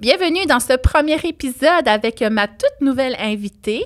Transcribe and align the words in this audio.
Bienvenue 0.00 0.46
dans 0.46 0.60
ce 0.60 0.78
premier 0.78 1.18
épisode 1.24 1.86
avec 1.86 2.22
ma 2.22 2.48
toute 2.48 2.80
nouvelle 2.80 3.14
invitée. 3.18 3.84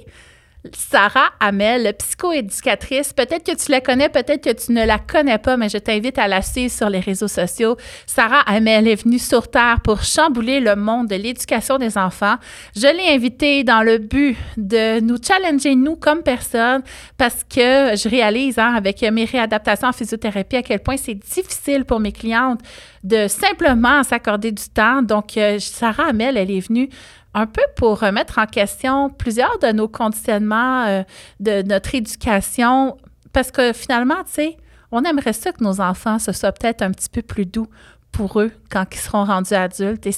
Sarah 0.72 1.30
Hamel, 1.40 1.95
psychoéducatrice. 1.98 3.12
Peut-être 3.12 3.45
que 3.45 3.56
tu 3.56 3.71
la 3.71 3.80
connais, 3.80 4.08
peut-être 4.08 4.42
que 4.42 4.53
tu 4.53 4.72
ne 4.72 4.85
la 4.87 4.98
connais 4.98 5.38
pas, 5.38 5.56
mais 5.56 5.69
je 5.69 5.79
t'invite 5.79 6.19
à 6.19 6.26
la 6.26 6.40
suivre 6.40 6.72
sur 6.72 6.88
les 6.88 7.01
réseaux 7.01 7.29
sociaux. 7.29 7.76
Sarah 8.06 8.40
Hamel 8.46 8.88
est 8.88 9.03
venue 9.03 9.19
sur 9.19 9.50
Terre 9.50 9.80
pour 9.85 10.03
chambouler 10.03 10.61
le 10.61 10.74
monde 10.74 11.08
de 11.08 11.16
l'éducation 11.16 11.77
des 11.77 11.98
enfants. 11.98 12.37
Je 12.74 12.87
l'ai 12.87 13.14
invitée 13.14 13.63
dans 13.63 13.82
le 13.82 13.99
but 13.99 14.37
de 14.56 15.00
nous 15.00 15.19
challenger, 15.22 15.74
nous, 15.74 15.96
comme 15.96 16.23
personnes, 16.23 16.83
parce 17.19 17.45
que 17.45 17.95
je 17.96 18.09
réalise 18.09 18.59
hein, 18.59 18.74
avec 18.74 19.02
mes 19.02 19.24
réadaptations 19.24 19.88
en 19.88 19.92
physiothérapie 19.92 20.56
à 20.56 20.62
quel 20.62 20.80
point 20.80 20.96
c'est 20.96 21.15
difficile 21.15 21.84
pour 21.84 22.01
mes 22.01 22.12
clientes 22.12 22.60
de 23.02 23.28
simplement 23.28 24.02
s'accorder 24.02 24.51
du 24.51 24.65
temps. 24.73 25.02
Donc, 25.02 25.37
euh, 25.37 25.59
Sarah 25.59 26.09
Hamel, 26.09 26.38
elle 26.38 26.51
est 26.51 26.66
venue 26.66 26.88
un 27.34 27.46
peu 27.46 27.62
pour 27.77 28.01
remettre 28.01 28.38
en 28.38 28.46
question 28.46 29.10
plusieurs 29.10 29.59
de 29.59 29.72
nos 29.72 29.88
conditionnements, 29.88 30.84
euh, 30.86 31.02
de 31.40 31.62
notre 31.62 31.95
éducation, 31.95 32.96
parce 33.32 33.50
que 33.50 33.72
finalement, 33.72 34.22
tu 34.24 34.32
sais, 34.32 34.56
on 34.92 35.02
aimerait 35.02 35.32
ça 35.32 35.50
que 35.52 35.62
nos 35.62 35.80
enfants, 35.80 36.20
ce 36.20 36.30
soit 36.30 36.52
peut-être 36.52 36.82
un 36.82 36.92
petit 36.92 37.09
peu 37.09 37.23
plus 37.23 37.46
doux 37.46 37.66
pour 38.14 38.41
eux 38.41 38.52
quand 38.70 38.84
ils 38.92 38.98
seront 38.98 39.24
rendus 39.24 39.54
adultes. 39.54 40.09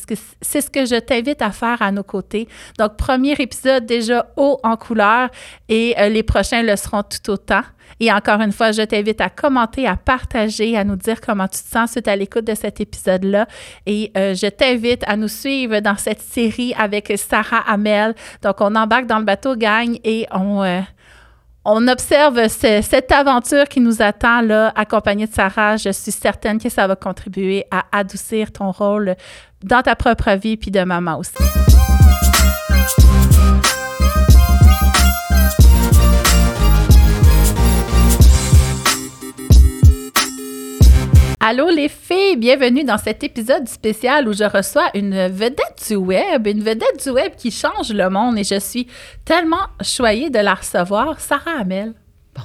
C'est 0.42 0.60
ce 0.60 0.70
que 0.70 0.84
je 0.84 0.98
t'invite 1.00 1.42
à 1.42 1.50
faire 1.50 1.80
à 1.80 1.90
nos 1.90 2.02
côtés. 2.02 2.46
Donc, 2.78 2.96
premier 2.96 3.32
épisode 3.32 3.86
déjà 3.86 4.26
haut 4.36 4.60
en 4.62 4.76
couleur 4.76 5.30
et 5.68 5.94
euh, 5.98 6.08
les 6.08 6.22
prochains 6.22 6.62
le 6.62 6.76
seront 6.76 7.02
tout 7.02 7.30
autant. 7.30 7.62
Et 7.98 8.12
encore 8.12 8.40
une 8.40 8.52
fois, 8.52 8.72
je 8.72 8.82
t'invite 8.82 9.20
à 9.20 9.30
commenter, 9.30 9.86
à 9.86 9.96
partager, 9.96 10.76
à 10.76 10.84
nous 10.84 10.96
dire 10.96 11.20
comment 11.20 11.48
tu 11.48 11.62
te 11.62 11.68
sens 11.68 11.92
suite 11.92 12.08
à 12.08 12.16
l'écoute 12.16 12.44
de 12.44 12.54
cet 12.54 12.80
épisode-là. 12.80 13.46
Et 13.86 14.12
euh, 14.16 14.34
je 14.34 14.46
t'invite 14.48 15.02
à 15.06 15.16
nous 15.16 15.28
suivre 15.28 15.80
dans 15.80 15.96
cette 15.96 16.20
série 16.20 16.74
avec 16.74 17.12
Sarah 17.16 17.64
Hamel. 17.66 18.14
Donc, 18.42 18.60
on 18.60 18.74
embarque 18.74 19.06
dans 19.06 19.18
le 19.18 19.24
bateau 19.24 19.56
gagne 19.56 19.98
et 20.04 20.26
on... 20.32 20.62
Euh, 20.62 20.80
on 21.68 21.88
observe 21.88 22.46
cette 22.48 23.10
aventure 23.10 23.64
qui 23.64 23.80
nous 23.80 24.00
attend 24.00 24.40
là, 24.40 24.72
accompagnée 24.76 25.26
de 25.26 25.32
Sarah. 25.32 25.76
Je 25.76 25.90
suis 25.90 26.12
certaine 26.12 26.60
que 26.60 26.68
ça 26.68 26.86
va 26.86 26.94
contribuer 26.94 27.64
à 27.72 27.84
adoucir 27.90 28.52
ton 28.52 28.70
rôle 28.70 29.16
dans 29.64 29.82
ta 29.82 29.96
propre 29.96 30.30
vie 30.36 30.56
puis 30.56 30.70
de 30.70 30.84
maman 30.84 31.18
aussi. 31.18 31.34
Allô 41.48 41.70
les 41.70 41.88
filles, 41.88 42.36
bienvenue 42.36 42.82
dans 42.82 42.98
cet 42.98 43.22
épisode 43.22 43.68
spécial 43.68 44.26
où 44.26 44.32
je 44.32 44.42
reçois 44.42 44.90
une 44.94 45.28
vedette 45.28 45.80
du 45.86 45.94
web, 45.94 46.48
une 46.48 46.60
vedette 46.60 47.04
du 47.04 47.10
web 47.10 47.34
qui 47.36 47.52
change 47.52 47.92
le 47.92 48.10
monde 48.10 48.36
et 48.36 48.42
je 48.42 48.58
suis 48.58 48.88
tellement 49.24 49.68
choyée 49.80 50.28
de 50.28 50.40
la 50.40 50.54
recevoir, 50.54 51.20
Sarah 51.20 51.60
Hamel. 51.60 51.94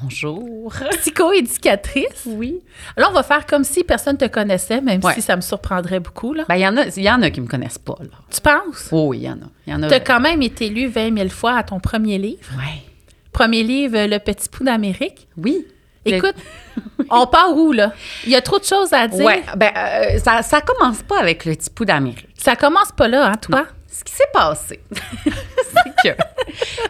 Bonjour. 0.04 0.72
Psychoéducatrice. 1.00 2.28
Oui. 2.28 2.60
Alors, 2.96 3.10
on 3.10 3.14
va 3.16 3.24
faire 3.24 3.48
comme 3.48 3.64
si 3.64 3.84
personne 3.84 4.18
te 4.18 4.28
connaissait, 4.28 4.82
même 4.82 5.02
si 5.16 5.24
ça 5.24 5.36
me 5.36 5.42
surprendrait 5.42 6.00
beaucoup. 6.00 6.36
Ben, 6.36 6.56
il 6.56 6.62
y, 6.62 6.68
en 6.68 6.78
a, 6.78 6.86
y 6.96 7.10
en 7.10 7.24
a 7.24 7.32
qui 7.32 7.42
me 7.42 7.48
connaissent 7.48 7.80
pas. 7.80 7.98
Là. 8.02 8.20
Tu 8.30 8.40
penses? 8.40 8.90
oui, 8.92 9.18
il 9.18 9.24
y 9.24 9.30
en 9.32 9.34
a. 9.34 9.50
Y 9.66 9.74
en 9.74 9.82
a 9.82 9.88
tu 9.88 9.96
as 9.96 10.00
quand 10.00 10.20
même 10.20 10.44
été 10.44 10.70
lu 10.70 10.86
20 10.86 11.18
000 11.18 11.30
fois 11.30 11.58
à 11.58 11.64
ton 11.64 11.80
premier 11.80 12.20
livre. 12.20 12.52
Oui. 12.56 12.84
Premier 13.32 13.64
livre, 13.64 13.98
Le 14.06 14.20
Petit 14.20 14.48
Pou 14.48 14.64
d'Amérique. 14.64 15.28
Oui. 15.38 15.66
Écoute, 16.06 16.36
on 17.10 17.28
part 17.28 17.56
où, 17.56 17.72
là? 17.72 17.94
Il 18.26 18.32
y 18.32 18.36
a 18.36 18.42
trop 18.42 18.60
de 18.60 18.64
choses 18.64 18.94
à 18.94 19.08
dire. 19.08 19.26
Oui, 19.26 19.34
ben, 19.56 19.72
euh, 19.76 20.20
ça, 20.20 20.42
ça 20.42 20.62
commence 20.62 21.04
pas 21.04 21.20
avec 21.20 21.46
le 21.46 21.54
petit 21.54 21.70
pou 21.70 21.86
d'Amérique. 21.86 22.28
Ça 22.38 22.56
commence 22.56 22.92
pas 22.92 23.08
là, 23.08 23.28
hein, 23.28 23.38
toi? 23.38 23.66
Ce 23.88 24.04
qui 24.04 24.14
s'est 24.14 24.24
passé, 24.34 24.80
c'est 24.94 26.16
que. 26.16 26.18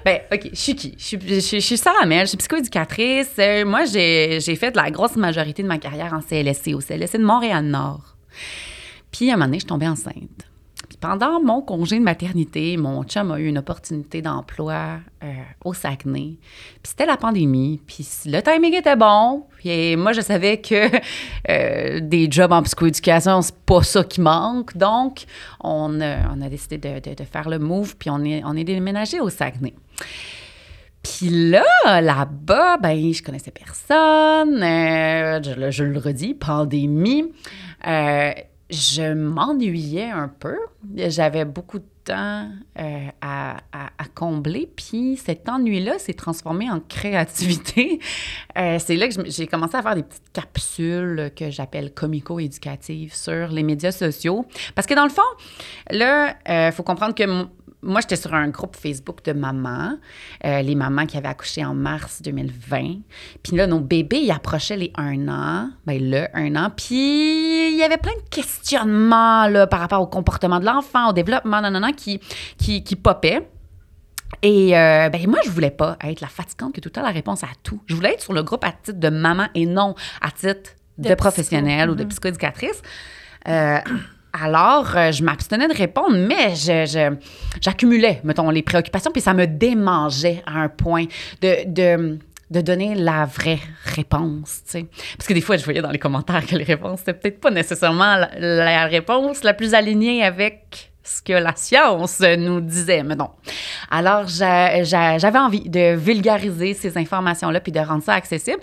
ben, 0.05 0.19
OK, 0.31 0.49
je 0.53 0.55
suis 0.55 0.75
qui? 0.75 0.95
Je 0.97 1.59
suis, 1.59 1.77
Sarah 1.77 2.05
Mel, 2.05 2.21
je 2.21 2.29
suis 2.29 2.37
psychoéducatrice. 2.37 3.31
Euh, 3.39 3.65
moi, 3.65 3.85
j'ai 3.85 4.55
fait 4.55 4.75
la 4.75 4.91
grosse 4.91 5.15
majorité 5.15 5.63
de 5.63 5.67
ma 5.67 5.79
carrière 5.79 6.13
en 6.13 6.21
CLSC, 6.21 6.73
au 6.73 6.79
CLSC 6.79 7.17
de 7.17 7.23
Montréal-Nord. 7.23 8.15
Puis, 9.11 9.29
à 9.29 9.33
un 9.33 9.35
moment 9.35 9.47
donné, 9.47 9.57
je 9.57 9.61
suis 9.61 9.67
tombée 9.67 9.87
enceinte 9.87 10.50
pendant 11.01 11.41
mon 11.41 11.61
congé 11.61 11.97
de 11.97 12.03
maternité, 12.03 12.77
mon 12.77 13.03
chum 13.03 13.31
a 13.31 13.39
eu 13.39 13.47
une 13.47 13.57
opportunité 13.57 14.21
d'emploi 14.21 14.99
euh, 15.23 15.33
au 15.65 15.73
Saguenay. 15.73 16.37
Puis 16.37 16.91
c'était 16.91 17.07
la 17.07 17.17
pandémie, 17.17 17.81
puis 17.85 18.07
le 18.27 18.39
timing 18.41 18.75
était 18.75 18.95
bon. 18.95 19.45
Puis 19.57 19.95
moi, 19.95 20.13
je 20.13 20.21
savais 20.21 20.61
que 20.61 20.89
euh, 21.49 21.99
des 22.01 22.31
jobs 22.31 22.51
en 22.51 22.61
psychoéducation, 22.61 23.41
c'est 23.41 23.55
pas 23.55 23.81
ça 23.81 24.03
qui 24.03 24.21
manque. 24.21 24.77
Donc, 24.77 25.25
on, 25.59 25.99
a 25.99 26.49
décidé 26.49 26.77
de, 26.77 27.23
faire 27.23 27.49
le 27.49 27.57
move, 27.57 27.97
puis 27.97 28.11
on 28.11 28.23
est, 28.23 28.63
déménagé 28.63 29.19
au 29.19 29.29
Saguenay. 29.29 29.73
Puis 31.01 31.29
là, 31.29 31.63
là-bas, 31.99 32.77
ben, 32.77 33.11
je 33.11 33.23
connaissais 33.23 33.49
personne. 33.49 34.61
Euh, 34.61 35.41
je, 35.71 35.83
le 35.83 35.99
redis, 35.99 36.35
pandémie 36.35 37.25
je 38.71 39.13
m'ennuyais 39.13 40.09
un 40.09 40.27
peu. 40.27 40.57
J'avais 40.95 41.45
beaucoup 41.45 41.79
de 41.79 41.85
temps 42.03 42.49
euh, 42.79 43.07
à, 43.21 43.57
combler. 44.15 44.69
Puis 44.75 45.17
cet 45.23 45.47
ennui-là 45.47 45.97
s'est 45.99 46.13
transformé 46.13 46.69
en 46.69 46.79
créativité. 46.79 47.99
Euh, 48.57 48.77
c'est 48.79 48.97
là 48.97 49.07
que 49.07 49.13
j'ai 49.27 49.47
commencé 49.47 49.77
à 49.77 49.81
faire 49.81 49.95
des 49.95 50.03
petites 50.03 50.29
capsules 50.33 51.31
que 51.37 51.49
j'appelle 51.49 51.93
comico-éducatives 51.93 53.15
sur 53.15 53.47
les 53.47 53.63
médias 53.63 53.93
sociaux. 53.93 54.45
Parce 54.75 54.87
que 54.87 54.93
dans 54.93 55.05
le 55.05 55.09
fond, 55.09 55.21
là, 55.89 56.35
il 56.45 56.51
euh, 56.51 56.71
faut 56.73 56.83
comprendre 56.83 57.15
que 57.15 57.23
moi, 57.83 58.01
j'étais 58.01 58.15
sur 58.15 58.33
un 58.33 58.49
groupe 58.49 58.75
Facebook 58.75 59.23
de 59.25 59.33
mamans, 59.33 59.97
euh, 60.45 60.61
les 60.61 60.75
mamans 60.75 61.05
qui 61.05 61.17
avaient 61.17 61.29
accouché 61.29 61.65
en 61.65 61.73
mars 61.73 62.21
2020. 62.21 62.99
Puis 63.43 63.55
là, 63.55 63.65
nos 63.65 63.79
bébés, 63.79 64.19
ils 64.19 64.31
approchaient 64.31 64.77
les 64.77 64.91
un 64.95 65.27
an, 65.27 65.69
ben 65.85 65.99
le 65.99 66.27
un 66.33 66.55
an. 66.55 66.69
Puis 66.75 67.71
il 67.71 67.77
y 67.77 67.83
avait 67.83 67.97
plein 67.97 68.13
de 68.13 68.29
questionnements 68.29 69.47
là, 69.47 69.65
par 69.65 69.79
rapport 69.79 70.01
au 70.01 70.07
comportement 70.07 70.59
de 70.59 70.65
l'enfant, 70.65 71.09
au 71.09 71.13
développement, 71.13 71.61
non, 71.61 71.71
non, 71.71 71.79
non, 71.79 71.93
qui, 71.93 72.19
qui, 72.57 72.83
qui 72.83 72.95
popaient. 72.95 73.49
Et 74.43 74.77
euh, 74.77 75.09
ben 75.09 75.27
moi, 75.27 75.39
je 75.43 75.49
voulais 75.49 75.71
pas 75.71 75.97
être 76.03 76.21
la 76.21 76.27
fatigante 76.27 76.73
que 76.73 76.81
tout 76.81 76.89
le 76.89 76.93
temps 76.93 77.03
la 77.03 77.09
réponse 77.09 77.43
à 77.43 77.49
tout. 77.63 77.81
Je 77.87 77.95
voulais 77.95 78.13
être 78.13 78.21
sur 78.21 78.33
le 78.33 78.43
groupe 78.43 78.63
à 78.63 78.71
titre 78.71 78.99
de 78.99 79.09
maman 79.09 79.47
et 79.55 79.65
non 79.65 79.95
à 80.21 80.31
titre 80.31 80.71
de, 80.97 81.13
professionnelle 81.15 81.89
ou 81.89 81.95
de 81.95 82.03
mm-hmm. 82.03 82.09
psychoéducatrice. 82.09 82.81
Euh, 83.47 83.79
alors, 84.33 84.95
euh, 84.95 85.11
je 85.11 85.23
m'abstenais 85.23 85.67
de 85.67 85.73
répondre, 85.73 86.15
mais 86.15 86.53
j'accumulais, 87.61 88.21
mettons, 88.23 88.49
les 88.49 88.61
préoccupations, 88.61 89.11
puis 89.11 89.21
ça 89.21 89.33
me 89.33 89.45
démangeait 89.45 90.41
à 90.45 90.59
un 90.61 90.69
point 90.69 91.05
de, 91.41 91.65
de, 91.65 92.19
de 92.49 92.61
donner 92.61 92.95
la 92.95 93.25
vraie 93.25 93.59
réponse, 93.83 94.61
tu 94.65 94.71
sais. 94.71 94.85
Parce 95.17 95.27
que 95.27 95.33
des 95.33 95.41
fois, 95.41 95.57
je 95.57 95.63
voyais 95.63 95.81
dans 95.81 95.91
les 95.91 95.99
commentaires 95.99 96.45
que 96.45 96.55
les 96.55 96.63
réponses, 96.63 96.99
c'était 96.99 97.13
peut-être 97.13 97.39
pas 97.39 97.51
nécessairement 97.51 98.17
la 98.37 98.85
réponse 98.85 99.43
la 99.43 99.53
plus 99.53 99.73
alignée 99.73 100.23
avec 100.23 100.90
ce 101.03 101.21
que 101.21 101.33
la 101.33 101.55
science 101.55 102.19
nous 102.19 102.61
disait, 102.61 103.03
mais 103.03 103.15
non. 103.15 103.29
Alors, 103.89 104.27
j'avais 104.27 105.37
envie 105.37 105.69
de 105.69 105.95
vulgariser 105.95 106.73
ces 106.73 106.97
informations-là 106.97 107.59
puis 107.59 107.71
de 107.71 107.79
rendre 107.79 108.03
ça 108.03 108.13
accessible. 108.13 108.59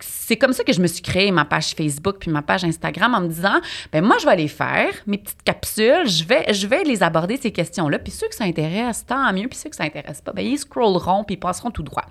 C'est 0.00 0.36
comme 0.36 0.52
ça 0.52 0.64
que 0.64 0.72
je 0.72 0.80
me 0.80 0.86
suis 0.86 1.02
créé 1.02 1.30
ma 1.30 1.44
page 1.44 1.74
Facebook 1.74 2.16
puis 2.20 2.30
ma 2.30 2.42
page 2.42 2.64
Instagram 2.64 3.14
en 3.14 3.20
me 3.20 3.28
disant, 3.28 3.60
ben 3.92 4.04
moi, 4.04 4.16
je 4.18 4.26
vais 4.26 4.32
aller 4.32 4.48
faire 4.48 4.92
mes 5.06 5.18
petites 5.18 5.42
capsules, 5.42 6.08
je 6.08 6.24
vais, 6.24 6.52
je 6.52 6.66
vais 6.66 6.82
les 6.84 7.02
aborder, 7.02 7.36
ces 7.36 7.52
questions-là. 7.52 7.98
Puis 7.98 8.12
ceux 8.12 8.28
que 8.28 8.34
ça 8.34 8.44
intéresse, 8.44 9.04
tant 9.06 9.32
mieux. 9.32 9.48
Puis 9.48 9.58
ceux 9.58 9.70
que 9.70 9.76
ça 9.76 9.84
intéresse 9.84 10.20
pas, 10.20 10.32
ben 10.32 10.44
ils 10.44 10.58
scrolleront 10.58 11.24
puis 11.24 11.34
ils 11.34 11.40
passeront 11.40 11.70
tout 11.70 11.82
droit. 11.82 12.04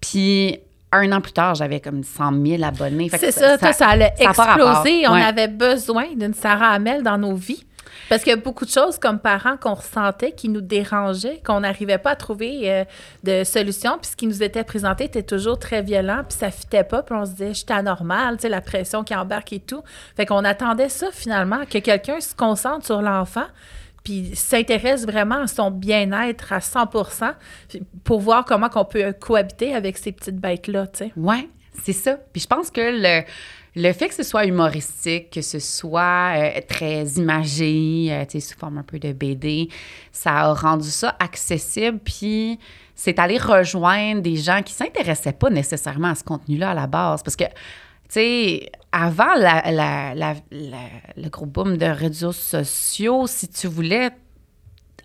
Puis 0.00 0.58
un 0.92 1.10
an 1.12 1.20
plus 1.20 1.32
tard, 1.32 1.54
j'avais 1.54 1.80
comme 1.80 2.02
100 2.02 2.44
000 2.46 2.62
abonnés. 2.62 3.08
C'est 3.10 3.32
ça, 3.32 3.58
ça, 3.58 3.72
ça, 3.72 3.88
allait 3.88 4.14
exploser. 4.18 5.06
On 5.08 5.12
avait 5.12 5.48
besoin 5.48 6.06
d'une 6.14 6.34
Sarah 6.34 6.70
Hamel 6.70 7.02
dans 7.02 7.18
nos 7.18 7.34
vies. 7.34 7.64
Parce 8.08 8.22
qu'il 8.22 8.30
y 8.30 8.34
a 8.34 8.36
beaucoup 8.36 8.64
de 8.64 8.70
choses 8.70 8.98
comme 8.98 9.18
parents 9.18 9.56
qu'on 9.56 9.74
ressentait 9.74 10.32
qui 10.32 10.48
nous 10.48 10.60
dérangeaient, 10.60 11.40
qu'on 11.44 11.60
n'arrivait 11.60 11.98
pas 11.98 12.10
à 12.10 12.16
trouver 12.16 12.70
euh, 12.70 12.84
de 13.22 13.44
solution. 13.44 13.98
Puis 14.00 14.10
ce 14.12 14.16
qui 14.16 14.26
nous 14.26 14.42
était 14.42 14.64
présenté 14.64 15.04
était 15.04 15.22
toujours 15.22 15.58
très 15.58 15.82
violent, 15.82 16.22
puis 16.28 16.38
ça 16.38 16.50
fitait 16.50 16.84
pas. 16.84 17.02
Puis 17.02 17.14
on 17.14 17.24
se 17.24 17.32
disait, 17.32 17.54
j'étais 17.54 17.74
anormal, 17.74 18.36
tu 18.36 18.42
sais, 18.42 18.48
la 18.48 18.60
pression 18.60 19.04
qui 19.04 19.14
embarque 19.14 19.52
et 19.52 19.60
tout. 19.60 19.82
Fait 20.16 20.26
qu'on 20.26 20.44
attendait 20.44 20.88
ça 20.88 21.08
finalement, 21.12 21.64
que 21.66 21.78
quelqu'un 21.78 22.20
se 22.20 22.34
concentre 22.34 22.84
sur 22.84 23.02
l'enfant 23.02 23.46
puis 24.04 24.36
s'intéresse 24.36 25.06
vraiment 25.06 25.42
à 25.42 25.46
son 25.46 25.70
bien-être 25.70 26.52
à 26.52 26.58
100% 26.58 27.32
pour 28.04 28.20
voir 28.20 28.44
comment 28.44 28.68
on 28.74 28.84
peut 28.84 29.14
cohabiter 29.18 29.74
avec 29.74 29.96
ces 29.96 30.12
petites 30.12 30.36
bêtes-là, 30.36 30.86
tu 30.88 30.98
sais. 30.98 31.12
Oui, 31.16 31.50
c'est 31.82 31.94
ça. 31.94 32.18
Puis 32.32 32.42
je 32.42 32.46
pense 32.46 32.70
que 32.70 32.82
le 32.82 33.24
le 33.76 33.92
fait 33.92 34.08
que 34.08 34.14
ce 34.14 34.22
soit 34.22 34.44
humoristique, 34.46 35.30
que 35.30 35.42
ce 35.42 35.58
soit 35.58 36.34
euh, 36.36 36.60
très 36.68 37.04
imagé, 37.16 38.08
euh, 38.10 38.24
tu 38.24 38.40
sais, 38.40 38.52
sous 38.52 38.58
forme 38.58 38.78
un 38.78 38.82
peu 38.84 38.98
de 39.00 39.12
BD, 39.12 39.68
ça 40.12 40.32
a 40.42 40.54
rendu 40.54 40.88
ça 40.90 41.16
accessible. 41.18 41.98
Puis 41.98 42.58
c'est 42.94 43.18
aller 43.18 43.38
rejoindre 43.38 44.22
des 44.22 44.36
gens 44.36 44.62
qui 44.62 44.72
s'intéressaient 44.72 45.32
pas 45.32 45.50
nécessairement 45.50 46.08
à 46.10 46.14
ce 46.14 46.22
contenu-là 46.22 46.70
à 46.70 46.74
la 46.74 46.86
base. 46.86 47.22
Parce 47.24 47.34
que, 47.34 47.44
tu 47.44 47.50
sais, 48.10 48.70
avant 48.92 49.34
la, 49.34 49.62
le 51.16 51.28
gros 51.28 51.46
boom 51.46 51.76
de 51.76 51.86
réseaux 51.86 52.30
sociaux, 52.32 53.26
si 53.26 53.48
tu 53.48 53.66
voulais 53.66 54.10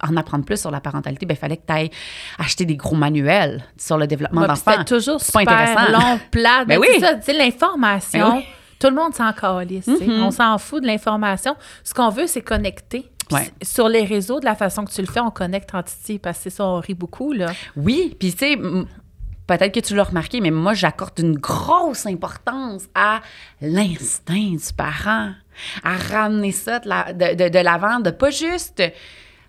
en 0.01 0.15
apprendre 0.15 0.45
plus 0.45 0.61
sur 0.61 0.69
la 0.71 0.79
parentalité, 0.79 1.25
ben, 1.25 1.33
il 1.33 1.37
fallait 1.37 1.57
que 1.57 1.65
tu 1.67 1.73
ailles 1.73 1.89
acheter 2.37 2.65
des 2.65 2.77
gros 2.77 2.95
manuels 2.95 3.63
sur 3.77 3.97
le 3.97 4.05
développement 4.07 4.41
Ouais, 4.41 4.47
d'enfants. 4.47 4.71
C'était 4.71 4.85
toujours 4.85 5.17
pas 5.17 5.23
super 5.41 5.57
intéressant. 5.57 5.91
long, 5.91 6.19
plat. 6.31 6.63
Ben 6.67 6.79
Mais 6.79 6.87
oui. 6.87 6.99
ça, 6.99 7.15
tu 7.15 7.23
sais, 7.23 7.33
l'information, 7.33 8.29
Ben 8.29 8.35
oui. 8.37 8.45
Tout 8.79 8.87
le 8.87 8.95
monde 8.95 9.13
s'en 9.13 9.31
calisse. 9.33 9.87
Mhm. 9.87 10.23
On 10.23 10.31
s'en 10.31 10.57
fout 10.57 10.81
de 10.81 10.87
l'information. 10.87 11.55
Ce 11.83 11.93
qu'on 11.93 12.09
veut, 12.09 12.27
c'est 12.27 12.41
connecter. 12.41 13.11
Ouais. 13.31 13.51
Sur 13.61 13.89
les 13.89 14.05
réseaux, 14.05 14.39
de 14.39 14.45
la 14.45 14.55
façon 14.55 14.83
que 14.85 14.91
tu 14.91 15.01
le 15.01 15.07
fais, 15.07 15.19
on 15.19 15.29
connecte 15.29 15.75
en 15.75 15.83
titi 15.83 16.17
parce 16.17 16.37
que 16.37 16.43
c'est 16.45 16.49
ça, 16.49 16.65
on 16.65 16.79
rit 16.79 16.95
beaucoup, 16.95 17.31
là. 17.31 17.51
Oui, 17.75 18.15
puis 18.19 18.31
tu 18.31 18.39
sais, 18.39 18.57
peut-être 19.45 19.73
que 19.73 19.79
tu 19.81 19.95
l'as 19.95 20.03
remarqué, 20.03 20.41
mais 20.41 20.49
moi, 20.49 20.73
j'accorde 20.73 21.19
une 21.19 21.37
grosse 21.37 22.05
importance 22.07 22.85
à 22.95 23.21
l'instinct 23.61 24.55
du 24.55 24.73
parent, 24.75 25.31
à 25.83 25.95
ramener 26.11 26.51
ça 26.51 26.79
de, 26.79 26.89
la- 26.89 27.13
de, 27.13 27.35
de- 27.35 27.49
de 27.49 27.59
l'avant, 27.59 27.99
de 27.99 28.09
pas 28.11 28.31
juste... 28.31 28.81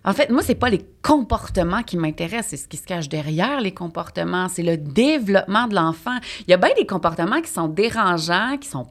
En 0.03 0.13
fait, 0.13 0.31
moi, 0.31 0.41
c'est 0.41 0.55
pas 0.55 0.69
les 0.69 0.83
comportements 1.03 1.83
qui 1.83 1.95
m'intéressent, 1.95 2.47
c'est 2.49 2.57
ce 2.57 2.67
qui 2.67 2.77
se 2.77 2.85
cache 2.87 3.07
derrière 3.07 3.61
les 3.61 3.71
comportements, 3.71 4.47
c'est 4.47 4.63
le 4.63 4.75
développement 4.75 5.67
de 5.67 5.75
l'enfant. 5.75 6.17
Il 6.47 6.49
y 6.49 6.53
a 6.55 6.57
bien 6.57 6.71
des 6.75 6.87
comportements 6.87 7.39
qui 7.39 7.51
sont 7.51 7.67
dérangeants, 7.67 8.57
qui 8.59 8.67
sont 8.67 8.87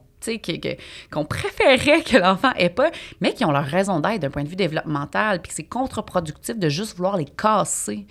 qu'on 1.11 1.25
préférait 1.25 2.03
que 2.03 2.17
l'enfant 2.17 2.51
ait 2.55 2.69
pas, 2.69 2.91
mais 3.19 3.33
qui 3.33 3.45
ont 3.45 3.51
leur 3.51 3.65
raison 3.65 3.99
d'être 3.99 4.21
d'un 4.21 4.29
point 4.29 4.43
de 4.43 4.49
vue 4.49 4.55
développemental, 4.55 5.41
puis 5.41 5.51
c'est 5.55 5.63
contre-productif 5.63 6.57
de 6.57 6.69
juste 6.69 6.97
vouloir 6.97 7.17
les 7.17 7.25
casser. 7.25 8.05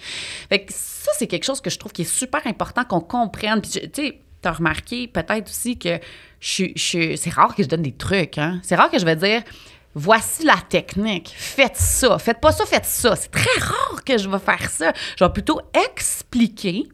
Fait 0.49 0.65
que 0.65 0.73
ça, 0.73 1.11
c'est 1.17 1.27
quelque 1.27 1.45
chose 1.45 1.61
que 1.61 1.71
je 1.71 1.79
trouve 1.79 1.93
qui 1.93 2.03
est 2.03 2.05
super 2.05 2.47
important 2.47 2.85
qu'on 2.85 3.01
comprenne. 3.01 3.61
Puis, 3.61 3.71
tu 3.71 3.91
sais, 3.95 4.21
t'as 4.43 4.53
remarqué 4.53 5.09
peut-être 5.09 5.49
aussi 5.49 5.79
que 5.79 5.99
je, 6.41 6.67
je, 6.75 7.17
c'est 7.17 7.31
rare 7.31 7.55
que 7.55 7.63
je 7.63 7.69
donne 7.69 7.83
des 7.83 7.93
trucs, 7.93 8.39
hein. 8.39 8.61
C'est 8.63 8.77
rare 8.77 8.91
que 8.91 8.99
je 8.99 9.05
vais 9.05 9.17
dire... 9.17 9.43
Voici 9.93 10.45
la 10.45 10.55
technique. 10.69 11.35
Faites 11.37 11.77
ça. 11.77 12.17
Faites 12.21 12.41
pas 12.41 12.53
ça, 12.53 12.65
faites 12.65 12.85
ça. 12.85 13.17
C'est 13.17 13.33
très 13.33 13.59
rare 13.59 14.05
que 14.05 14.19
je 14.19 14.29
vais 14.29 14.39
faire 14.39 14.71
ça. 14.71 14.93
Je 15.19 15.25
vais 15.25 15.33
plutôt 15.33 15.61
expliquer 15.75 16.87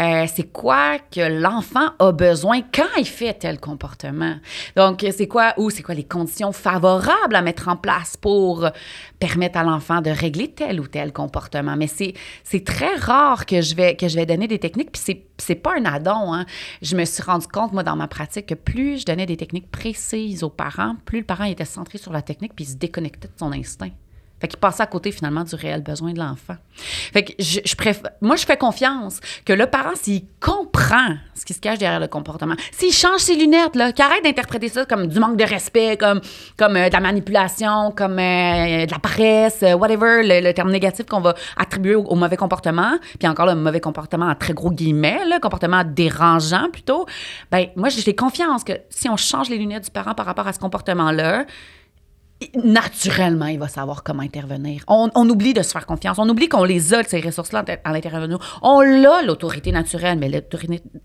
euh, 0.00 0.26
c'est 0.32 0.52
quoi 0.52 0.98
que 0.98 1.20
l'enfant 1.20 1.90
a 1.98 2.12
besoin 2.12 2.60
quand 2.60 2.82
il 2.98 3.06
fait 3.06 3.34
tel 3.34 3.60
comportement? 3.60 4.36
Donc, 4.76 5.04
c'est 5.16 5.28
quoi 5.28 5.54
ou 5.56 5.70
c'est 5.70 5.82
quoi 5.82 5.94
les 5.94 6.04
conditions 6.04 6.52
favorables 6.52 7.34
à 7.34 7.42
mettre 7.42 7.68
en 7.68 7.76
place 7.76 8.16
pour 8.16 8.68
permettre 9.18 9.58
à 9.58 9.62
l'enfant 9.62 10.00
de 10.00 10.10
régler 10.10 10.48
tel 10.48 10.80
ou 10.80 10.86
tel 10.86 11.12
comportement? 11.12 11.76
Mais 11.76 11.86
c'est 11.86 12.64
très 12.64 12.94
rare 12.96 13.46
que 13.46 13.60
je 13.60 13.74
vais 13.74 13.96
que 13.96 14.08
je 14.08 14.16
vais 14.16 14.26
donner 14.26 14.48
des 14.48 14.58
techniques 14.58 14.92
puis 14.92 15.02
c'est 15.04 15.26
c'est 15.38 15.54
pas 15.54 15.72
un 15.78 15.84
addon. 15.84 16.32
Hein. 16.32 16.46
Je 16.82 16.96
me 16.96 17.04
suis 17.04 17.22
rendu 17.22 17.46
compte 17.46 17.72
moi 17.72 17.82
dans 17.82 17.96
ma 17.96 18.08
pratique 18.08 18.46
que 18.46 18.54
plus 18.54 19.00
je 19.00 19.06
donnais 19.06 19.26
des 19.26 19.36
techniques 19.36 19.70
précises 19.70 20.42
aux 20.42 20.50
parents, 20.50 20.96
plus 21.04 21.20
le 21.20 21.24
parent 21.24 21.44
était 21.44 21.64
centré 21.64 21.98
sur 21.98 22.12
la 22.12 22.22
technique 22.22 22.54
puis 22.54 22.64
il 22.64 22.68
se 22.68 22.76
déconnectait 22.76 23.28
de 23.28 23.34
son 23.38 23.52
instinct. 23.52 23.90
Fait 24.44 24.48
qu'il 24.48 24.58
passait 24.58 24.82
à 24.82 24.86
côté 24.86 25.10
finalement 25.10 25.42
du 25.42 25.54
réel 25.54 25.82
besoin 25.82 26.12
de 26.12 26.18
l'enfant. 26.18 26.56
Fait 26.76 27.24
que 27.24 27.32
je, 27.38 27.60
je 27.64 27.74
moi, 28.20 28.36
je 28.36 28.44
fais 28.44 28.58
confiance 28.58 29.20
que 29.46 29.54
le 29.54 29.64
parent, 29.64 29.94
s'il 29.94 30.24
comprend 30.38 31.16
ce 31.32 31.46
qui 31.46 31.54
se 31.54 31.60
cache 31.60 31.78
derrière 31.78 31.98
le 31.98 32.08
comportement, 32.08 32.54
s'il 32.70 32.92
change 32.92 33.20
ses 33.20 33.36
lunettes, 33.36 33.74
là, 33.74 33.90
qu'il 33.92 34.04
arrête 34.04 34.22
d'interpréter 34.22 34.68
ça 34.68 34.84
comme 34.84 35.06
du 35.06 35.18
manque 35.18 35.38
de 35.38 35.44
respect, 35.44 35.96
comme, 35.96 36.20
comme 36.58 36.76
euh, 36.76 36.88
de 36.88 36.92
la 36.92 37.00
manipulation, 37.00 37.90
comme 37.96 38.18
euh, 38.18 38.84
de 38.84 38.90
la 38.90 38.98
paresse, 38.98 39.62
euh, 39.62 39.72
whatever, 39.72 40.20
le, 40.22 40.46
le 40.46 40.52
terme 40.52 40.70
négatif 40.70 41.06
qu'on 41.06 41.20
va 41.20 41.34
attribuer 41.56 41.94
au, 41.94 42.02
au 42.02 42.14
mauvais 42.14 42.36
comportement, 42.36 42.98
puis 43.18 43.26
encore 43.26 43.46
le 43.46 43.54
mauvais 43.54 43.80
comportement 43.80 44.26
en 44.26 44.34
très 44.34 44.52
gros 44.52 44.70
guillemets, 44.70 45.24
là, 45.24 45.40
comportement 45.40 45.84
dérangeant 45.86 46.68
plutôt, 46.70 47.06
ben 47.50 47.68
moi, 47.76 47.88
j'ai 47.88 48.14
confiance 48.14 48.62
que 48.62 48.74
si 48.90 49.08
on 49.08 49.16
change 49.16 49.48
les 49.48 49.56
lunettes 49.56 49.84
du 49.84 49.90
parent 49.90 50.14
par 50.14 50.26
rapport 50.26 50.46
à 50.46 50.52
ce 50.52 50.58
comportement-là, 50.58 51.46
naturellement, 52.62 53.46
il 53.46 53.58
va 53.58 53.68
savoir 53.68 54.02
comment 54.02 54.22
intervenir. 54.22 54.84
On, 54.88 55.10
on 55.14 55.28
oublie 55.28 55.54
de 55.54 55.62
se 55.62 55.70
faire 55.72 55.86
confiance. 55.86 56.18
On 56.18 56.28
oublie 56.28 56.48
qu'on 56.48 56.64
les 56.64 56.94
a, 56.94 57.02
ces 57.02 57.20
ressources-là, 57.20 57.64
à 57.84 57.92
l'intérieur 57.92 58.22
de 58.22 58.26
nous. 58.26 58.38
On 58.62 58.80
l'a, 58.80 59.22
l'autorité 59.22 59.72
naturelle, 59.72 60.18
mais 60.18 60.30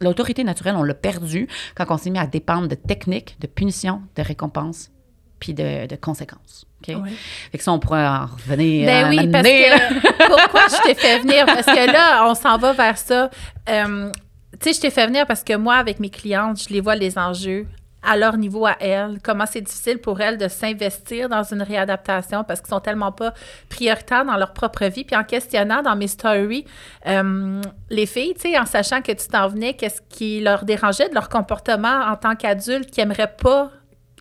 l'autorité 0.02 0.44
naturelle, 0.44 0.76
on 0.78 0.84
l'a 0.84 0.94
perdue 0.94 1.48
quand 1.76 1.86
on 1.90 1.98
s'est 1.98 2.10
mis 2.10 2.20
à 2.20 2.28
dépendre 2.28 2.68
de 2.68 2.76
techniques, 2.76 3.38
de 3.40 3.48
punitions, 3.48 4.02
de 4.16 4.22
récompenses, 4.22 4.92
puis 5.40 5.54
de, 5.54 5.88
de 5.88 5.96
conséquences. 5.96 6.66
OK? 6.82 6.96
Ouais. 6.96 7.10
Fait 7.52 7.58
que 7.58 7.64
ça, 7.64 7.72
on 7.72 7.80
pourrait 7.80 8.06
en 8.06 8.26
revenir 8.26 8.86
Ben 8.86 9.06
à 9.06 9.10
oui, 9.10 9.28
parce 9.28 9.48
que 9.48 10.28
pourquoi 10.28 10.62
je 10.68 10.84
t'ai 10.84 10.96
fait 10.96 11.20
venir? 11.20 11.46
Parce 11.46 11.66
que 11.66 11.92
là, 11.92 12.30
on 12.30 12.36
s'en 12.36 12.58
va 12.58 12.74
vers 12.74 12.98
ça. 12.98 13.30
Euh, 13.70 14.12
tu 14.60 14.70
sais, 14.70 14.74
je 14.74 14.82
t'ai 14.82 14.90
fait 14.90 15.08
venir 15.08 15.26
parce 15.26 15.44
que 15.44 15.56
moi, 15.56 15.76
avec 15.76 16.00
mes 16.00 16.10
clientes, 16.10 16.62
je 16.68 16.74
les 16.74 16.82
vois 16.82 16.96
les 16.96 17.18
enjeux 17.18 17.68
à 18.04 18.18
leur 18.18 18.38
niveau 18.38 18.66
à 18.66 18.76
elles, 18.80 19.20
comment 19.24 19.46
c'est 19.46 19.62
difficile 19.62 20.00
pour 20.00 20.22
elles 20.22 20.38
de 20.38 20.48
s'investir 20.48 21.30
dans 21.30 21.44
une 21.44 21.62
réadaptation 21.62 22.44
parce 22.44 22.62
qu'ils 22.62 22.70
sont 22.70 22.80
tellement 22.80 23.12
pas 23.12 23.34
prioritaires 23.70 24.26
dans 24.26 24.38
leur 24.38 24.54
propre 24.54 24.86
vie. 24.86 25.04
Puis 25.04 25.16
en 25.16 25.24
questionnant 25.24 25.82
dans 25.82 25.96
mes 25.96 26.08
stories, 26.08 26.66
euh, 27.08 27.62
les 27.90 28.06
filles, 28.06 28.34
tu 28.36 28.52
sais, 28.52 28.58
en 28.58 28.66
sachant 28.66 29.02
que 29.02 29.12
tu 29.12 29.28
t'en 29.28 29.48
venais, 29.48 29.74
qu'est-ce 29.74 30.02
qui 30.10 30.40
leur 30.40 30.64
dérangeait 30.64 31.10
de 31.10 31.14
leur 31.14 31.30
comportement 31.30 32.02
en 32.08 32.16
tant 32.16 32.36
qu'adultes 32.36 32.90
qui 32.92 33.02
n'aimeraient 33.02 33.36
pas 33.42 33.72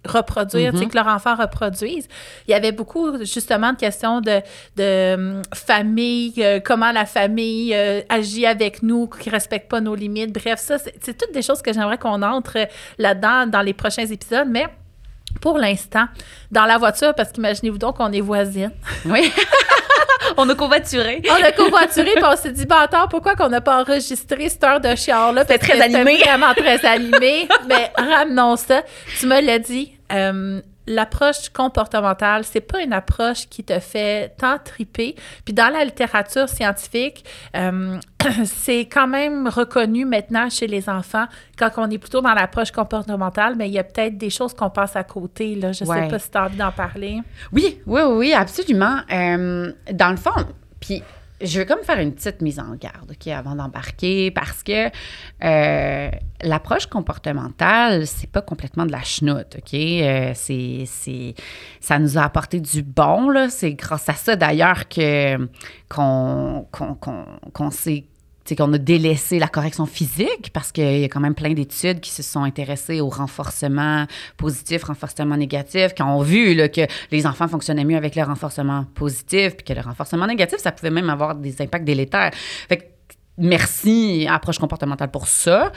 reproduire, 0.06 0.72
tu 0.72 0.78
sais, 0.78 0.86
que 0.86 0.94
leur 0.94 1.06
enfant 1.06 1.34
reproduise. 1.34 2.06
Il 2.46 2.50
y 2.50 2.54
avait 2.54 2.72
beaucoup, 2.72 3.24
justement, 3.24 3.72
de 3.72 3.78
questions 3.78 4.20
de, 4.20 4.40
de 4.76 5.14
hum, 5.14 5.42
famille, 5.54 6.34
euh, 6.38 6.60
comment 6.64 6.92
la 6.92 7.06
famille 7.06 7.74
euh, 7.74 8.00
agit 8.08 8.46
avec 8.46 8.82
nous, 8.82 9.06
qui 9.06 9.28
ne 9.28 9.34
respecte 9.34 9.70
pas 9.70 9.80
nos 9.80 9.94
limites. 9.94 10.32
Bref, 10.32 10.60
ça, 10.60 10.78
c'est 10.78 10.94
c'est 11.00 11.16
toutes 11.16 11.32
des 11.32 11.42
choses 11.42 11.62
que 11.62 11.72
j'aimerais 11.72 11.98
qu'on 11.98 12.22
entre 12.22 12.68
là-dedans 12.98 13.46
dans 13.46 13.62
les 13.62 13.72
prochains 13.72 14.06
épisodes, 14.06 14.48
mais 14.48 14.66
pour 15.40 15.58
l'instant, 15.58 16.06
dans 16.50 16.64
la 16.64 16.78
voiture, 16.78 17.14
parce 17.14 17.32
qu'imaginez-vous 17.32 17.78
donc 17.78 17.96
qu'on 17.96 18.12
est 18.12 18.20
voisines. 18.20 18.72
Oui. 19.04 19.32
on 20.38 20.48
a 20.48 20.54
covoituré. 20.54 21.20
On 21.28 21.44
a 21.44 21.52
covoituré, 21.52 22.12
puis 22.14 22.24
on 22.24 22.36
s'est 22.36 22.52
dit, 22.52 22.64
bah 22.64 22.82
attends, 22.82 23.08
pourquoi 23.08 23.34
qu'on 23.34 23.48
n'a 23.48 23.60
pas 23.60 23.82
enregistré 23.82 24.48
cette 24.48 24.62
heure 24.62 24.80
de 24.80 24.94
chiard-là? 24.94 25.42
C'était 25.42 25.58
très 25.58 25.80
animé. 25.80 26.18
Vraiment 26.18 26.54
très 26.54 26.84
animé. 26.86 27.48
Mais 27.68 27.90
ramenons 27.96 28.56
ça. 28.56 28.82
Tu 29.18 29.26
me 29.26 29.40
l'as 29.40 29.58
dit, 29.58 29.92
euh, 30.12 30.60
l'approche 30.88 31.50
comportementale, 31.50 32.44
c'est 32.44 32.60
pas 32.62 32.80
une 32.82 32.92
approche 32.92 33.48
qui 33.48 33.62
te 33.62 33.78
fait 33.78 34.34
tant 34.38 34.56
triper. 34.58 35.14
Puis 35.44 35.54
dans 35.54 35.72
la 35.72 35.84
littérature 35.84 36.48
scientifique, 36.48 37.24
euh, 37.56 37.98
c'est 38.44 38.80
quand 38.86 39.06
même 39.06 39.46
reconnu 39.48 40.04
maintenant 40.04 40.48
chez 40.50 40.66
les 40.66 40.88
enfants 40.88 41.26
quand 41.58 41.70
on 41.76 41.90
est 41.90 41.98
plutôt 41.98 42.20
dans 42.22 42.32
l'approche 42.34 42.72
comportementale, 42.72 43.54
mais 43.56 43.68
il 43.68 43.72
y 43.74 43.78
a 43.78 43.84
peut-être 43.84 44.16
des 44.16 44.30
choses 44.30 44.54
qu'on 44.54 44.70
passe 44.70 44.96
à 44.96 45.04
côté. 45.04 45.54
Là. 45.54 45.72
Je 45.72 45.84
sais 45.84 45.90
Ouais. 45.90 46.08
pas 46.08 46.18
si 46.18 46.30
tu 46.30 46.38
as 46.38 46.44
envie 46.46 46.56
d'en 46.56 46.72
parler. 46.72 47.20
Oui, 47.52 47.80
oui, 47.86 48.00
oui, 48.04 48.16
oui, 48.16 48.32
absolument. 48.32 48.98
Euh, 49.12 49.70
dans 49.92 50.10
le 50.10 50.16
fond, 50.16 50.30
puis 50.80 51.02
je 51.40 51.60
veux 51.60 51.64
comme 51.64 51.82
faire 51.82 51.98
une 51.98 52.12
petite 52.12 52.42
mise 52.42 52.58
en 52.58 52.74
garde, 52.74 53.10
OK, 53.12 53.26
avant 53.28 53.54
d'embarquer, 53.54 54.30
parce 54.30 54.62
que 54.62 54.88
euh, 55.44 56.10
l'approche 56.42 56.86
comportementale, 56.86 58.06
c'est 58.06 58.30
pas 58.30 58.42
complètement 58.42 58.86
de 58.86 58.92
la 58.92 59.02
chenoute, 59.02 59.56
OK? 59.56 59.74
Euh, 59.74 60.32
c'est, 60.34 60.84
c'est, 60.86 61.34
ça 61.80 61.98
nous 61.98 62.18
a 62.18 62.22
apporté 62.22 62.60
du 62.60 62.82
bon, 62.82 63.30
là. 63.30 63.50
C'est 63.50 63.74
grâce 63.74 64.08
à 64.08 64.14
ça, 64.14 64.36
d'ailleurs, 64.36 64.84
qu'on, 64.88 66.66
qu'on, 66.72 66.94
qu'on, 67.52 67.70
s'est 67.70 68.04
qu'on 68.56 68.72
a 68.72 68.78
délaissé 68.78 69.38
la 69.38 69.48
correction 69.48 69.86
physique 69.86 70.50
parce 70.52 70.72
qu'il 70.72 71.00
y 71.00 71.04
a 71.04 71.08
quand 71.08 71.20
même 71.20 71.34
plein 71.34 71.52
d'études 71.52 72.00
qui 72.00 72.10
se 72.10 72.22
sont 72.22 72.42
intéressées 72.42 73.00
au 73.00 73.08
renforcement 73.08 74.06
positif, 74.36 74.84
renforcement 74.84 75.36
négatif, 75.36 75.94
qui 75.94 76.02
ont 76.02 76.22
vu 76.22 76.54
là, 76.54 76.68
que 76.68 76.82
les 77.10 77.26
enfants 77.26 77.48
fonctionnaient 77.48 77.84
mieux 77.84 77.96
avec 77.96 78.14
le 78.16 78.22
renforcement 78.22 78.84
positif, 78.94 79.56
puis 79.56 79.64
que 79.64 79.72
le 79.72 79.80
renforcement 79.80 80.26
négatif, 80.26 80.58
ça 80.58 80.72
pouvait 80.72 80.90
même 80.90 81.10
avoir 81.10 81.34
des 81.34 81.60
impacts 81.62 81.84
délétères. 81.84 82.30
Fait 82.68 82.76
que 82.76 82.84
merci, 83.38 84.26
approche 84.28 84.58
comportementale 84.58 85.10
pour 85.10 85.28
ça. 85.28 85.72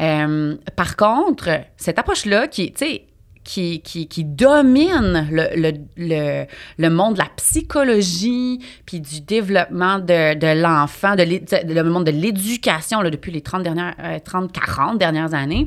Euh, 0.00 0.56
par 0.76 0.96
contre, 0.96 1.60
cette 1.76 1.98
approche-là, 1.98 2.48
qui, 2.48 2.72
tu 2.72 2.84
sais, 2.84 3.06
qui, 3.44 3.82
qui, 3.82 4.08
qui 4.08 4.24
domine 4.24 5.28
le, 5.30 5.48
le, 5.54 5.72
le, 5.96 6.46
le 6.78 6.90
monde 6.90 7.14
de 7.14 7.18
la 7.18 7.28
psychologie, 7.36 8.58
puis 8.86 9.00
du 9.00 9.20
développement 9.20 9.98
de, 9.98 10.34
de 10.34 10.60
l'enfant, 10.60 11.14
de, 11.14 11.22
le 11.22 11.82
monde 11.82 12.04
de 12.04 12.10
l'éducation 12.10 13.02
depuis 13.02 13.30
les 13.30 13.42
30, 13.42 13.62
dernières, 13.62 13.94
euh, 14.02 14.18
30, 14.18 14.50
40 14.52 14.98
dernières 14.98 15.34
années, 15.34 15.66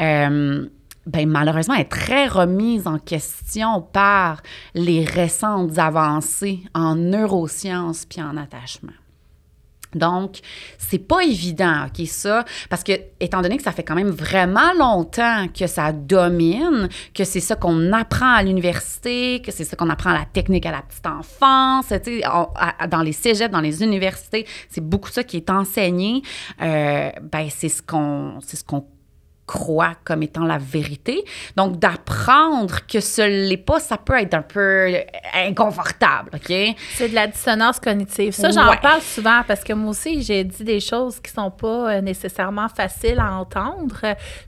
euh, 0.00 0.66
ben, 1.06 1.28
malheureusement, 1.28 1.74
est 1.74 1.90
très 1.90 2.26
remise 2.26 2.86
en 2.86 2.98
question 2.98 3.82
par 3.82 4.42
les 4.74 5.04
récentes 5.04 5.78
avancées 5.78 6.60
en 6.74 6.96
neurosciences 6.96 8.06
puis 8.06 8.22
en 8.22 8.36
attachement. 8.38 8.92
Donc, 9.94 10.38
c'est 10.78 10.98
pas 10.98 11.22
évident, 11.22 11.86
OK, 11.86 12.06
ça, 12.06 12.44
parce 12.70 12.82
que, 12.82 12.92
étant 13.20 13.42
donné 13.42 13.56
que 13.56 13.62
ça 13.62 13.72
fait 13.72 13.82
quand 13.82 13.94
même 13.94 14.10
vraiment 14.10 14.72
longtemps 14.78 15.46
que 15.48 15.66
ça 15.66 15.92
domine, 15.92 16.88
que 17.14 17.24
c'est 17.24 17.40
ça 17.40 17.56
qu'on 17.56 17.92
apprend 17.92 18.34
à 18.34 18.42
l'université, 18.42 19.42
que 19.42 19.52
c'est 19.52 19.64
ça 19.64 19.76
qu'on 19.76 19.90
apprend 19.90 20.10
à 20.10 20.18
la 20.18 20.24
technique 20.24 20.66
à 20.66 20.72
la 20.72 20.82
petite 20.82 21.06
enfance, 21.06 21.86
tu 21.88 22.20
sais, 22.20 22.22
dans 22.88 23.02
les 23.02 23.12
cégeps, 23.12 23.50
dans 23.50 23.60
les 23.60 23.82
universités, 23.82 24.46
c'est 24.68 24.84
beaucoup 24.84 25.10
ça 25.10 25.24
qui 25.24 25.36
est 25.36 25.50
enseigné, 25.50 26.22
euh, 26.62 27.10
ben, 27.22 27.48
c'est 27.50 27.68
ce 27.68 27.82
qu'on, 27.82 28.38
c'est 28.40 28.56
ce 28.56 28.64
qu'on 28.64 28.84
croient 29.46 29.94
comme 30.04 30.22
étant 30.22 30.44
la 30.44 30.58
vérité. 30.58 31.22
Donc, 31.56 31.78
d'apprendre 31.78 32.86
que 32.86 33.00
ce 33.00 33.20
n'est 33.48 33.56
pas, 33.58 33.78
ça 33.78 33.98
peut 33.98 34.18
être 34.18 34.34
un 34.34 34.42
peu 34.42 34.96
inconfortable, 35.34 36.30
OK? 36.34 36.52
C'est 36.94 37.08
de 37.10 37.14
la 37.14 37.26
dissonance 37.26 37.78
cognitive. 37.78 38.32
Ça, 38.32 38.50
j'en 38.50 38.68
Ouais. 38.70 38.78
parle 38.80 39.02
souvent 39.02 39.42
parce 39.46 39.62
que 39.62 39.72
moi 39.74 39.90
aussi, 39.90 40.22
j'ai 40.22 40.44
dit 40.44 40.64
des 40.64 40.80
choses 40.80 41.20
qui 41.20 41.30
sont 41.30 41.50
pas 41.50 41.94
euh, 41.96 42.00
nécessairement 42.00 42.68
faciles 42.68 43.20
à 43.20 43.32
entendre. 43.32 43.96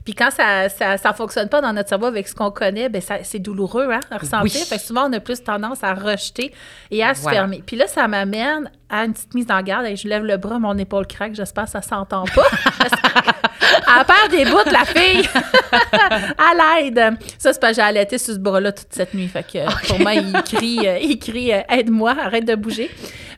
Puis 0.03 0.13
quand 0.15 0.31
ça, 0.31 0.69
ça, 0.69 0.97
ça 0.97 1.13
fonctionne 1.13 1.49
pas 1.49 1.61
dans 1.61 1.73
notre 1.73 1.89
cerveau 1.89 2.05
avec 2.07 2.27
ce 2.27 2.33
qu'on 2.33 2.51
connaît, 2.51 2.89
ben 2.89 3.01
ça- 3.01 3.23
c'est 3.23 3.39
douloureux 3.39 3.89
hein, 3.91 3.99
à 4.09 4.17
ressentir. 4.17 4.41
Oui. 4.43 4.65
Fait 4.67 4.77
que 4.77 4.81
souvent, 4.81 5.09
on 5.09 5.13
a 5.13 5.19
plus 5.19 5.43
tendance 5.43 5.83
à 5.83 5.93
rejeter 5.93 6.51
et 6.91 7.03
à 7.03 7.13
se 7.13 7.21
Voilà. 7.21 7.39
fermer. 7.39 7.63
Puis 7.65 7.75
là, 7.75 7.87
ça 7.87 8.07
m'amène 8.07 8.71
à 8.89 9.03
une 9.05 9.13
petite 9.13 9.33
mise 9.35 9.47
en 9.51 9.61
garde. 9.61 9.85
Et 9.85 9.95
je 9.95 10.07
lève 10.07 10.23
le 10.23 10.37
bras, 10.37 10.59
mon 10.59 10.77
épaule 10.77 11.05
craque. 11.07 11.35
J'espère 11.35 11.65
que 11.65 11.71
ça 11.71 11.81
s'entend 11.81 12.23
pas. 12.25 12.47
Elle 13.87 14.05
perd 14.05 14.31
des 14.31 14.45
bouts, 14.45 14.69
la 14.71 14.85
fille! 14.85 15.27
à 15.71 16.81
l'aide! 16.81 17.17
Ça, 17.37 17.53
c'est 17.53 17.59
parce 17.59 17.71
que 17.71 17.81
j'ai 17.81 17.87
allaité 17.87 18.17
sur 18.17 18.33
ce 18.33 18.39
bras-là 18.39 18.71
toute 18.71 18.87
cette 18.91 19.13
nuit. 19.13 19.27
Fait 19.27 19.43
que 19.43 19.87
pour 19.87 19.99
moi, 19.99 20.13
il 20.13 20.33
crie, 20.43 20.87
euh, 20.87 20.99
il 20.99 21.17
crie 21.19 21.53
euh, 21.53 21.61
Aide-moi, 21.69 22.15
arrête 22.19 22.45
de 22.45 22.55
bouger. 22.55 22.89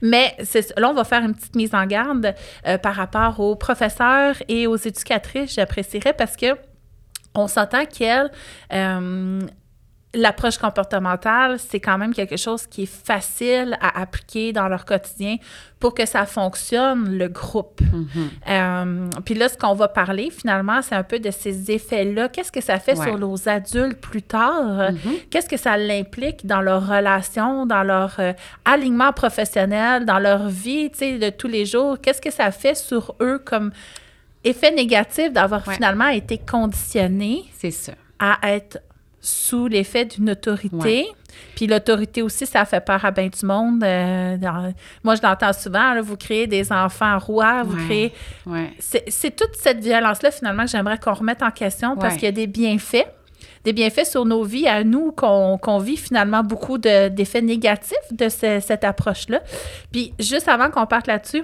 Mais 0.02 0.36
là, 0.78 0.90
on 0.90 0.94
va 0.94 1.04
faire 1.04 1.24
une 1.24 1.36
petite 1.36 1.56
mise 1.56 1.74
en 1.74 1.86
garde 1.86 2.34
euh, 2.68 2.78
par 2.78 2.96
rapport 2.96 3.40
aux 3.40 3.56
professeurs 3.56 4.36
et 4.48 4.68
aux 4.68 4.78
éducatrices. 4.78 5.54
J'apprécierais 5.56 6.14
parce 6.14 6.36
que 6.36 6.56
on 7.36 7.48
s'entend 7.48 7.86
qu'elles, 7.86 8.32
euh, 8.74 9.42
l'approche 10.16 10.58
comportementale, 10.58 11.60
c'est 11.60 11.80
quand 11.80 12.00
même 12.00 12.16
quelque 12.16 12.36
chose 12.36 12.66
qui 12.66 12.84
est 12.84 12.92
facile 13.06 13.78
à 13.80 14.02
appliquer 14.02 14.52
dans 14.54 14.68
leur 14.68 14.84
quotidien 14.86 15.36
pour 15.80 15.94
que 15.94 16.06
ça 16.08 16.26
fonctionne, 16.26 17.16
le 17.18 17.28
groupe. 17.28 17.80
Euh, 18.50 19.08
puis 19.24 19.36
là, 19.36 19.48
ce 19.50 19.56
qu'on 19.58 19.76
va 19.76 19.88
parler, 19.88 20.30
finalement, 20.32 20.82
c'est 20.82 20.96
un 20.96 21.04
peu 21.04 21.20
de 21.20 21.30
ces 21.30 21.70
effets-là. 21.72 22.28
Qu'est-ce 22.30 22.52
que 22.52 22.60
ça 22.62 22.80
fait 22.80 22.98
Ouais. 22.98 23.06
sur 23.06 23.18
nos 23.20 23.48
adultes 23.48 24.02
plus 24.02 24.24
tard? 24.24 24.90
Qu'est-ce 25.30 25.48
que 25.48 25.58
ça 25.58 25.78
l'implique 25.78 26.46
dans 26.46 26.62
leurs 26.62 26.88
relations, 26.88 27.66
dans 27.68 27.84
leur 27.84 28.16
euh, 28.20 28.34
alignement 28.66 29.14
professionnel, 29.14 30.06
dans 30.06 30.20
leur 30.20 30.48
vie, 30.50 30.90
tu 30.92 30.98
sais, 31.00 31.18
de 31.20 31.30
tous 31.30 31.48
les 31.48 31.66
jours? 31.68 32.02
Qu'est-ce 32.02 32.22
que 32.22 32.32
ça 32.32 32.50
fait 32.52 32.76
sur 32.76 33.16
eux 33.22 33.40
comme 33.46 33.72
effet 34.44 34.72
négatif 34.72 35.32
d'avoir 35.32 35.68
Ouais. 35.68 35.76
finalement 35.76 36.08
été 36.08 36.40
conditionnés 36.40 37.44
C'est 37.58 37.72
ça. 37.72 37.92
à 38.18 38.38
être 38.44 38.80
sous 39.22 39.68
l'effet 39.68 40.06
d'une 40.06 40.30
autorité. 40.32 40.76
Ouais. 40.78 41.08
Puis 41.56 41.68
l'autorité 41.68 42.22
aussi, 42.22 42.46
ça 42.46 42.66
fait 42.66 42.84
peur 42.84 43.04
à 43.06 43.12
bien 43.12 43.28
du 43.28 43.46
monde. 43.46 43.84
Euh, 43.84 44.38
dans- 44.38 44.74
moi, 45.04 45.16
je 45.16 45.22
l'entends 45.22 45.54
souvent, 45.54 45.94
là, 45.94 46.02
vous 46.02 46.18
créez 46.18 46.48
des 46.48 46.72
enfants 46.72 47.18
rois, 47.20 47.64
vous 47.64 47.76
Ouais. 47.78 47.86
créez... 47.86 48.14
Ouais. 48.46 48.72
C'est 48.80 49.36
toute 49.36 49.56
cette 49.56 49.80
violence-là, 49.84 50.32
finalement, 50.32 50.64
que 50.66 50.72
j'aimerais 50.72 50.98
qu'on 50.98 51.14
remette 51.14 51.42
en 51.44 51.52
question 51.52 51.96
parce 51.98 52.16
qu'il 52.16 52.24
y 52.24 52.28
a 52.28 52.32
des 52.32 52.48
bienfaits, 52.48 53.06
des 53.64 53.74
bienfaits 53.74 54.06
sur 54.06 54.26
nos 54.26 54.44
vies 54.44 54.68
à 54.68 54.84
nous, 54.84 55.12
qu'on 55.12 55.58
qu'on 55.58 55.78
vit 55.80 55.98
finalement 55.98 56.44
beaucoup 56.44 56.78
de- 56.78 57.10
d'effets 57.10 57.42
négatifs 57.42 57.96
de 58.12 58.30
ce- 58.30 58.60
cette 58.62 58.84
approche-là. 58.84 59.42
Puis 59.92 60.14
juste 60.20 60.48
avant 60.48 60.70
qu'on 60.72 60.86
parte 60.86 61.08
là-dessus, 61.08 61.44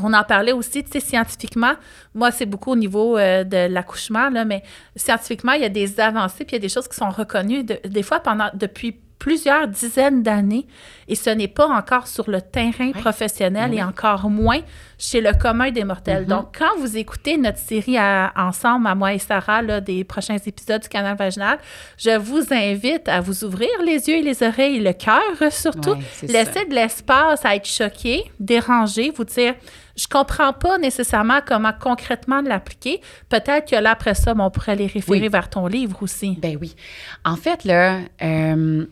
on 0.00 0.12
en 0.14 0.24
parlait 0.24 0.52
aussi, 0.52 0.82
tu 0.84 0.90
sais, 0.92 1.00
scientifiquement. 1.00 1.72
Moi, 2.14 2.30
c'est 2.30 2.46
beaucoup 2.46 2.72
au 2.72 2.76
niveau 2.76 3.18
euh, 3.18 3.44
de 3.44 3.66
l'accouchement, 3.72 4.30
là, 4.30 4.44
mais 4.44 4.62
scientifiquement, 4.96 5.52
il 5.52 5.62
y 5.62 5.66
a 5.66 5.68
des 5.68 6.00
avancées, 6.00 6.44
puis 6.44 6.52
il 6.56 6.60
y 6.60 6.62
a 6.64 6.66
des 6.66 6.68
choses 6.68 6.88
qui 6.88 6.96
sont 6.96 7.10
reconnues, 7.10 7.64
de- 7.64 7.78
des 7.86 8.02
fois 8.02 8.20
pendant 8.20 8.48
depuis 8.54 8.96
plusieurs 9.18 9.68
dizaines 9.68 10.22
d'années, 10.22 10.66
et 11.08 11.14
ce 11.14 11.30
n'est 11.30 11.46
pas 11.46 11.66
encore 11.68 12.08
sur 12.08 12.28
le 12.28 12.40
terrain 12.40 12.90
professionnel 12.92 13.70
Oui. 13.70 13.76
et 13.78 13.82
encore 13.82 14.28
moins 14.30 14.60
chez 15.04 15.20
le 15.20 15.32
commun 15.32 15.72
des 15.72 15.82
mortels. 15.82 16.26
Donc, 16.26 16.56
quand 16.56 16.78
vous 16.78 16.96
écoutez 16.96 17.36
notre 17.36 17.58
série 17.58 17.98
à- 17.98 18.32
ensemble, 18.36 18.86
à 18.86 18.94
moi 18.94 19.12
et 19.12 19.18
Sarah, 19.18 19.60
là, 19.60 19.80
des 19.80 20.04
prochains 20.04 20.36
épisodes 20.46 20.80
du 20.80 20.88
canal 20.88 21.16
vaginal, 21.16 21.58
je 21.98 22.16
vous 22.16 22.44
invite 22.52 23.08
à 23.08 23.20
vous 23.20 23.42
ouvrir 23.42 23.68
les 23.84 24.08
yeux 24.08 24.18
et 24.18 24.22
les 24.22 24.44
oreilles, 24.44 24.78
le 24.78 24.92
cœur 24.92 25.20
surtout. 25.52 25.90
Ouais, 25.94 25.98
Laissez 26.28 26.52
ça. 26.52 26.64
de 26.64 26.72
l'espace 26.74 27.44
à 27.44 27.56
être 27.56 27.66
choqué, 27.66 28.22
dérangé, 28.38 29.10
vous 29.10 29.24
dire 29.24 29.54
je 29.96 30.06
comprends 30.06 30.52
pas 30.52 30.78
nécessairement 30.78 31.40
comment 31.44 31.72
concrètement 31.78 32.40
l'appliquer. 32.40 33.00
Peut-être 33.28 33.70
que 33.70 33.76
là, 33.76 33.90
après 33.90 34.14
ça, 34.14 34.34
on 34.38 34.50
pourrait 34.50 34.76
les 34.76 34.86
référer 34.86 35.20
Oui. 35.20 35.28
vers 35.28 35.50
ton 35.50 35.66
livre 35.66 35.98
aussi. 36.02 36.38
Ben 36.40 36.56
oui. 36.60 36.76
En 37.24 37.34
fait, 37.36 37.64
là, 37.64 37.98
euh, 38.22 38.86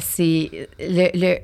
c'est 0.00 0.50
le, 0.80 1.08
le- 1.14 1.38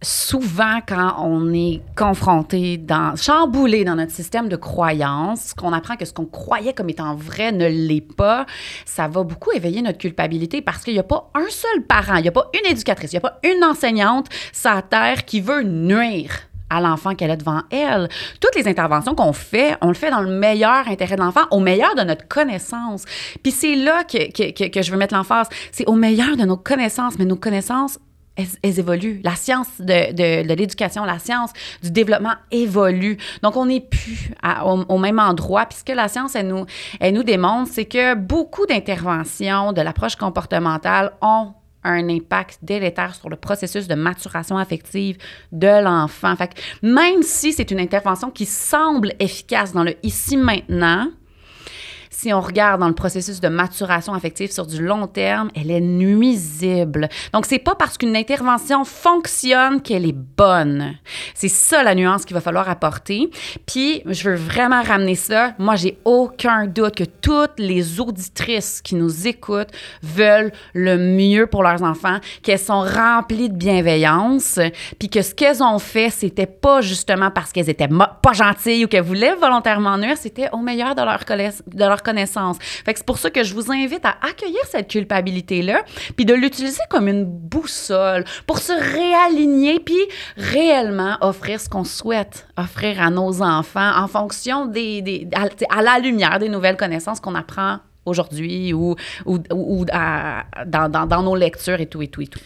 Souvent, 0.00 0.78
quand 0.86 1.16
on 1.18 1.52
est 1.52 1.82
confronté 1.96 2.76
dans, 2.78 3.16
chamboulé 3.16 3.84
dans 3.84 3.96
notre 3.96 4.12
système 4.12 4.48
de 4.48 4.54
croyances, 4.54 5.54
qu'on 5.54 5.72
apprend 5.72 5.96
que 5.96 6.04
ce 6.04 6.12
qu'on 6.12 6.26
croyait 6.26 6.72
comme 6.72 6.88
étant 6.88 7.16
vrai 7.16 7.50
ne 7.50 7.66
l'est 7.66 8.00
pas, 8.14 8.46
ça 8.84 9.08
va 9.08 9.24
beaucoup 9.24 9.50
éveiller 9.50 9.82
notre 9.82 9.98
culpabilité 9.98 10.62
parce 10.62 10.84
qu'il 10.84 10.92
n'y 10.92 11.00
a 11.00 11.04
pas 11.04 11.30
un 11.34 11.48
seul 11.48 11.82
parent, 11.82 12.16
il 12.16 12.22
n'y 12.22 12.28
a 12.28 12.32
pas 12.32 12.48
une 12.54 12.70
éducatrice, 12.70 13.12
il 13.12 13.16
n'y 13.16 13.24
a 13.24 13.28
pas 13.28 13.40
une 13.42 13.64
enseignante 13.64 14.28
la 14.68 14.82
terre 14.82 15.24
qui 15.24 15.40
veut 15.40 15.62
nuire 15.62 16.40
à 16.70 16.80
l'enfant 16.80 17.14
qu'elle 17.14 17.30
a 17.30 17.36
devant 17.36 17.62
elle. 17.70 18.08
Toutes 18.40 18.54
les 18.54 18.68
interventions 18.68 19.14
qu'on 19.14 19.32
fait, 19.32 19.76
on 19.80 19.88
le 19.88 19.94
fait 19.94 20.10
dans 20.10 20.20
le 20.20 20.30
meilleur 20.30 20.86
intérêt 20.86 21.16
de 21.16 21.22
l'enfant, 21.22 21.46
au 21.50 21.60
meilleur 21.60 21.94
de 21.94 22.02
notre 22.02 22.28
connaissance. 22.28 23.04
Puis 23.42 23.52
c'est 23.52 23.76
là 23.76 24.04
que, 24.04 24.30
que, 24.30 24.52
que, 24.52 24.68
que 24.68 24.82
je 24.82 24.90
veux 24.90 24.98
mettre 24.98 25.14
l'emphase. 25.14 25.48
C'est 25.72 25.88
au 25.88 25.94
meilleur 25.94 26.36
de 26.36 26.44
nos 26.44 26.58
connaissances, 26.58 27.18
mais 27.18 27.24
nos 27.24 27.36
connaissances, 27.36 27.98
elles, 28.38 28.46
elles 28.62 28.78
évoluent. 28.78 29.20
La 29.24 29.34
science 29.34 29.68
de, 29.78 30.12
de, 30.12 30.54
l'éducation, 30.54 31.04
la 31.04 31.18
science 31.18 31.52
du 31.82 31.90
développement 31.90 32.34
évolue. 32.50 33.18
Donc, 33.42 33.56
on 33.56 33.66
n'est 33.66 33.80
plus 33.80 34.30
au, 34.64 34.98
même 34.98 35.18
endroit. 35.18 35.66
Puis 35.66 35.80
ce 35.80 35.84
que 35.84 35.92
la 35.92 36.08
science, 36.08 36.34
elle 36.34 36.48
nous, 36.48 36.64
elle 37.00 37.14
nous 37.14 37.24
démontre, 37.24 37.70
c'est 37.70 37.84
que 37.84 38.14
beaucoup 38.14 38.64
d'interventions 38.66 39.72
de 39.72 39.82
l'approche 39.82 40.16
comportementale 40.16 41.12
ont 41.20 41.52
un 41.84 42.08
impact 42.08 42.58
délétère 42.62 43.14
sur 43.14 43.28
le 43.28 43.36
processus 43.36 43.86
de 43.88 43.94
maturation 43.94 44.56
affective 44.58 45.16
de 45.52 45.82
l'enfant. 45.82 46.34
Fait 46.36 46.48
que 46.48 46.60
même 46.82 47.22
si 47.22 47.52
c'est 47.52 47.70
une 47.70 47.80
intervention 47.80 48.30
qui 48.30 48.46
semble 48.46 49.12
efficace 49.18 49.72
dans 49.72 49.84
le 49.84 49.94
ici-maintenant, 50.02 51.08
si 52.18 52.32
on 52.32 52.40
regarde 52.40 52.80
dans 52.80 52.88
le 52.88 52.96
processus 52.96 53.38
de 53.38 53.46
maturation 53.46 54.12
affective 54.12 54.50
sur 54.50 54.66
du 54.66 54.84
long 54.84 55.06
terme, 55.06 55.50
elle 55.54 55.70
est 55.70 55.80
nuisible. 55.80 57.08
Donc, 57.32 57.46
c'est 57.46 57.60
pas 57.60 57.76
parce 57.76 57.96
qu'une 57.96 58.16
intervention 58.16 58.84
fonctionne 58.84 59.80
qu'elle 59.80 60.04
est 60.04 60.16
bonne. 60.16 60.96
C'est 61.34 61.46
ça 61.48 61.84
la 61.84 61.94
nuance 61.94 62.24
qu'il 62.24 62.34
va 62.34 62.40
falloir 62.40 62.68
apporter. 62.68 63.30
Puis, 63.66 64.02
je 64.04 64.30
veux 64.30 64.34
vraiment 64.34 64.82
ramener 64.82 65.14
ça. 65.14 65.54
Moi, 65.60 65.76
j'ai 65.76 65.96
aucun 66.04 66.66
doute 66.66 66.96
que 66.96 67.04
toutes 67.04 67.56
les 67.58 68.00
auditrices 68.00 68.82
qui 68.82 68.96
nous 68.96 69.28
écoutent 69.28 69.70
veulent 70.02 70.50
le 70.74 70.98
mieux 70.98 71.46
pour 71.46 71.62
leurs 71.62 71.84
enfants, 71.84 72.18
qu'elles 72.42 72.58
sont 72.58 72.80
remplies 72.80 73.48
de 73.48 73.56
bienveillance, 73.56 74.58
puis 74.98 75.08
que 75.08 75.22
ce 75.22 75.36
qu'elles 75.36 75.62
ont 75.62 75.78
fait, 75.78 76.10
c'était 76.10 76.46
pas 76.46 76.80
justement 76.80 77.30
parce 77.30 77.52
qu'elles 77.52 77.70
étaient 77.70 77.86
pas 77.86 78.32
gentilles 78.32 78.86
ou 78.86 78.88
qu'elles 78.88 79.04
voulaient 79.04 79.36
volontairement 79.36 79.96
nuire, 79.98 80.16
c'était 80.16 80.48
au 80.52 80.58
meilleur 80.58 80.96
de 80.96 81.02
leur, 81.02 81.20
de 81.24 81.84
leur 81.84 82.02
connaissance. 82.08 82.56
Fait 82.60 82.92
que 82.92 82.98
c'est 82.98 83.06
pour 83.06 83.18
ça 83.18 83.30
que 83.30 83.44
je 83.44 83.52
vous 83.54 83.70
invite 83.70 84.04
à 84.04 84.16
accueillir 84.26 84.60
cette 84.70 84.88
culpabilité-là, 84.88 85.82
puis 86.16 86.24
de 86.24 86.34
l'utiliser 86.34 86.82
comme 86.88 87.08
une 87.08 87.24
boussole 87.24 88.24
pour 88.46 88.58
se 88.58 88.72
réaligner, 88.72 89.78
puis 89.80 90.00
réellement 90.36 91.16
offrir 91.20 91.60
ce 91.60 91.68
qu'on 91.68 91.84
souhaite 91.84 92.46
offrir 92.56 93.00
à 93.00 93.10
nos 93.10 93.42
enfants 93.42 93.92
en 93.96 94.08
fonction 94.08 94.66
des, 94.66 95.28
à, 95.70 95.82
la 95.82 95.98
lumière 95.98 96.38
des 96.38 96.48
nouvelles 96.48 96.76
connaissances 96.76 97.20
qu'on 97.20 97.34
apprend 97.34 97.78
aujourd'hui 98.04 98.72
ou, 98.72 98.96
dans, 99.26 101.06
dans 101.06 101.22
nos 101.22 101.36
lectures 101.36 101.80
et 101.80 101.86
tout, 101.86 102.00
et 102.00 102.08
tout, 102.08 102.22
et 102.22 102.26
tout. 102.26 102.40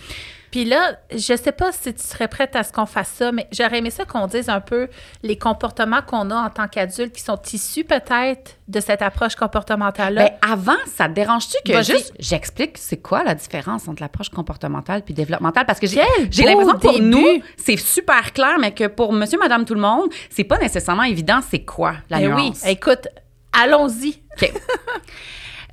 Puis 0.53 0.67
là, 0.67 0.99
je 1.11 1.35
sais 1.35 1.51
pas 1.51 1.73
si 1.73 1.95
tu 1.95 2.03
serais 2.03 2.29
prête 2.29 2.55
à 2.55 2.63
ce 2.63 2.75
qu'on 2.75 2.85
fasse 2.85 3.09
ça, 3.09 3.33
mais 3.33 3.49
j'aurais 3.53 3.79
aimé 3.79 3.91
ça 3.91 4.05
qu'on 4.05 4.27
dise 4.27 4.51
un 4.51 4.61
peu 4.61 4.89
les 5.23 5.39
comportements 5.39 6.03
qu'on 6.03 6.31
a 6.31 6.37
en 6.37 6.51
tant 6.51 6.69
qu'adulte 6.69 7.15
qui 7.15 7.23
sont 7.23 7.41
issus 7.55 7.85
peut-être 7.85 8.59
de 8.69 8.79
cette 8.79 9.01
approche 9.01 9.35
comportementale-là. 9.35 10.25
Ben, 10.25 10.53
avant, 10.53 10.77
ça 10.95 11.09
te 11.09 11.15
dérange-tu 11.15 11.57
que 11.65 11.83
juste 11.83 12.13
j'explique 12.19 12.77
c'est 12.77 12.99
quoi 12.99 13.25
la 13.25 13.35
différence 13.35 13.89
entre 13.89 14.03
l'approche 14.03 14.29
comportementale 14.29 15.03
puis 15.03 15.15
développementale? 15.15 15.65
Parce 15.65 15.81
que 15.81 15.87
j'ai 15.87 15.97
l'impression 15.97 16.75
que 16.75 16.81
pour 16.81 16.93
début! 16.93 17.07
nous, 17.07 17.43
c'est 17.57 17.79
super 17.79 18.35
clair, 18.35 18.59
mais 18.61 18.73
que 18.73 18.89
pour 18.89 19.15
monsieur, 19.15 19.39
madame, 19.39 19.65
tout 19.65 19.75
le 19.75 19.81
monde, 19.81 20.11
c'est 20.29 20.45
pas 20.45 20.59
nécessairement 20.59 21.05
évident 21.05 21.41
c'est 21.51 21.65
quoi 21.65 21.95
la 22.11 22.19
Ben 22.19 22.35
oui, 22.35 22.53
écoute, 22.67 23.09
allons-y. 23.55 24.23
OK. 24.37 24.53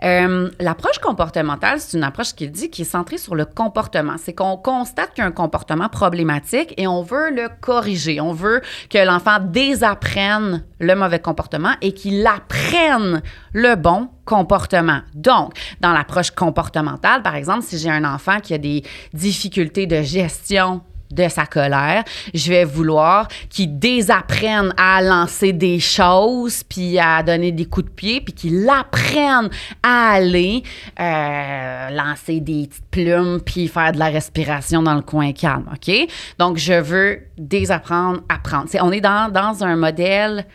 Euh, 0.03 0.49
L'approche 0.59 0.99
comportementale, 0.99 1.79
c'est 1.79 1.97
une 1.97 2.03
approche 2.03 2.33
qui 2.33 2.47
dit 2.49 2.69
qui 2.69 2.83
est 2.83 2.85
centrée 2.85 3.17
sur 3.17 3.35
le 3.35 3.45
comportement. 3.45 4.15
C'est 4.17 4.33
qu'on 4.33 4.57
constate 4.57 5.13
qu'il 5.13 5.23
y 5.23 5.25
a 5.25 5.27
un 5.27 5.31
comportement 5.31 5.89
problématique 5.89 6.73
et 6.77 6.87
on 6.87 7.01
veut 7.01 7.31
le 7.31 7.49
corriger. 7.61 8.21
On 8.21 8.33
veut 8.33 8.61
que 8.89 8.97
l'enfant 8.97 9.39
désapprenne 9.39 10.63
le 10.79 10.95
mauvais 10.95 11.19
comportement 11.19 11.73
et 11.81 11.93
qu'il 11.93 12.25
apprenne 12.25 13.21
le 13.53 13.75
bon 13.75 14.09
comportement. 14.25 15.01
Donc, 15.15 15.53
dans 15.81 15.91
l'approche 15.91 16.31
comportementale, 16.31 17.21
par 17.21 17.35
exemple, 17.35 17.63
si 17.63 17.77
j'ai 17.77 17.89
un 17.89 18.05
enfant 18.05 18.39
qui 18.39 18.53
a 18.53 18.57
des 18.57 18.83
difficultés 19.13 19.87
de 19.87 20.01
gestion 20.01 20.81
de 21.11 21.27
sa 21.27 21.45
colère. 21.45 22.03
Je 22.33 22.49
vais 22.49 22.63
vouloir 22.63 23.27
qu'il 23.49 23.79
désapprenne 23.79 24.73
à 24.77 25.01
lancer 25.01 25.53
des 25.53 25.79
choses, 25.79 26.63
puis 26.63 26.99
à 26.99 27.23
donner 27.23 27.51
des 27.51 27.65
coups 27.65 27.87
de 27.87 27.91
pied, 27.91 28.21
puis 28.21 28.33
qu'il 28.33 28.69
apprenne 28.69 29.49
à 29.83 30.11
aller 30.11 30.63
euh, 30.99 31.89
lancer 31.89 32.39
des 32.39 32.67
petites 32.67 32.89
plumes, 32.91 33.41
puis 33.43 33.67
faire 33.67 33.91
de 33.91 33.99
la 33.99 34.07
respiration 34.07 34.83
dans 34.83 34.95
le 34.95 35.01
coin 35.01 35.31
calme, 35.31 35.69
OK? 35.71 35.93
Donc, 36.37 36.57
je 36.57 36.73
veux 36.73 37.19
désapprendre, 37.37 38.21
apprendre. 38.29 38.69
On 38.81 38.91
est 38.91 39.01
dans, 39.01 39.31
dans 39.31 39.63
un 39.63 39.75
modèle, 39.75 40.45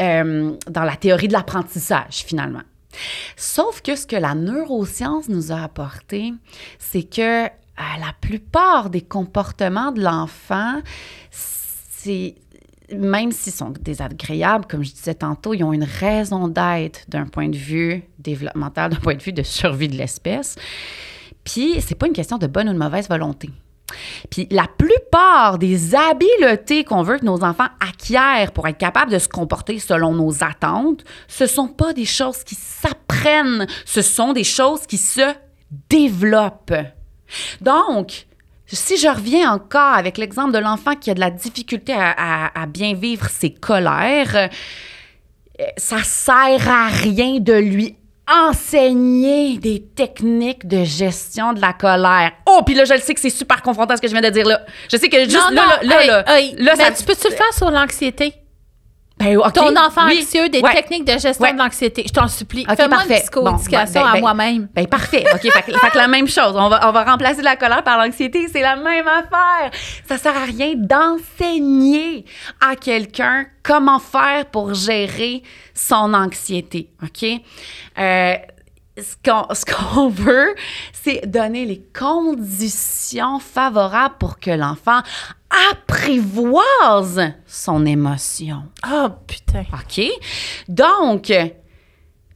euh, 0.00 0.52
dans 0.68 0.84
la 0.84 0.96
théorie 0.96 1.28
de 1.28 1.32
l'apprentissage, 1.32 2.24
finalement. 2.24 2.62
Sauf 3.36 3.82
que 3.82 3.94
ce 3.94 4.06
que 4.06 4.16
la 4.16 4.34
neuroscience 4.34 5.28
nous 5.28 5.52
a 5.52 5.62
apporté, 5.62 6.32
c'est 6.78 7.02
que 7.02 7.48
euh, 7.78 8.00
la 8.00 8.12
plupart 8.20 8.90
des 8.90 9.02
comportements 9.02 9.92
de 9.92 10.02
l'enfant, 10.02 10.80
c'est 11.30 12.36
même 12.92 13.32
s'ils 13.32 13.52
sont 13.52 13.70
désagréables, 13.70 14.66
comme 14.66 14.84
je 14.84 14.92
disais 14.92 15.14
tantôt, 15.14 15.54
ils 15.54 15.64
ont 15.64 15.72
une 15.72 15.84
raison 15.84 16.48
d'être 16.48 17.00
d'un 17.08 17.26
point 17.26 17.48
de 17.48 17.56
vue 17.56 18.04
développemental, 18.18 18.92
d'un 18.92 19.00
point 19.00 19.14
de 19.14 19.22
vue 19.22 19.32
de 19.32 19.42
survie 19.42 19.88
de 19.88 19.96
l'espèce. 19.96 20.56
Puis, 21.42 21.80
c'est 21.80 21.96
pas 21.96 22.06
une 22.06 22.12
question 22.12 22.38
de 22.38 22.46
bonne 22.46 22.68
ou 22.68 22.72
de 22.72 22.78
mauvaise 22.78 23.08
volonté. 23.08 23.50
Puis 24.30 24.48
la 24.50 24.66
plupart 24.66 25.58
des 25.58 25.94
habiletés 25.94 26.84
qu'on 26.84 27.02
veut 27.02 27.18
que 27.18 27.24
nos 27.24 27.44
enfants 27.44 27.68
acquièrent 27.80 28.52
pour 28.52 28.66
être 28.66 28.78
capables 28.78 29.12
de 29.12 29.18
se 29.18 29.28
comporter 29.28 29.78
selon 29.78 30.12
nos 30.12 30.42
attentes, 30.42 31.04
ce 31.28 31.46
sont 31.46 31.68
pas 31.68 31.92
des 31.92 32.04
choses 32.04 32.42
qui 32.42 32.56
s'apprennent, 32.56 33.66
ce 33.84 34.02
sont 34.02 34.32
des 34.32 34.44
choses 34.44 34.86
qui 34.86 34.96
se 34.96 35.32
développent. 35.88 36.74
Donc, 37.60 38.26
si 38.66 38.96
je 38.96 39.08
reviens 39.08 39.52
encore 39.52 39.94
avec 39.94 40.18
l'exemple 40.18 40.52
de 40.52 40.58
l'enfant 40.58 40.94
qui 40.96 41.10
a 41.10 41.14
de 41.14 41.20
la 41.20 41.30
difficulté 41.30 41.92
à, 41.92 42.10
à- 42.16 42.62
à 42.62 42.66
bien 42.66 42.94
vivre 42.94 43.28
ses 43.28 43.50
colères, 43.50 44.34
euh, 44.34 44.48
ça 45.76 46.02
sert 46.02 46.68
à 46.68 46.88
rien 46.88 47.38
de 47.40 47.52
lui 47.54 47.96
enseigner 48.28 49.58
des 49.58 49.80
techniques 49.94 50.66
de 50.66 50.82
gestion 50.84 51.52
de 51.52 51.60
la 51.60 51.72
colère. 51.72 52.32
Oh, 52.46 52.60
puis 52.66 52.74
là, 52.74 52.84
je 52.84 52.94
le 52.94 53.00
sais 53.00 53.14
que 53.14 53.20
c'est 53.20 53.30
super 53.30 53.62
confrontant 53.62 53.96
ce 53.96 54.02
que 54.02 54.08
je 54.08 54.12
viens 54.12 54.20
de 54.22 54.30
dire 54.30 54.46
là. 54.46 54.62
Je 54.90 54.96
sais 54.96 55.08
que 55.08 55.18
juste 55.24 55.36
non, 55.52 55.54
là, 55.54 55.78
non, 55.82 55.88
là, 55.88 56.02
hey, 56.02 56.08
là, 56.08 56.38
hey, 56.38 56.54
là, 56.58 56.74
ça- 56.76 56.90
tu 56.90 57.04
peux-tu 57.04 57.28
le 57.30 57.36
faire 57.36 57.52
sur 57.54 57.70
l'anxiété? 57.70 58.32
Ben, 59.34 59.50
Ton 59.52 59.76
enfant 59.76 60.06
oui, 60.06 60.18
anxieux, 60.22 60.48
des 60.48 60.60
ouais. 60.60 60.72
techniques 60.74 61.04
de 61.04 61.12
gestion 61.18 61.42
Ouais. 61.44 61.52
de 61.52 61.58
l'anxiété. 61.58 62.04
Je 62.06 62.12
t'en 62.12 62.28
supplie. 62.28 62.64
OK, 62.68 62.76
Fais-moi 62.76 62.98
une 63.08 63.14
psychoéducation 63.16 64.00
Bon, 64.00 64.06
ben, 64.06 64.10
à 64.10 64.12
ben, 64.14 64.20
moi-même. 64.20 64.68
Ben 64.74 64.86
parfait. 64.86 65.24
OK, 65.32 65.40
fait, 65.40 65.62
que- 65.72 65.78
fait 65.78 65.90
que 65.90 65.96
la 65.98 66.08
même 66.08 66.28
chose. 66.28 66.54
On 66.56 66.68
va, 66.68 66.88
on 66.88 66.92
va 66.92 67.04
remplacer 67.04 67.42
la 67.42 67.56
colère 67.56 67.82
par 67.82 67.98
l'anxiété. 67.98 68.46
C'est 68.52 68.60
la 68.62 68.76
même 68.76 69.06
affaire. 69.08 69.70
Ça 70.08 70.18
sert 70.18 70.36
à 70.36 70.44
rien 70.44 70.74
d'enseigner 70.76 72.24
à 72.60 72.76
quelqu'un 72.76 73.46
comment 73.62 73.98
faire 73.98 74.46
pour 74.46 74.74
gérer 74.74 75.42
son 75.74 76.14
anxiété. 76.14 76.90
OK? 77.02 77.24
Euh, 77.98 78.34
ce 78.98 79.14
qu'on, 79.22 79.52
ce 79.54 79.64
qu'on 79.66 80.08
veut, 80.10 80.54
c'est 80.92 81.26
donner 81.26 81.66
les 81.66 81.82
conditions 81.98 83.38
favorables 83.38 84.14
pour 84.18 84.38
que 84.38 84.50
l'enfant 84.50 85.00
apprivoise 85.70 87.32
son 87.46 87.86
émotion. 87.86 88.64
Oh, 88.90 89.08
putain. 89.26 89.64
OK? 89.72 90.04
Donc, 90.68 91.32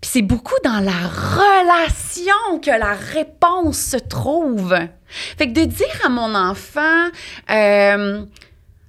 c'est 0.03 0.23
beaucoup 0.23 0.59
dans 0.65 0.81
la 0.81 0.91
relation 0.91 2.59
que 2.61 2.71
la 2.71 2.95
réponse 2.95 3.79
se 3.79 3.97
trouve. 3.97 4.75
Fait 5.37 5.49
que 5.49 5.53
de 5.53 5.65
dire 5.65 6.01
à 6.05 6.09
mon 6.09 6.35
enfant, 6.35 7.09
euh, 7.51 8.25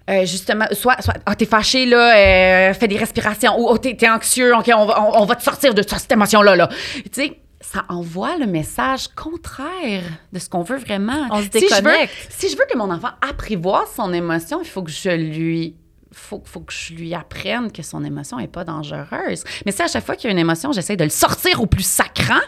euh, 0.09 0.25
justement, 0.25 0.65
soit, 0.71 1.01
soit 1.01 1.15
ah, 1.25 1.35
t'es 1.35 1.45
fâché, 1.45 1.85
là, 1.85 2.15
euh, 2.15 2.73
fais 2.73 2.87
des 2.87 2.97
respirations, 2.97 3.59
ou 3.59 3.67
oh, 3.67 3.77
t'es, 3.77 3.97
anxieux, 4.09 4.55
OK, 4.55 4.71
on 4.73 4.85
va, 4.85 5.01
on, 5.01 5.21
on 5.21 5.25
va 5.25 5.35
te 5.35 5.43
sortir 5.43 5.73
de 5.73 5.81
cette 5.81 6.11
émotion-là, 6.11 6.55
là. 6.55 6.69
Tu 6.95 7.09
sais, 7.11 7.41
ça 7.61 7.85
envoie 7.89 8.37
le 8.37 8.47
message 8.47 9.07
contraire 9.09 10.03
de 10.33 10.39
ce 10.39 10.49
qu'on 10.49 10.63
veut 10.63 10.77
vraiment. 10.77 11.27
On 11.31 11.37
se 11.41 11.43
Si 11.43 11.67
je 11.69 11.75
veux- 11.75 11.81
déconnecte. 11.81 12.13
si 12.29 12.49
je 12.49 12.57
veux 12.57 12.65
que 12.69 12.77
mon 12.77 12.91
enfant 12.91 13.09
apprivoise 13.27 13.89
son 13.95 14.11
émotion, 14.13 14.59
il 14.61 14.67
faut 14.67 14.83
que 14.83 14.91
je 14.91 15.09
lui 15.09 15.75
faut, 16.13 16.43
faut 16.43 16.59
que 16.59 16.73
je 16.73 16.93
lui 16.93 17.13
apprenne 17.13 17.71
que 17.71 17.81
son 17.83 18.03
émotion 18.03 18.35
n'est 18.37 18.49
pas 18.49 18.65
dangereuse. 18.65 19.45
Mais 19.65 19.71
si 19.71 19.81
à 19.81 19.87
chaque 19.87 20.05
fois 20.05 20.17
qu'il 20.17 20.25
y 20.25 20.27
a 20.27 20.33
une 20.33 20.39
émotion, 20.39 20.73
j'essaie 20.73 20.97
de 20.97 21.05
le 21.05 21.09
sortir 21.09 21.61
au 21.61 21.67
plus 21.67 21.85
sacrant, 21.85 22.41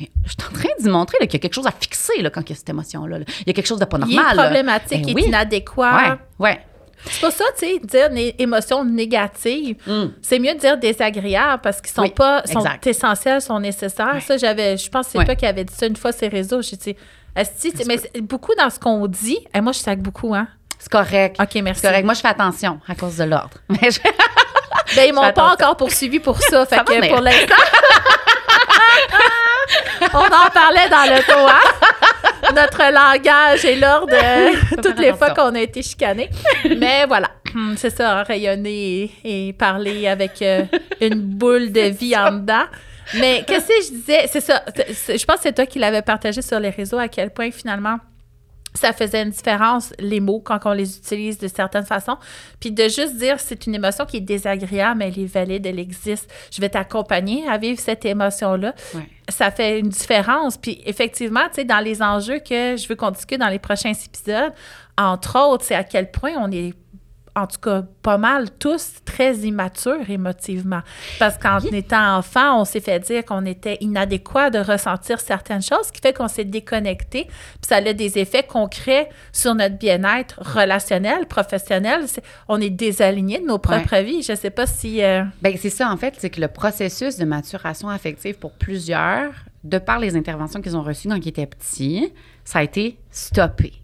mais 0.00 0.08
je 0.24 0.30
suis 0.30 0.48
en 0.48 0.54
train 0.54 0.68
d'y 0.80 0.88
montrer 0.88 1.18
qu'il 1.18 1.34
y 1.34 1.36
a 1.36 1.38
quelque 1.38 1.52
chose 1.52 1.66
à 1.66 1.70
fixer 1.78 2.22
là, 2.22 2.30
quand 2.30 2.40
il 2.48 2.48
y 2.48 2.52
a 2.54 2.56
cette 2.56 2.70
émotion-là. 2.70 3.18
là. 3.18 3.24
Il 3.40 3.48
y 3.48 3.50
a 3.50 3.52
quelque 3.52 3.66
chose 3.66 3.78
de 3.78 3.84
pas 3.84 3.98
Il 3.98 4.14
normal. 4.14 4.32
est 4.32 4.36
là. 4.36 4.42
problématique, 4.44 5.02
Ben 5.02 5.08
il 5.10 5.14
oui. 5.16 5.22
est 5.24 5.28
inadéquat. 5.28 6.18
Ouais, 6.38 6.46
ouais. 6.46 6.60
C'est 7.06 7.20
pour 7.20 7.32
ça, 7.32 7.44
tu 7.58 7.66
sais, 7.66 7.78
dire 7.82 8.10
des 8.10 8.34
émotions 8.38 8.84
négatives, 8.84 9.76
Mm. 9.86 10.04
c'est 10.22 10.38
mieux 10.38 10.54
de 10.54 10.58
dire 10.58 10.76
désagréables 10.76 11.60
parce 11.62 11.80
qu'ils 11.80 11.92
sont 11.92 12.02
Oui, 12.02 12.10
pas 12.10 12.42
sont 12.46 12.60
exact. 12.60 12.86
essentiels, 12.86 13.40
sont 13.40 13.58
nécessaires. 13.60 14.16
Ça, 14.26 14.36
j'avais, 14.36 14.76
je 14.76 14.90
pense 14.90 15.06
que 15.06 15.12
c'est 15.12 15.18
Ouais. 15.18 15.24
toi 15.24 15.34
qui 15.34 15.46
avais 15.46 15.64
dit 15.64 15.74
ça 15.74 15.86
une 15.86 15.96
fois 15.96 16.10
les 16.20 16.28
réseaux. 16.28 16.62
J'ai 16.62 16.76
dit, 16.76 16.96
sais, 17.76 17.84
mais 17.86 17.98
beaucoup 18.20 18.54
dans 18.54 18.70
ce 18.70 18.78
qu'on 18.78 19.06
dit, 19.06 19.38
et 19.54 19.60
moi, 19.60 19.72
je 19.72 19.78
sac 19.78 19.98
beaucoup, 20.00 20.34
hein. 20.34 20.46
C'est 20.78 20.90
correct. 20.90 21.36
OK, 21.40 21.54
merci. 21.62 21.80
C'est 21.82 21.88
correct. 21.88 22.04
Moi, 22.04 22.14
je 22.14 22.20
fais 22.20 22.28
attention 22.28 22.80
à 22.88 22.94
cause 22.94 23.16
de 23.16 23.24
l'ordre. 23.24 23.50
Mais 23.68 23.90
je- 23.90 24.00
Ben, 24.96 25.04
ils 25.08 25.12
m'ont 25.14 25.32
pas 25.32 25.52
encore 25.52 25.76
poursuivi 25.76 26.20
pour 26.20 26.38
ça. 26.40 26.64
Fait 26.70 26.76
Ça 26.76 26.84
que 26.84 27.08
pour 27.08 27.20
l'instant. 27.20 27.54
On 30.14 30.18
en 30.18 30.50
parlait 30.52 30.88
dans 30.88 31.14
le 31.14 31.22
hein? 31.48 31.70
Notre 32.54 32.92
langage 32.92 33.64
et 33.64 33.76
l'ordre 33.76 34.12
euh, 34.12 34.50
toutes 34.82 34.98
les 34.98 35.12
fois 35.12 35.30
qu'on 35.30 35.54
a 35.54 35.60
été 35.60 35.82
chicanés. 35.82 36.30
Mais 36.78 37.06
voilà, 37.06 37.30
Hum, 37.54 37.74
c'est 37.76 37.90
ça, 37.90 38.22
rayonner 38.22 39.10
et, 39.24 39.48
et 39.48 39.52
parler 39.52 40.06
avec 40.06 40.40
euh, 40.42 40.64
une 41.00 41.14
boule 41.20 41.72
de 41.72 41.80
vie 41.80 42.16
en 42.16 42.32
dedans. 42.32 42.64
Mais 43.14 43.42
qu'est-ce 43.46 43.66
que 43.66 43.74
je 43.86 43.90
disais? 43.98 44.26
C'est 44.28 44.40
ça. 44.40 44.62
Je 44.76 45.24
pense 45.24 45.36
que 45.36 45.42
c'est 45.42 45.52
toi 45.52 45.66
qui 45.66 45.80
l'avais 45.80 46.02
partagé 46.02 46.42
sur 46.42 46.60
les 46.60 46.70
réseaux 46.70 46.98
à 46.98 47.08
quel 47.08 47.30
point 47.30 47.50
finalement 47.50 47.96
ça 48.74 48.92
faisait 48.92 49.22
une 49.22 49.30
différence, 49.30 49.92
les 49.98 50.20
mots, 50.20 50.40
quand 50.40 50.58
on 50.64 50.72
les 50.72 50.96
utilise 50.96 51.38
de 51.38 51.48
certaines 51.48 51.84
façons. 51.84 52.16
Puis 52.60 52.70
de 52.70 52.84
juste 52.84 53.16
dire, 53.16 53.40
c'est 53.40 53.66
une 53.66 53.74
émotion 53.74 54.06
qui 54.06 54.18
est 54.18 54.22
désagréable, 54.22 54.98
mais 54.98 55.08
elle 55.08 55.24
est 55.24 55.26
valide, 55.26 55.66
elle 55.66 55.78
existe. 55.78 56.30
Je 56.52 56.60
vais 56.60 56.68
t'accompagner 56.68 57.48
à 57.48 57.58
vivre 57.58 57.80
cette 57.80 58.04
émotion-là. 58.04 58.74
Ouais. 58.94 59.08
Ça 59.28 59.50
fait 59.50 59.80
une 59.80 59.88
différence. 59.88 60.56
Puis 60.56 60.80
effectivement, 60.86 61.46
tu 61.48 61.56
sais, 61.56 61.64
dans 61.64 61.80
les 61.80 62.02
enjeux 62.02 62.38
que 62.38 62.76
je 62.76 62.88
veux 62.88 62.96
qu'on 62.96 63.10
discute 63.10 63.40
dans 63.40 63.48
les 63.48 63.58
prochains 63.58 63.92
épisodes, 63.92 64.52
entre 64.96 65.38
autres, 65.38 65.64
c'est 65.64 65.74
à 65.74 65.84
quel 65.84 66.10
point 66.10 66.32
on 66.36 66.50
est 66.50 66.74
en 67.36 67.46
tout 67.46 67.60
cas, 67.60 67.84
pas 68.02 68.18
mal 68.18 68.50
tous 68.58 68.94
très 69.04 69.34
immatures 69.36 70.08
émotivement. 70.08 70.80
Parce 71.18 71.38
qu'en 71.38 71.58
étant 71.60 72.16
enfant, 72.16 72.60
on 72.60 72.64
s'est 72.64 72.80
fait 72.80 72.98
dire 73.00 73.24
qu'on 73.24 73.46
était 73.46 73.78
inadéquat 73.80 74.50
de 74.50 74.58
ressentir 74.58 75.20
certaines 75.20 75.62
choses, 75.62 75.86
ce 75.86 75.92
qui 75.92 76.00
fait 76.00 76.12
qu'on 76.12 76.28
s'est 76.28 76.44
déconnecté. 76.44 77.24
Puis 77.24 77.68
ça 77.68 77.76
a 77.76 77.92
des 77.92 78.18
effets 78.18 78.42
concrets 78.42 79.08
sur 79.32 79.54
notre 79.54 79.78
bien-être 79.78 80.40
relationnel, 80.42 81.26
professionnel. 81.26 82.04
On 82.48 82.60
est 82.60 82.70
désaligné 82.70 83.38
de 83.38 83.46
nos 83.46 83.58
propres 83.58 83.98
vies. 83.98 84.22
Je 84.22 84.34
sais 84.34 84.50
pas 84.50 84.66
si... 84.66 85.02
euh, 85.02 85.22
Ben, 85.42 85.56
c'est 85.56 85.70
ça, 85.70 85.90
en 85.90 85.96
fait, 85.96 86.14
c'est 86.18 86.30
que 86.30 86.40
le 86.40 86.48
processus 86.48 87.16
de 87.16 87.24
maturation 87.24 87.88
affective 87.88 88.36
pour 88.38 88.52
plusieurs, 88.52 89.32
de 89.64 89.78
par 89.78 89.98
les 89.98 90.16
interventions 90.16 90.60
qu'ils 90.60 90.76
ont 90.76 90.82
reçues 90.82 91.08
quand 91.08 91.16
ils 91.16 91.28
étaient 91.28 91.46
petits, 91.46 92.12
ça 92.44 92.60
a 92.60 92.62
été 92.62 92.98
stoppé. 93.10 93.74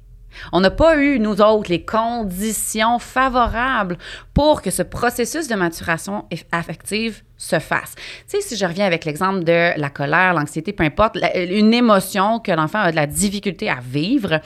On 0.52 0.60
n'a 0.60 0.70
pas 0.70 0.96
eu, 0.98 1.18
nous 1.18 1.40
autres, 1.40 1.70
les 1.70 1.84
conditions 1.84 2.98
favorables 2.98 3.98
pour 4.34 4.62
que 4.62 4.70
ce 4.70 4.82
processus 4.82 5.48
de 5.48 5.54
maturation 5.54 6.26
affective 6.52 7.22
se 7.36 7.58
fasse. 7.58 7.94
Tu 7.96 8.02
sais, 8.26 8.40
si 8.40 8.56
je 8.56 8.64
reviens 8.64 8.86
avec 8.86 9.04
l'exemple 9.04 9.44
de 9.44 9.78
la 9.78 9.90
colère, 9.90 10.34
l'anxiété, 10.34 10.72
peu 10.72 10.84
importe, 10.84 11.18
une 11.34 11.74
émotion 11.74 12.40
que 12.40 12.52
l'enfant 12.52 12.80
a 12.80 12.90
de 12.90 12.96
la 12.96 13.06
difficulté 13.06 13.68
à 13.68 13.78
vivre, 13.82 14.40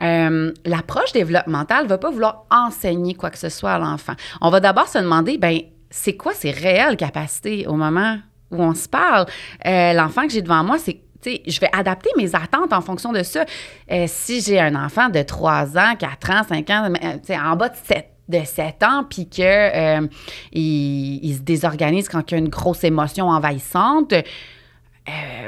euh, 0.00 0.52
l'approche 0.64 1.12
développementale 1.12 1.84
ne 1.84 1.88
va 1.88 1.98
pas 1.98 2.10
vouloir 2.10 2.46
enseigner 2.50 3.14
quoi 3.14 3.30
que 3.30 3.38
ce 3.38 3.48
soit 3.48 3.72
à 3.72 3.78
l'enfant. 3.78 4.14
On 4.40 4.50
va 4.50 4.60
d'abord 4.60 4.88
se 4.88 4.98
demander, 4.98 5.38
ben, 5.38 5.60
c'est 5.90 6.16
quoi 6.16 6.34
ses 6.34 6.50
réelles 6.50 6.96
capacités 6.96 7.66
au 7.66 7.74
moment 7.74 8.18
où 8.50 8.62
on 8.62 8.74
se 8.74 8.88
parle? 8.88 9.26
Euh, 9.66 9.92
l'enfant 9.92 10.26
que 10.26 10.32
j'ai 10.32 10.42
devant 10.42 10.62
moi, 10.62 10.78
c'est 10.78 11.00
tu 11.20 11.30
sais, 11.30 11.42
je 11.46 11.60
vais 11.60 11.70
adapter 11.72 12.10
mes 12.16 12.34
attentes 12.34 12.72
en 12.72 12.80
fonction 12.80 13.12
de 13.12 13.22
ça. 13.22 13.44
Euh, 13.90 14.04
si 14.06 14.40
j'ai 14.40 14.60
un 14.60 14.74
enfant 14.74 15.08
de 15.08 15.22
3 15.22 15.76
ans, 15.76 15.94
4 15.98 16.30
ans, 16.30 16.42
5 16.48 16.70
ans, 16.70 16.92
euh, 17.02 17.34
en 17.36 17.56
bas 17.56 17.68
de 17.68 17.76
7, 17.76 18.08
de 18.28 18.40
7 18.44 18.82
ans, 18.82 19.04
puis 19.08 19.28
que 19.28 19.42
euh, 19.42 20.06
il, 20.52 21.34
se 21.34 21.40
désorganise 21.40 22.08
quand 22.08 22.30
il 22.30 22.34
y 22.34 22.36
a 22.36 22.38
une 22.38 22.48
grosse 22.48 22.84
émotion 22.84 23.28
envahissante, 23.28 24.14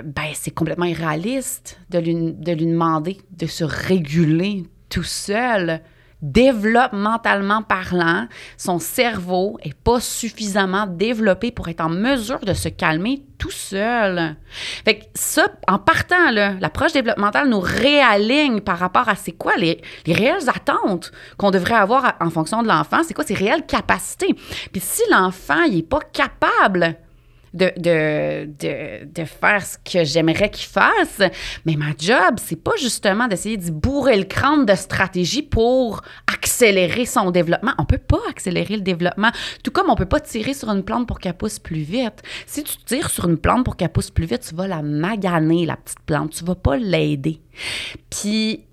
ben, 0.04 0.24
c'est 0.32 0.52
complètement 0.52 0.86
irréaliste 0.86 1.78
de 1.90 1.98
lui, 1.98 2.14
de 2.14 2.52
lui 2.52 2.64
demander 2.64 3.18
de 3.32 3.46
se 3.46 3.62
réguler 3.62 4.64
tout 4.88 5.02
seul 5.02 5.82
développementalement 6.22 7.62
parlant, 7.62 8.26
son 8.56 8.78
cerveau 8.78 9.58
est 9.62 9.74
pas 9.74 10.00
suffisamment 10.00 10.86
développé 10.86 11.50
pour 11.50 11.68
être 11.68 11.80
en 11.80 11.88
mesure 11.88 12.40
de 12.40 12.52
se 12.52 12.68
calmer 12.68 13.22
tout 13.38 13.50
seul. 13.50 14.36
Fait 14.84 14.98
que 14.98 15.04
ça, 15.14 15.48
en 15.66 15.78
partant, 15.78 16.30
l'approche 16.30 16.92
développementale 16.92 17.48
nous 17.48 17.60
réaligne 17.60 18.60
par 18.60 18.78
rapport 18.78 19.08
à 19.08 19.14
c'est 19.14 19.32
quoi 19.32 19.56
les, 19.56 19.80
les 20.06 20.12
réelles 20.12 20.48
attentes 20.48 21.10
qu'on 21.38 21.50
devrait 21.50 21.74
avoir 21.74 22.16
en 22.20 22.30
fonction 22.30 22.62
de 22.62 22.68
l'enfant, 22.68 23.02
c'est 23.02 23.14
quoi 23.14 23.24
ses 23.24 23.34
réelles 23.34 23.66
capacités. 23.66 24.34
Puis 24.72 24.82
si 24.82 25.02
l'enfant, 25.10 25.62
il 25.62 25.78
est 25.78 25.88
pas 25.88 26.00
capable 26.12 26.96
de, 27.54 27.72
de, 27.76 28.46
de, 28.46 29.12
de, 29.12 29.24
faire 29.24 29.64
ce 29.64 29.76
que 29.78 30.04
j'aimerais 30.04 30.50
qu'il 30.50 30.68
fasse. 30.68 31.20
Mais 31.66 31.76
ma 31.76 31.92
job, 31.98 32.36
c'est 32.38 32.62
pas 32.62 32.76
justement 32.80 33.26
d'essayer 33.28 33.56
d'y 33.56 33.70
bourrer 33.70 34.16
le 34.16 34.24
crâne 34.24 34.66
de 34.66 34.74
stratégie 34.74 35.42
pour 35.42 36.02
accélérer 36.32 37.06
son 37.06 37.30
développement. 37.30 37.72
On 37.78 37.84
peut 37.84 37.98
pas 37.98 38.20
accélérer 38.28 38.76
le 38.76 38.82
développement. 38.82 39.30
Tout 39.64 39.70
comme 39.70 39.90
on 39.90 39.96
peut 39.96 40.06
pas 40.06 40.20
tirer 40.20 40.54
sur 40.54 40.70
une 40.70 40.84
plante 40.84 41.06
pour 41.06 41.18
qu'elle 41.18 41.36
pousse 41.36 41.58
plus 41.58 41.82
vite. 41.82 42.22
Si 42.46 42.62
tu 42.62 42.76
tires 42.78 43.10
sur 43.10 43.28
une 43.28 43.38
plante 43.38 43.64
pour 43.64 43.76
qu'elle 43.76 43.90
pousse 43.90 44.10
plus 44.10 44.26
vite, 44.26 44.46
tu 44.48 44.54
vas 44.54 44.68
la 44.68 44.82
maganer, 44.82 45.66
la 45.66 45.76
petite 45.76 46.00
plante. 46.00 46.30
Tu 46.30 46.44
vas 46.44 46.54
pas 46.54 46.76
l'aider. 46.76 47.40
Puis 48.10 48.64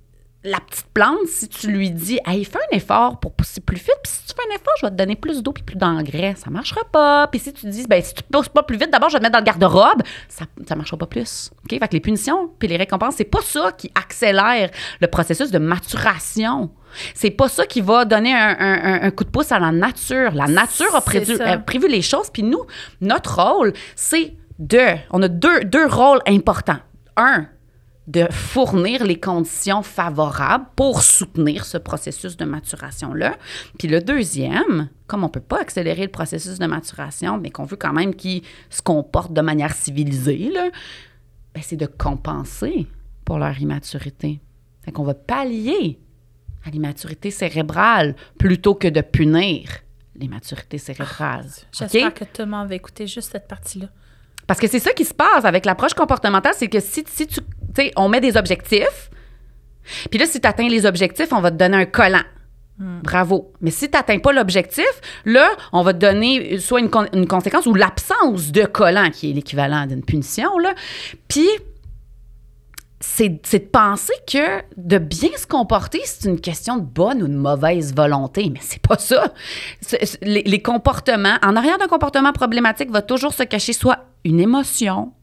la 0.48 0.60
petite 0.60 0.88
plante, 0.94 1.28
si 1.28 1.48
tu 1.48 1.68
lui 1.70 1.92
dis, 1.92 2.20
hey, 2.26 2.44
fais 2.46 2.60
un 2.72 2.76
effort 2.76 3.20
pour 3.20 3.34
pousser 3.34 3.62
plus 3.62 3.78
vite, 3.78 3.98
puis 4.04 4.12
si 4.12 4.22
tu 4.26 4.34
fais 4.34 4.50
un 4.50 4.56
effort, 4.56 4.74
je 4.80 4.86
vais 4.86 4.92
te 4.92 4.96
donner 4.96 5.16
plus 5.16 5.44
d'eau 5.44 5.52
puis 5.52 5.64
plus 5.64 5.76
d'engrais, 5.76 6.36
ça 6.36 6.50
marchera 6.50 6.82
pas. 6.92 7.28
Puis 7.28 7.40
si 7.40 7.54
tu 7.54 7.68
dis, 7.68 7.86
ben, 7.88 8.02
si 8.02 8.14
tu 8.14 8.24
pousses 8.24 8.50
pas 8.50 8.64
plus 8.64 8.78
vite, 8.78 8.92
d'abord, 8.92 9.10
je 9.10 9.16
vais 9.16 9.20
te 9.20 9.24
mettre 9.24 9.34
dans 9.34 9.40
le 9.40 9.46
garde-robe, 9.46 10.04
ça, 10.30 10.46
ça 10.68 10.76
marchera 10.76 10.98
pas 10.98 11.06
plus. 11.06 11.52
OK? 11.64 11.78
Fait 11.78 11.88
que 11.88 11.94
les 11.94 12.00
punitions 12.00 12.50
puis 12.58 12.68
les 12.68 12.78
récompenses, 12.78 13.16
c'est 13.18 13.26
pas 13.26 13.42
ça 13.42 13.72
qui 13.72 13.92
accélère 13.96 14.70
le 15.02 15.08
processus 15.08 15.52
de 15.52 15.60
maturation. 15.60 16.72
C'est 17.14 17.32
pas 17.32 17.50
ça 17.50 17.66
qui 17.66 17.82
va 17.82 18.06
donner 18.06 18.34
un, 18.34 19.12
coup 19.12 19.24
de 19.24 19.30
pouce 19.30 19.52
à 19.52 19.60
la 19.60 19.72
nature. 19.72 20.32
La 20.34 20.48
nature 20.48 20.96
a 20.96 21.02
prévu, 21.02 21.40
a 21.40 21.58
prévu 21.58 21.88
les 21.88 22.02
choses, 22.02 22.30
puis 22.32 22.44
nous, 22.44 22.66
notre 23.02 23.42
rôle, 23.42 23.74
c'est 23.96 24.34
de. 24.58 24.96
On 25.12 25.22
a 25.22 25.28
deux, 25.28 25.66
deux 25.66 25.86
rôles 25.86 26.22
importants. 26.26 26.80
Un, 27.16 27.48
de 28.08 28.26
fournir 28.32 29.04
les 29.04 29.20
conditions 29.20 29.84
favorables 29.84 30.66
pour 30.76 31.02
soutenir 31.02 31.66
ce 31.66 31.78
processus 31.78 32.38
de 32.38 32.46
maturation-là. 32.46 33.38
Puis 33.78 33.90
le 33.90 34.02
deuxième, 34.02 34.90
comme 35.08 35.24
on 35.24 35.28
ne 35.28 35.32
peut 35.32 35.42
pas 35.42 35.60
accélérer 35.60 36.04
le 36.04 36.12
processus 36.12 36.58
de 36.58 36.66
maturation, 36.66 37.38
mais 37.38 37.52
qu'on 37.52 37.66
veut 37.66 37.76
quand 37.76 37.92
même 37.92 38.16
qu'il 38.16 38.44
se 38.70 38.82
comporte 38.82 39.34
de 39.34 39.42
manière 39.42 39.76
civilisée, 39.76 40.52
ben 41.54 41.62
c'est 41.62 41.76
de 41.76 41.86
compenser 41.86 42.88
pour 43.26 43.40
leur 43.40 43.60
immaturité. 43.60 44.40
Fait 44.84 44.94
qu'on 44.94 45.04
va 45.04 45.14
pallier 45.14 46.00
à 46.66 46.70
l'immaturité 46.70 47.30
cérébrale 47.30 48.16
plutôt 48.40 48.74
que 48.74 48.88
de 48.88 49.02
punir 49.02 49.70
l'immaturité 50.16 50.78
cérébrale. 50.78 51.46
J'espère 51.78 52.14
que 52.14 52.24
tout 52.24 52.42
le 52.44 52.48
monde 52.48 52.70
va 52.70 52.76
écouter 52.76 53.06
juste 53.06 53.34
cette 53.34 53.48
partie-là. 53.48 53.88
Parce 54.48 54.62
que 54.62 54.68
c'est 54.68 54.80
ça 54.80 54.94
qui 54.94 55.04
se 55.04 55.14
passe 55.14 55.44
avec 55.44 55.66
l'approche 55.66 55.94
comportementale, 55.94 56.54
c'est 56.56 56.70
que 56.70 56.80
si, 56.80 57.04
si 57.06 57.28
tu 57.28 57.42
sais, 57.82 57.92
on 57.96 58.10
met 58.10 58.22
des 58.22 58.38
objectifs, 58.38 59.10
puis 60.10 60.20
là, 60.20 60.26
si 60.26 60.40
tu 60.40 60.48
atteins 60.48 60.70
les 60.70 60.86
objectifs, 60.86 61.32
on 61.32 61.42
va 61.42 61.52
te 61.52 61.58
donner 61.58 61.78
un 61.78 61.86
collant. 61.86 62.24
Hmm. 62.78 63.00
Bravo. 63.02 63.54
Mais 63.62 63.72
si 63.72 63.90
tu 63.90 63.98
n'atteins 63.98 64.20
pas 64.20 64.32
l'objectif, 64.34 64.86
là, 65.26 65.50
on 65.74 65.82
va 65.82 65.94
te 65.94 66.00
donner 66.00 66.60
soit 66.60 66.80
une, 66.80 66.92
une 67.14 67.28
conséquence 67.28 67.66
ou 67.66 67.74
l'absence 67.74 68.52
de 68.52 68.66
collant, 68.66 69.10
qui 69.10 69.32
est 69.32 69.34
l'équivalent 69.34 69.86
d'une 69.88 70.04
punition. 70.04 70.60
Là. 70.60 70.76
Puis, 71.28 71.50
c'est 73.00 73.30
de 73.30 73.66
penser 73.66 74.14
que 74.32 74.62
de 74.76 74.98
bien 74.98 75.30
se 75.38 75.48
comporter, 75.48 76.02
c'est 76.04 76.28
une 76.28 76.40
question 76.40 76.78
de 76.78 76.84
bonne 76.84 77.22
ou 77.24 77.28
de 77.28 77.36
mauvaise 77.36 77.96
volonté. 77.96 78.50
Mais 78.52 78.60
c'est 78.62 78.82
pas 78.82 78.98
ça. 78.98 79.34
les, 80.22 80.44
les, 80.44 80.62
comportements, 80.62 81.38
en 81.44 81.56
arrière 81.56 81.78
d'un 81.78 81.88
comportement 81.88 82.34
problématique 82.34 82.92
va 82.92 83.02
toujours 83.02 83.34
se 83.34 83.44
cacher 83.44 83.74
soit 83.74 84.06
une 84.24 84.40
émotion, 84.40 85.14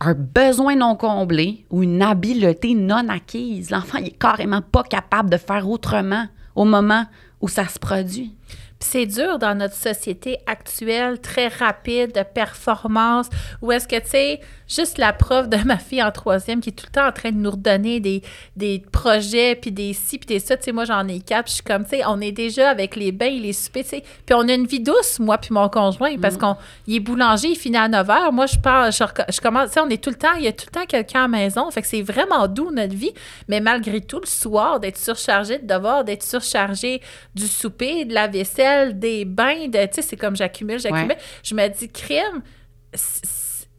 un 0.00 0.14
besoin 0.14 0.76
non 0.76 0.96
comblé 0.96 1.64
ou 1.70 1.82
une 1.82 2.02
habileté 2.02 2.74
non 2.74 3.08
acquise. 3.08 3.70
L'enfant 3.70 4.00
n'est 4.00 4.10
carrément 4.10 4.62
pas 4.62 4.82
capable 4.82 5.30
de 5.30 5.36
faire 5.36 5.68
autrement 5.68 6.26
au 6.54 6.64
moment 6.64 7.06
où 7.40 7.48
ça 7.48 7.66
se 7.66 7.78
produit 7.78 8.34
c'est 8.82 9.06
dur 9.06 9.38
dans 9.38 9.56
notre 9.56 9.74
société 9.74 10.38
actuelle, 10.46 11.20
très 11.20 11.48
rapide, 11.48 12.12
de 12.12 12.22
performance, 12.22 13.28
où 13.60 13.72
est-ce 13.72 13.88
que, 13.88 14.00
tu 14.00 14.08
sais, 14.08 14.40
juste 14.74 14.98
la 14.98 15.12
prof 15.12 15.48
de 15.48 15.56
ma 15.58 15.76
fille 15.78 16.02
en 16.02 16.10
troisième 16.10 16.60
qui 16.60 16.70
est 16.70 16.72
tout 16.72 16.86
le 16.86 16.92
temps 16.92 17.06
en 17.06 17.12
train 17.12 17.30
de 17.30 17.36
nous 17.36 17.50
redonner 17.50 18.00
des, 18.00 18.22
des 18.56 18.82
projets, 18.90 19.54
puis 19.54 19.70
des 19.70 19.92
ci, 19.92 20.18
puis 20.18 20.26
des 20.26 20.38
ça, 20.38 20.56
tu 20.56 20.64
sais, 20.64 20.72
moi, 20.72 20.84
j'en 20.84 21.06
ai 21.08 21.20
quatre, 21.20 21.44
puis 21.44 21.50
je 21.50 21.54
suis 21.56 21.62
comme, 21.62 21.84
tu 21.84 21.90
sais, 21.90 22.02
on 22.06 22.20
est 22.20 22.32
déjà 22.32 22.70
avec 22.70 22.96
les 22.96 23.12
bains, 23.12 23.30
les 23.30 23.52
soupers, 23.52 23.82
tu 23.82 23.90
sais, 23.90 24.04
puis 24.24 24.34
on 24.34 24.48
a 24.48 24.54
une 24.54 24.66
vie 24.66 24.80
douce, 24.80 25.18
moi, 25.18 25.38
puis 25.38 25.52
mon 25.52 25.68
conjoint, 25.68 26.16
parce 26.18 26.36
mm. 26.36 26.38
qu'on 26.38 26.56
il 26.86 26.96
est 26.96 27.00
boulanger, 27.00 27.48
il 27.48 27.56
finit 27.56 27.76
à 27.76 27.88
9 27.88 28.06
h, 28.06 28.32
moi, 28.32 28.46
je 28.46 28.58
pars, 28.58 28.90
je, 28.90 29.40
commence, 29.40 29.68
tu 29.68 29.74
sais, 29.74 29.80
on 29.80 29.88
est 29.88 30.02
tout 30.02 30.10
le 30.10 30.16
temps, 30.16 30.34
il 30.38 30.44
y 30.44 30.48
a 30.48 30.52
tout 30.52 30.66
le 30.68 30.80
temps 30.80 30.86
quelqu'un 30.86 31.20
à 31.20 31.22
la 31.22 31.28
maison, 31.28 31.70
fait 31.70 31.82
que 31.82 31.88
c'est 31.88 32.02
vraiment 32.02 32.48
doux, 32.48 32.70
notre 32.70 32.94
vie, 32.94 33.12
mais 33.48 33.60
malgré 33.60 34.00
tout, 34.00 34.20
le 34.20 34.26
soir, 34.26 34.80
d'être 34.80 34.98
surchargé 34.98 35.58
de 35.58 35.66
devoir, 35.66 36.04
d'être 36.04 36.22
surchargé 36.22 37.00
du 37.34 37.46
souper, 37.46 38.04
de 38.04 38.14
la 38.14 38.28
vaisselle, 38.28 38.98
des 38.98 39.24
bains, 39.24 39.68
de, 39.68 39.86
tu 39.86 39.94
sais, 39.94 40.02
c'est 40.02 40.16
comme 40.16 40.36
j'accumule, 40.36 40.78
j'accumule. 40.78 41.16
Je 41.42 41.54
me 41.54 41.68
dis, 41.68 41.88
crime, 41.88 42.42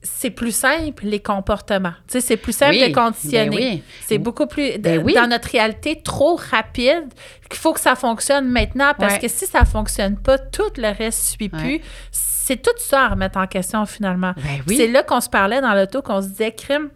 c'est 0.03 0.29
plus 0.29 0.53
simple, 0.53 1.05
les 1.05 1.21
comportements. 1.21 1.93
Tu 2.07 2.13
sais, 2.13 2.21
c'est 2.21 2.37
plus 2.37 2.53
simple 2.53 2.75
de 2.75 2.93
conditionner. 2.93 3.77
Ben 3.77 3.81
c'est 4.05 4.17
beaucoup 4.17 4.47
plus, 4.47 4.77
ben 4.77 5.01
dans 5.01 5.27
notre 5.27 5.49
réalité, 5.49 6.01
trop 6.03 6.35
rapide, 6.35 7.05
qu'il 7.49 7.59
faut 7.59 7.73
que 7.73 7.79
ça 7.79 7.95
fonctionne 7.95 8.49
maintenant, 8.49 8.93
parce 8.97 9.17
que 9.17 9.27
si 9.27 9.45
ça 9.45 9.63
fonctionne 9.65 10.17
pas, 10.17 10.37
tout 10.37 10.71
le 10.77 10.95
reste 10.95 11.23
suit 11.23 11.49
plus. 11.49 11.79
C'est 12.11 12.61
tout 12.61 12.71
ça 12.77 13.05
à 13.05 13.09
remettre 13.09 13.37
en 13.37 13.47
question, 13.47 13.85
finalement. 13.85 14.33
Ben 14.35 14.61
c'est 14.67 14.87
là 14.87 15.01
qu'on 15.01 15.21
se 15.21 15.29
parlait 15.29 15.61
dans 15.61 15.73
l'auto, 15.73 16.01
qu'on 16.01 16.21
se 16.21 16.27
disait, 16.27 16.51
crime, 16.51 16.89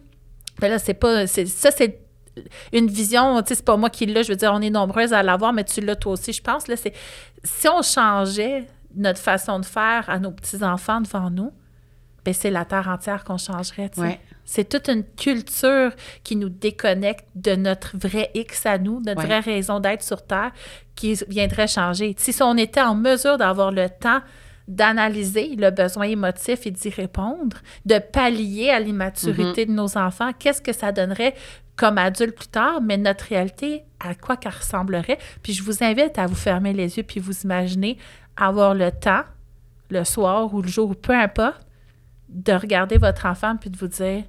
ben 0.60 0.70
là, 0.70 0.78
c'est 0.78 0.94
pas, 0.94 1.26
ça, 1.26 1.70
c'est 1.70 2.00
une 2.72 2.88
vision, 2.88 3.40
tu 3.40 3.48
sais, 3.48 3.54
c'est 3.56 3.64
pas 3.64 3.76
moi 3.76 3.88
qui 3.88 4.04
l'ai, 4.04 4.22
je 4.22 4.28
veux 4.28 4.36
dire, 4.36 4.52
on 4.52 4.60
est 4.60 4.70
nombreuses 4.70 5.14
à 5.14 5.22
l'avoir, 5.22 5.54
mais 5.54 5.64
tu 5.64 5.80
l'as 5.80 5.96
toi 5.96 6.12
aussi, 6.12 6.34
je 6.34 6.42
pense, 6.42 6.68
là, 6.68 6.76
c'est 6.76 6.92
si 7.42 7.68
on 7.68 7.80
changeait 7.80 8.66
notre 8.94 9.20
façon 9.20 9.58
de 9.58 9.64
faire 9.64 10.04
à 10.08 10.18
nos 10.18 10.30
petits-enfants 10.30 11.00
devant 11.00 11.30
nous, 11.30 11.52
ben 12.28 12.34
c'est 12.34 12.50
la 12.50 12.64
terre 12.64 12.88
entière 12.88 13.24
qu'on 13.24 13.38
changerait. 13.38 13.90
C'est 14.44 14.68
toute 14.68 14.88
une 14.88 15.04
culture 15.04 15.92
qui 16.24 16.36
nous 16.36 16.48
déconnecte 16.48 17.26
de 17.34 17.54
notre 17.54 17.96
vrai 17.96 18.30
X 18.34 18.66
à 18.66 18.78
nous, 18.78 19.00
notre 19.00 19.22
vraie 19.22 19.40
raison 19.40 19.80
d'être 19.80 20.02
sur 20.02 20.24
Terre, 20.26 20.52
qui 20.94 21.18
viendrait 21.28 21.66
changer. 21.66 22.14
Si 22.18 22.34
on 22.42 22.56
était 22.56 22.80
en 22.80 22.94
mesure 22.94 23.36
d'avoir 23.36 23.72
le 23.72 23.88
temps 23.88 24.20
d'analyser 24.66 25.56
le 25.56 25.70
besoin 25.70 26.04
émotif 26.04 26.66
et 26.66 26.70
d'y 26.70 26.90
répondre, 26.90 27.56
de 27.86 27.98
pallier 27.98 28.68
à 28.68 28.78
l'immaturité 28.78 29.64
mm-hmm. 29.64 29.68
de 29.68 29.72
nos 29.72 29.96
enfants, 29.96 30.32
qu'est-ce 30.38 30.60
que 30.60 30.74
ça 30.74 30.92
donnerait 30.92 31.34
comme 31.76 31.96
adulte 31.96 32.36
plus 32.36 32.48
tard, 32.48 32.82
mais 32.82 32.98
notre 32.98 33.24
réalité, 33.24 33.84
à 33.98 34.14
quoi 34.14 34.36
qu'elle 34.36 34.52
ressemblerait? 34.52 35.18
Puis 35.42 35.54
je 35.54 35.62
vous 35.62 35.82
invite 35.82 36.18
à 36.18 36.26
vous 36.26 36.34
fermer 36.34 36.74
les 36.74 36.98
yeux 36.98 37.02
puis 37.02 37.18
vous 37.18 37.40
imaginer 37.44 37.96
avoir 38.36 38.74
le 38.74 38.92
temps, 38.92 39.22
le 39.88 40.04
soir 40.04 40.52
ou 40.52 40.60
le 40.60 40.68
jour, 40.68 40.90
ou 40.90 40.94
peu 40.94 41.14
importe, 41.14 41.67
de 42.28 42.52
regarder 42.52 42.98
votre 42.98 43.26
enfant 43.26 43.56
puis 43.56 43.70
de 43.70 43.76
vous 43.76 43.88
dire 43.88 44.24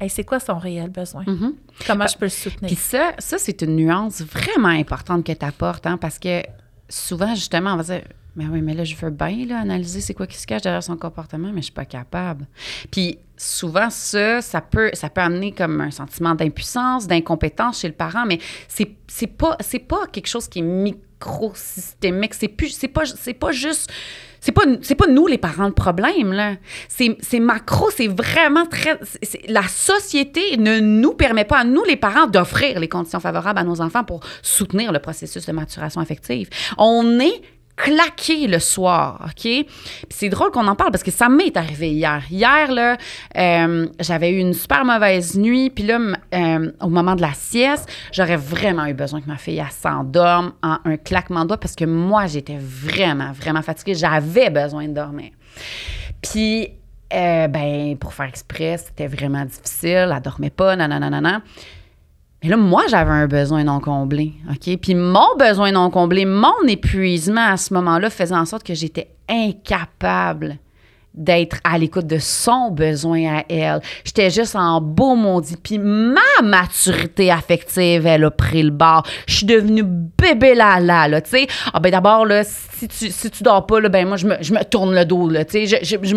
Hey, 0.00 0.08
c'est 0.08 0.24
quoi 0.24 0.40
son 0.40 0.58
réel 0.58 0.88
besoin? 0.88 1.24
Mm-hmm. 1.24 1.52
Comment 1.86 2.06
je 2.06 2.16
peux 2.16 2.24
le 2.24 2.30
soutenir? 2.30 2.68
Puis 2.68 2.76
ça, 2.76 3.12
ça 3.18 3.36
c'est 3.36 3.60
une 3.60 3.76
nuance 3.76 4.22
vraiment 4.22 4.68
importante 4.68 5.26
que 5.26 5.32
tu 5.32 5.44
apportes, 5.44 5.86
hein, 5.86 5.98
parce 5.98 6.18
que 6.18 6.42
souvent, 6.88 7.34
justement, 7.34 7.74
on 7.74 7.76
va 7.76 7.82
dire 7.82 8.02
mais 8.36 8.46
oui, 8.46 8.62
mais 8.62 8.74
là, 8.74 8.84
je 8.84 8.94
veux 8.94 9.10
bien 9.10 9.44
là, 9.46 9.58
analyser 9.58 10.00
c'est 10.00 10.14
quoi 10.14 10.26
qui 10.26 10.38
se 10.38 10.46
cache 10.46 10.62
derrière 10.62 10.82
son 10.82 10.96
comportement, 10.96 11.50
mais 11.52 11.60
je 11.60 11.64
suis 11.66 11.72
pas 11.72 11.84
capable. 11.84 12.46
Puis 12.90 13.18
souvent, 13.36 13.90
ça, 13.90 14.40
ça 14.40 14.60
peut, 14.60 14.90
ça 14.94 15.10
peut 15.10 15.20
amener 15.20 15.52
comme 15.52 15.80
un 15.80 15.90
sentiment 15.90 16.34
d'impuissance, 16.34 17.06
d'incompétence 17.06 17.80
chez 17.80 17.88
le 17.88 17.94
parent, 17.94 18.24
mais 18.26 18.38
c'est, 18.68 18.96
c'est 19.08 19.26
pas, 19.26 19.56
c'est 19.60 19.80
pas 19.80 20.06
quelque 20.06 20.28
chose 20.28 20.48
qui 20.48 20.60
est 20.60 20.62
microsystémique. 20.62 22.34
C'est 22.34 22.48
plus, 22.48 22.70
c'est 22.70 22.88
pas, 22.88 23.04
c'est 23.04 23.34
pas 23.34 23.52
juste. 23.52 23.90
C'est 24.40 24.52
pas, 24.52 24.62
pas 24.64 25.06
nous 25.06 25.26
les 25.26 25.38
parents 25.38 25.66
le 25.66 25.72
problème, 25.72 26.32
là. 26.32 26.54
C'est, 26.88 27.16
c'est 27.20 27.40
macro, 27.40 27.90
c'est 27.90 28.08
vraiment 28.08 28.66
très. 28.66 28.98
la 29.48 29.66
société 29.68 30.56
ne 30.56 30.80
nous 30.80 31.14
permet 31.14 31.44
pas, 31.44 31.58
à 31.58 31.64
nous 31.64 31.84
les 31.84 31.96
parents, 31.96 32.26
d'offrir 32.26 32.80
les 32.80 32.88
conditions 32.88 33.20
favorables 33.20 33.58
à 33.58 33.64
nos 33.64 33.80
enfants 33.80 34.04
pour 34.04 34.20
soutenir 34.42 34.92
le 34.92 34.98
processus 34.98 35.46
de 35.46 35.52
maturation 35.52 36.00
affective. 36.00 36.48
On 36.78 37.20
est 37.20 37.42
claqué 37.76 38.46
le 38.46 38.58
soir, 38.58 39.26
OK? 39.26 39.66
c'est 40.10 40.28
drôle 40.28 40.50
qu'on 40.50 40.66
en 40.66 40.76
parle 40.76 40.90
parce 40.90 41.02
que 41.02 41.10
ça 41.10 41.28
m'est 41.28 41.56
arrivé 41.56 41.90
hier. 41.90 42.22
Hier, 42.30 42.70
là, 42.70 42.96
euh, 43.36 43.86
j'avais 44.00 44.30
eu 44.30 44.38
une 44.38 44.52
super 44.52 44.84
mauvaise 44.84 45.38
nuit, 45.38 45.70
puis 45.70 45.84
là, 45.84 45.98
euh, 46.34 46.72
au 46.80 46.88
moment 46.88 47.14
de 47.14 47.22
la 47.22 47.32
sieste, 47.32 47.88
j'aurais 48.12 48.36
vraiment 48.36 48.86
eu 48.86 48.94
besoin 48.94 49.20
que 49.20 49.28
ma 49.28 49.36
fille, 49.36 49.62
s'endorme 49.70 50.52
en 50.62 50.78
un 50.84 50.96
claquement 50.96 51.42
de 51.42 51.48
doigts 51.48 51.60
parce 51.60 51.74
que 51.74 51.84
moi, 51.84 52.26
j'étais 52.26 52.58
vraiment, 52.58 53.32
vraiment 53.32 53.62
fatiguée. 53.62 53.94
J'avais 53.94 54.50
besoin 54.50 54.88
de 54.88 54.92
dormir. 54.92 55.30
Puis, 56.22 56.68
euh, 57.12 57.48
ben, 57.48 57.96
pour 57.98 58.14
faire 58.14 58.26
exprès, 58.26 58.76
c'était 58.78 59.06
vraiment 59.06 59.44
difficile. 59.44 60.12
Elle 60.14 60.22
dormait 60.22 60.50
pas, 60.50 60.76
nanana. 60.76 61.42
Mais 62.42 62.48
là, 62.48 62.56
moi, 62.56 62.84
j'avais 62.88 63.10
un 63.10 63.26
besoin 63.26 63.64
non 63.64 63.80
comblé, 63.80 64.32
OK? 64.50 64.76
Puis 64.78 64.94
mon 64.94 65.36
besoin 65.38 65.72
non 65.72 65.90
comblé, 65.90 66.24
mon 66.24 66.66
épuisement 66.66 67.46
à 67.48 67.56
ce 67.56 67.74
moment-là 67.74 68.08
faisait 68.08 68.34
en 68.34 68.46
sorte 68.46 68.62
que 68.62 68.74
j'étais 68.74 69.10
incapable 69.28 70.58
d'être 71.14 71.58
à 71.64 71.76
l'écoute 71.78 72.06
de 72.06 72.18
son 72.18 72.70
besoin 72.70 73.38
à 73.38 73.44
elle. 73.48 73.80
J'étais 74.04 74.30
juste 74.30 74.54
en 74.54 74.80
beau 74.80 75.16
maudit. 75.16 75.56
Puis 75.56 75.78
ma 75.78 76.20
maturité 76.42 77.30
affective, 77.30 78.06
elle 78.06 78.24
a 78.24 78.30
pris 78.30 78.62
le 78.62 78.70
bord. 78.70 79.04
Je 79.26 79.36
suis 79.36 79.46
devenue 79.46 79.82
bébé 79.84 80.54
là 80.54 80.78
là, 80.80 81.20
tu 81.20 81.30
sais. 81.30 81.46
Ah 81.72 81.80
ben 81.80 81.90
d'abord, 81.90 82.26
là, 82.26 82.44
si 82.44 82.88
tu, 82.88 83.10
si 83.10 83.30
tu 83.30 83.42
dors 83.42 83.66
pas, 83.66 83.80
là, 83.80 83.88
ben 83.88 84.06
moi, 84.06 84.16
je 84.16 84.26
me, 84.26 84.64
tourne 84.64 84.94
le 84.94 85.04
dos, 85.04 85.28
là, 85.28 85.44
tu 85.44 85.66
sais. 85.66 85.80
Je, 85.82 85.96
je, 86.02 86.08
je 86.08 86.14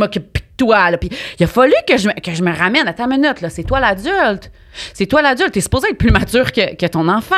toi. 0.57 0.89
Puis 0.99 1.09
il 1.39 1.43
a 1.43 1.47
fallu 1.47 1.73
que 1.87 1.97
je, 1.97 2.07
me- 2.07 2.57
ramène. 2.57 2.87
Attends 2.87 3.09
une 3.09 3.21
minute, 3.21 3.41
là. 3.41 3.49
C'est 3.49 3.63
toi 3.63 3.79
l'adulte. 3.79 4.51
C'est 4.93 5.05
toi 5.05 5.21
l'adulte. 5.21 5.53
T'es 5.53 5.61
supposé 5.61 5.89
être 5.89 5.97
plus 5.97 6.11
mature 6.11 6.51
que, 6.51 6.75
que 6.75 6.85
ton 6.85 7.07
enfant. 7.07 7.35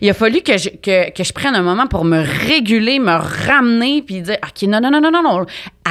Il 0.00 0.10
a 0.10 0.14
fallu 0.14 0.42
que 0.42 0.56
je, 0.58 1.32
prenne 1.32 1.54
un 1.54 1.62
moment 1.62 1.86
pour 1.86 2.04
me 2.04 2.18
réguler, 2.18 2.98
me 2.98 3.14
ramener, 3.14 4.02
puis 4.02 4.20
dire, 4.22 4.36
OK, 4.42 4.68
non, 4.68 4.80
non, 4.80 4.90
non, 4.90 5.00
non, 5.00 5.22
non. 5.22 5.46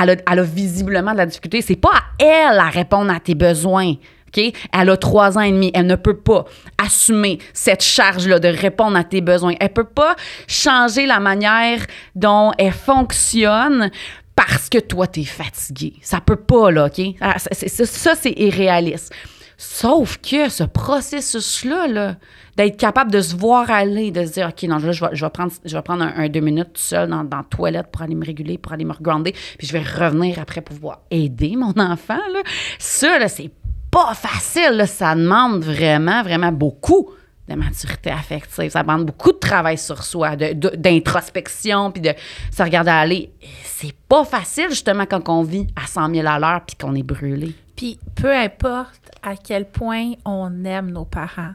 Elle 0.09 0.39
a, 0.39 0.43
visiblement 0.43 1.13
de 1.13 1.17
la 1.17 1.25
difficulté. 1.25 1.61
C'est 1.61 1.75
pas 1.75 1.91
à 1.93 2.23
elle 2.23 2.59
à 2.59 2.69
répondre 2.69 3.11
à 3.11 3.19
tes 3.19 3.35
besoins. 3.35 3.93
OK? 4.35 4.53
Elle 4.71 4.89
a 4.89 4.97
trois 4.97 5.37
ans 5.37 5.41
et 5.41 5.51
demi. 5.51 5.71
Elle 5.73 5.87
ne 5.87 5.95
peut 5.95 6.17
pas 6.17 6.45
assumer 6.83 7.39
cette 7.53 7.83
charge-là 7.83 8.39
de 8.39 8.47
répondre 8.47 8.97
à 8.97 9.03
tes 9.03 9.21
besoins. 9.21 9.53
Elle 9.59 9.69
peut 9.69 9.83
pas 9.83 10.15
changer 10.47 11.05
la 11.05 11.19
manière 11.19 11.85
dont 12.15 12.51
elle 12.57 12.71
fonctionne 12.71 13.91
parce 14.35 14.67
que 14.69 14.79
toi, 14.79 15.07
t'es 15.07 15.23
fatigué. 15.23 15.93
Ça 16.01 16.19
peut 16.19 16.35
pas, 16.35 16.71
là, 16.71 16.87
OK? 16.87 17.05
Ah, 17.21 17.35
ça, 17.37 18.15
c'est 18.15 18.33
irréaliste. 18.35 19.13
Sauf 19.57 20.17
que 20.17 20.49
ce 20.49 20.63
processus-là, 20.63 21.87
là, 21.87 22.15
d'être 22.57 22.77
capable 22.77 23.11
de 23.11 23.21
se 23.21 23.35
voir 23.35 23.69
aller, 23.69 24.11
de 24.11 24.25
se 24.25 24.33
dire, 24.33 24.49
OK, 24.49 24.63
non, 24.63 24.77
là, 24.77 24.91
je 24.91 25.03
vais, 25.03 25.11
je 25.13 25.25
vais 25.25 25.29
prendre, 25.29 25.51
je 25.63 25.75
vais 25.75 25.81
prendre 25.81 26.03
un, 26.03 26.29
deux 26.29 26.39
minutes 26.39 26.73
tout 26.73 26.81
seul 26.81 27.09
dans, 27.09 27.23
dans 27.23 27.37
la 27.37 27.43
toilette 27.43 27.87
pour 27.91 28.01
aller 28.01 28.15
me 28.15 28.25
réguler, 28.25 28.57
pour 28.57 28.73
aller 28.73 28.85
me 28.85 28.93
regrounder, 28.93 29.33
puis 29.57 29.67
je 29.67 29.73
vais 29.73 29.81
revenir 29.81 30.39
après 30.39 30.61
pour 30.61 30.75
pouvoir 30.75 31.01
aider 31.11 31.55
mon 31.55 31.71
enfant, 31.77 32.21
là. 32.31 32.41
Ça, 32.79 33.19
là, 33.19 33.27
c'est 33.27 33.51
pas 33.89 34.13
facile, 34.13 34.73
là. 34.73 34.87
Ça 34.87 35.15
demande 35.15 35.63
vraiment, 35.63 36.23
vraiment 36.23 36.51
beaucoup 36.51 37.09
de 37.47 37.55
maturité 37.55 38.09
affective. 38.09 38.69
Ça 38.71 38.83
demande 38.83 39.05
beaucoup 39.05 39.31
de 39.31 39.37
travail 39.37 39.77
sur 39.77 40.03
soi, 40.03 40.35
d'introspection, 40.35 41.91
puis 41.91 42.01
de 42.01 42.13
se 42.51 42.63
regarder 42.63 42.91
aller. 42.91 43.33
C'est 43.63 43.93
pas 44.07 44.23
facile, 44.23 44.69
justement, 44.69 45.05
quand 45.05 45.27
on 45.29 45.43
vit 45.43 45.67
à 45.75 45.87
100 45.87 46.13
000 46.13 46.27
à 46.27 46.39
l'heure 46.39 46.61
puis 46.65 46.75
qu'on 46.75 46.95
est 46.95 47.03
brûlé. 47.03 47.53
Puis 47.75 47.99
peu 48.15 48.31
importe 48.31 49.02
à 49.23 49.35
quel 49.37 49.69
point 49.69 50.13
on 50.25 50.65
aime 50.65 50.91
nos 50.91 51.05
parents, 51.05 51.53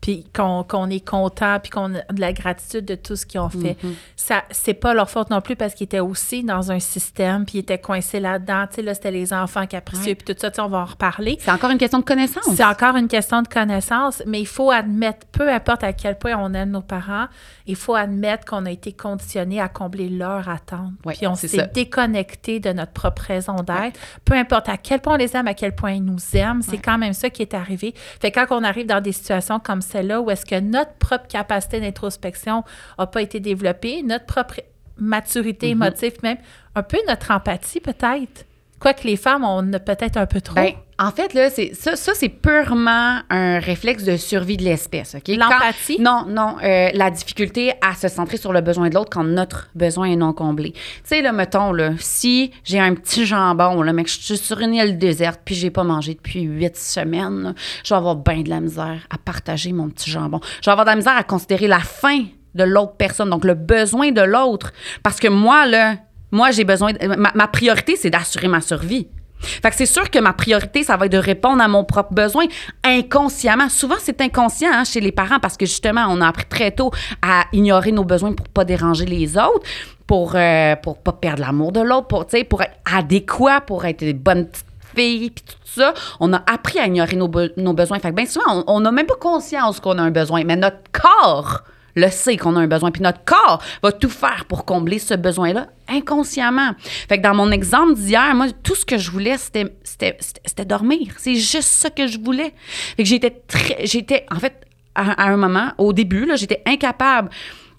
puis 0.00 0.24
qu'on 0.34 0.62
qu'on 0.64 0.88
est 0.90 1.06
content, 1.06 1.58
puis 1.60 1.70
qu'on 1.70 1.94
a 1.94 2.02
de 2.12 2.20
la 2.20 2.32
gratitude 2.32 2.84
de 2.84 2.94
tout 2.94 3.16
ce 3.16 3.26
qu'ils 3.26 3.40
ont 3.40 3.48
fait, 3.48 3.76
ça 4.16 4.44
c'est 4.50 4.74
pas 4.74 4.94
leur 4.94 5.10
faute 5.10 5.30
non 5.30 5.40
plus 5.40 5.56
parce 5.56 5.74
qu'ils 5.74 5.84
étaient 5.86 6.00
aussi 6.00 6.44
dans 6.44 6.70
un 6.70 6.78
système, 6.78 7.44
puis 7.44 7.58
ils 7.58 7.60
étaient 7.60 7.78
coincés 7.80 8.20
là-dedans. 8.20 8.66
Tu 8.68 8.76
sais, 8.76 8.82
là, 8.82 8.94
c'était 8.94 9.10
les 9.10 9.32
enfants 9.32 9.66
capricieux, 9.66 10.14
puis 10.14 10.24
tout 10.34 10.38
ça, 10.40 10.50
tu 10.50 10.56
sais, 10.56 10.62
on 10.62 10.68
va 10.68 10.78
en 10.78 10.84
reparler. 10.84 11.36
C'est 11.40 11.50
encore 11.50 11.70
une 11.70 11.78
question 11.78 11.98
de 11.98 12.04
connaissance. 12.04 12.44
C'est 12.54 12.64
encore 12.64 12.96
une 12.96 13.08
question 13.08 13.42
de 13.42 13.48
connaissance, 13.48 14.22
mais 14.26 14.40
il 14.40 14.46
faut 14.46 14.70
admettre, 14.70 15.26
peu 15.32 15.50
importe 15.52 15.82
à 15.84 15.92
quel 15.92 16.18
point 16.18 16.34
on 16.38 16.54
aime 16.54 16.70
nos 16.70 16.80
parents, 16.82 17.26
il 17.66 17.76
faut 17.76 17.94
admettre 17.94 18.44
qu'on 18.46 18.64
a 18.66 18.70
été 18.70 18.92
conditionné 18.92 19.60
à 19.60 19.68
combler 19.68 20.08
leur 20.08 20.48
attente. 20.48 20.92
Ouais, 21.04 21.14
puis 21.14 21.26
on 21.26 21.34
c'est 21.34 21.48
s'est 21.48 21.56
ça. 21.58 21.66
déconnecté 21.66 22.60
de 22.60 22.72
notre 22.72 22.92
propre 22.92 23.22
raison 23.22 23.56
d'être. 23.56 23.98
Peu 24.24 24.34
importe 24.34 24.68
à 24.68 24.76
quel 24.76 25.00
point 25.00 25.14
on 25.14 25.16
les 25.16 25.36
aime, 25.36 25.48
à 25.48 25.54
quel 25.54 25.74
point 25.74 25.92
ils 25.92 26.04
nous 26.04 26.18
aiment, 26.34 26.62
c'est 26.62 26.72
Ouais. 26.72 26.78
quand 26.78 26.98
même 26.98 27.12
ça 27.12 27.30
qui 27.30 27.42
est 27.42 27.54
arrivé. 27.54 27.94
Fait 28.20 28.30
quand 28.30 28.46
on 28.50 28.62
arrive 28.64 28.86
dans 28.86 29.00
des 29.00 29.12
situations 29.12 29.58
comme 29.60 29.82
celle-là, 29.88 30.20
où 30.20 30.30
est-ce 30.30 30.46
que 30.46 30.60
notre 30.60 30.94
propre 30.94 31.26
capacité 31.26 31.80
d'introspection 31.80 32.64
n'a 32.98 33.06
pas 33.06 33.22
été 33.22 33.40
développée, 33.40 34.02
notre 34.02 34.26
propre 34.26 34.60
maturité 34.96 35.68
Mm-hmm. 35.68 35.70
émotive, 35.70 36.12
même 36.22 36.38
un 36.74 36.82
peu 36.82 36.98
notre 37.06 37.30
empathie 37.30 37.80
peut-être. 37.80 38.44
Quoique 38.80 39.04
les 39.06 39.16
femmes, 39.16 39.44
on 39.44 39.72
a 39.72 39.78
peut-être 39.80 40.16
un 40.16 40.26
peu 40.26 40.40
trop. 40.40 40.54
Ben, 40.54 40.72
en 41.00 41.10
fait, 41.12 41.32
là, 41.34 41.48
c'est 41.50 41.74
ça, 41.74 41.94
ça 41.96 42.12
c'est 42.14 42.28
purement 42.28 43.20
un 43.30 43.58
réflexe 43.60 44.04
de 44.04 44.16
survie 44.16 44.56
de 44.56 44.64
l'espèce, 44.64 45.14
OK? 45.14 45.28
L'empathie? 45.36 45.96
Quand- 45.96 46.26
non, 46.26 46.26
non, 46.28 46.56
euh, 46.62 46.88
la 46.92 47.10
difficulté 47.10 47.72
à 47.80 47.94
se 47.94 48.08
centrer 48.08 48.36
sur 48.36 48.52
le 48.52 48.60
besoin 48.60 48.88
de 48.88 48.94
l'autre 48.94 49.10
quand 49.10 49.24
notre 49.24 49.68
besoin 49.74 50.10
est 50.10 50.16
non 50.16 50.32
comblé. 50.32 50.72
Tu 50.72 50.80
sais, 51.04 51.22
là, 51.22 51.32
mettons, 51.32 51.72
là, 51.72 51.90
si 51.98 52.52
j'ai 52.64 52.80
un 52.80 52.94
petit 52.94 53.26
jambon, 53.26 53.82
là, 53.82 53.92
mais 53.92 54.02
que 54.04 54.10
je 54.10 54.18
suis 54.20 54.36
sur 54.38 54.58
une 54.60 54.74
île 54.74 54.98
déserte, 54.98 55.40
puis 55.44 55.54
j'ai 55.54 55.70
pas 55.70 55.84
mangé 55.84 56.14
depuis 56.14 56.42
huit 56.42 56.76
semaines, 56.76 57.42
là, 57.42 57.54
je 57.84 57.94
vais 57.94 57.98
avoir 57.98 58.16
bien 58.16 58.42
de 58.42 58.48
la 58.50 58.60
misère 58.60 59.06
à 59.10 59.18
partager 59.18 59.72
mon 59.72 59.88
petit 59.90 60.10
jambon. 60.10 60.40
Je 60.60 60.66
vais 60.66 60.72
avoir 60.72 60.84
de 60.84 60.90
la 60.90 60.96
misère 60.96 61.16
à 61.16 61.22
considérer 61.22 61.68
la 61.68 61.80
faim 61.80 62.24
de 62.54 62.64
l'autre 62.64 62.94
personne, 62.96 63.30
donc 63.30 63.44
le 63.44 63.54
besoin 63.54 64.10
de 64.10 64.22
l'autre. 64.22 64.72
Parce 65.04 65.20
que 65.20 65.28
moi, 65.28 65.66
là, 65.66 65.94
moi, 66.30 66.50
j'ai 66.50 66.64
besoin. 66.64 66.92
ma, 67.16 67.48
priorité, 67.48 67.96
c'est 67.96 68.10
d'assurer 68.10 68.48
ma 68.48 68.60
survie. 68.60 69.08
Fait 69.40 69.70
que 69.70 69.76
c'est 69.76 69.86
sûr 69.86 70.10
que 70.10 70.18
ma 70.18 70.32
priorité, 70.32 70.82
ça 70.82 70.96
va 70.96 71.06
être 71.06 71.12
de 71.12 71.18
répondre 71.18 71.62
à 71.62 71.68
mon 71.68 71.84
propre 71.84 72.12
besoin 72.12 72.46
inconsciemment. 72.84 73.68
Souvent, 73.68 73.94
c'est 74.00 74.20
inconscient 74.20 74.70
hein, 74.72 74.84
chez 74.84 75.00
les 75.00 75.12
parents 75.12 75.38
parce 75.38 75.56
que 75.56 75.64
justement, 75.64 76.06
on 76.08 76.20
a 76.20 76.28
appris 76.28 76.46
très 76.46 76.72
tôt 76.72 76.90
à 77.22 77.44
ignorer 77.52 77.92
nos 77.92 78.04
besoins 78.04 78.32
pour 78.32 78.48
pas 78.48 78.64
déranger 78.64 79.06
les 79.06 79.36
autres, 79.36 79.62
pour 80.08 80.32
euh, 80.34 80.74
pour 80.76 80.98
pas 80.98 81.12
perdre 81.12 81.42
l'amour 81.42 81.70
de 81.70 81.80
l'autre, 81.80 82.08
pour, 82.08 82.26
pour 82.48 82.62
être 82.62 82.76
adéquat, 82.92 83.60
pour 83.60 83.84
être 83.84 84.00
des 84.00 84.12
bonnes 84.12 84.46
petites 84.46 84.66
filles, 84.96 85.30
puis 85.30 85.44
tout 85.46 85.80
ça. 85.80 85.94
On 86.18 86.32
a 86.32 86.42
appris 86.52 86.80
à 86.80 86.86
ignorer 86.86 87.14
nos, 87.14 87.30
nos 87.56 87.74
besoins. 87.74 88.00
Fait 88.00 88.10
que 88.10 88.16
bien 88.16 88.26
souvent, 88.26 88.64
on 88.66 88.80
n'a 88.80 88.90
même 88.90 89.06
pas 89.06 89.14
conscience 89.14 89.78
qu'on 89.78 89.98
a 89.98 90.02
un 90.02 90.10
besoin, 90.10 90.42
mais 90.42 90.56
notre 90.56 90.82
corps 90.90 91.62
le 91.98 92.10
sait 92.10 92.36
qu'on 92.36 92.56
a 92.56 92.60
un 92.60 92.66
besoin. 92.66 92.90
Puis 92.90 93.02
notre 93.02 93.24
corps 93.24 93.62
va 93.82 93.92
tout 93.92 94.08
faire 94.08 94.44
pour 94.46 94.64
combler 94.64 94.98
ce 94.98 95.14
besoin-là 95.14 95.68
inconsciemment. 95.88 96.72
Fait 97.08 97.18
que 97.18 97.22
dans 97.22 97.34
mon 97.34 97.50
exemple 97.50 97.94
d'hier, 97.94 98.34
moi, 98.34 98.46
tout 98.62 98.74
ce 98.74 98.84
que 98.84 98.98
je 98.98 99.10
voulais, 99.10 99.36
c'était, 99.38 100.64
dormir. 100.66 101.14
C'est 101.18 101.34
juste 101.34 101.68
ça 101.68 101.90
que 101.90 102.06
je 102.06 102.18
voulais. 102.18 102.52
Fait 102.96 103.02
que 103.02 103.08
j'étais 103.08 103.30
très, 103.30 103.86
j'étais, 103.86 104.26
en 104.30 104.38
fait, 104.38 104.66
à, 104.94 105.28
un 105.28 105.36
moment, 105.36 105.72
au 105.78 105.92
début, 105.92 106.28
j'étais 106.34 106.62
incapable 106.66 107.30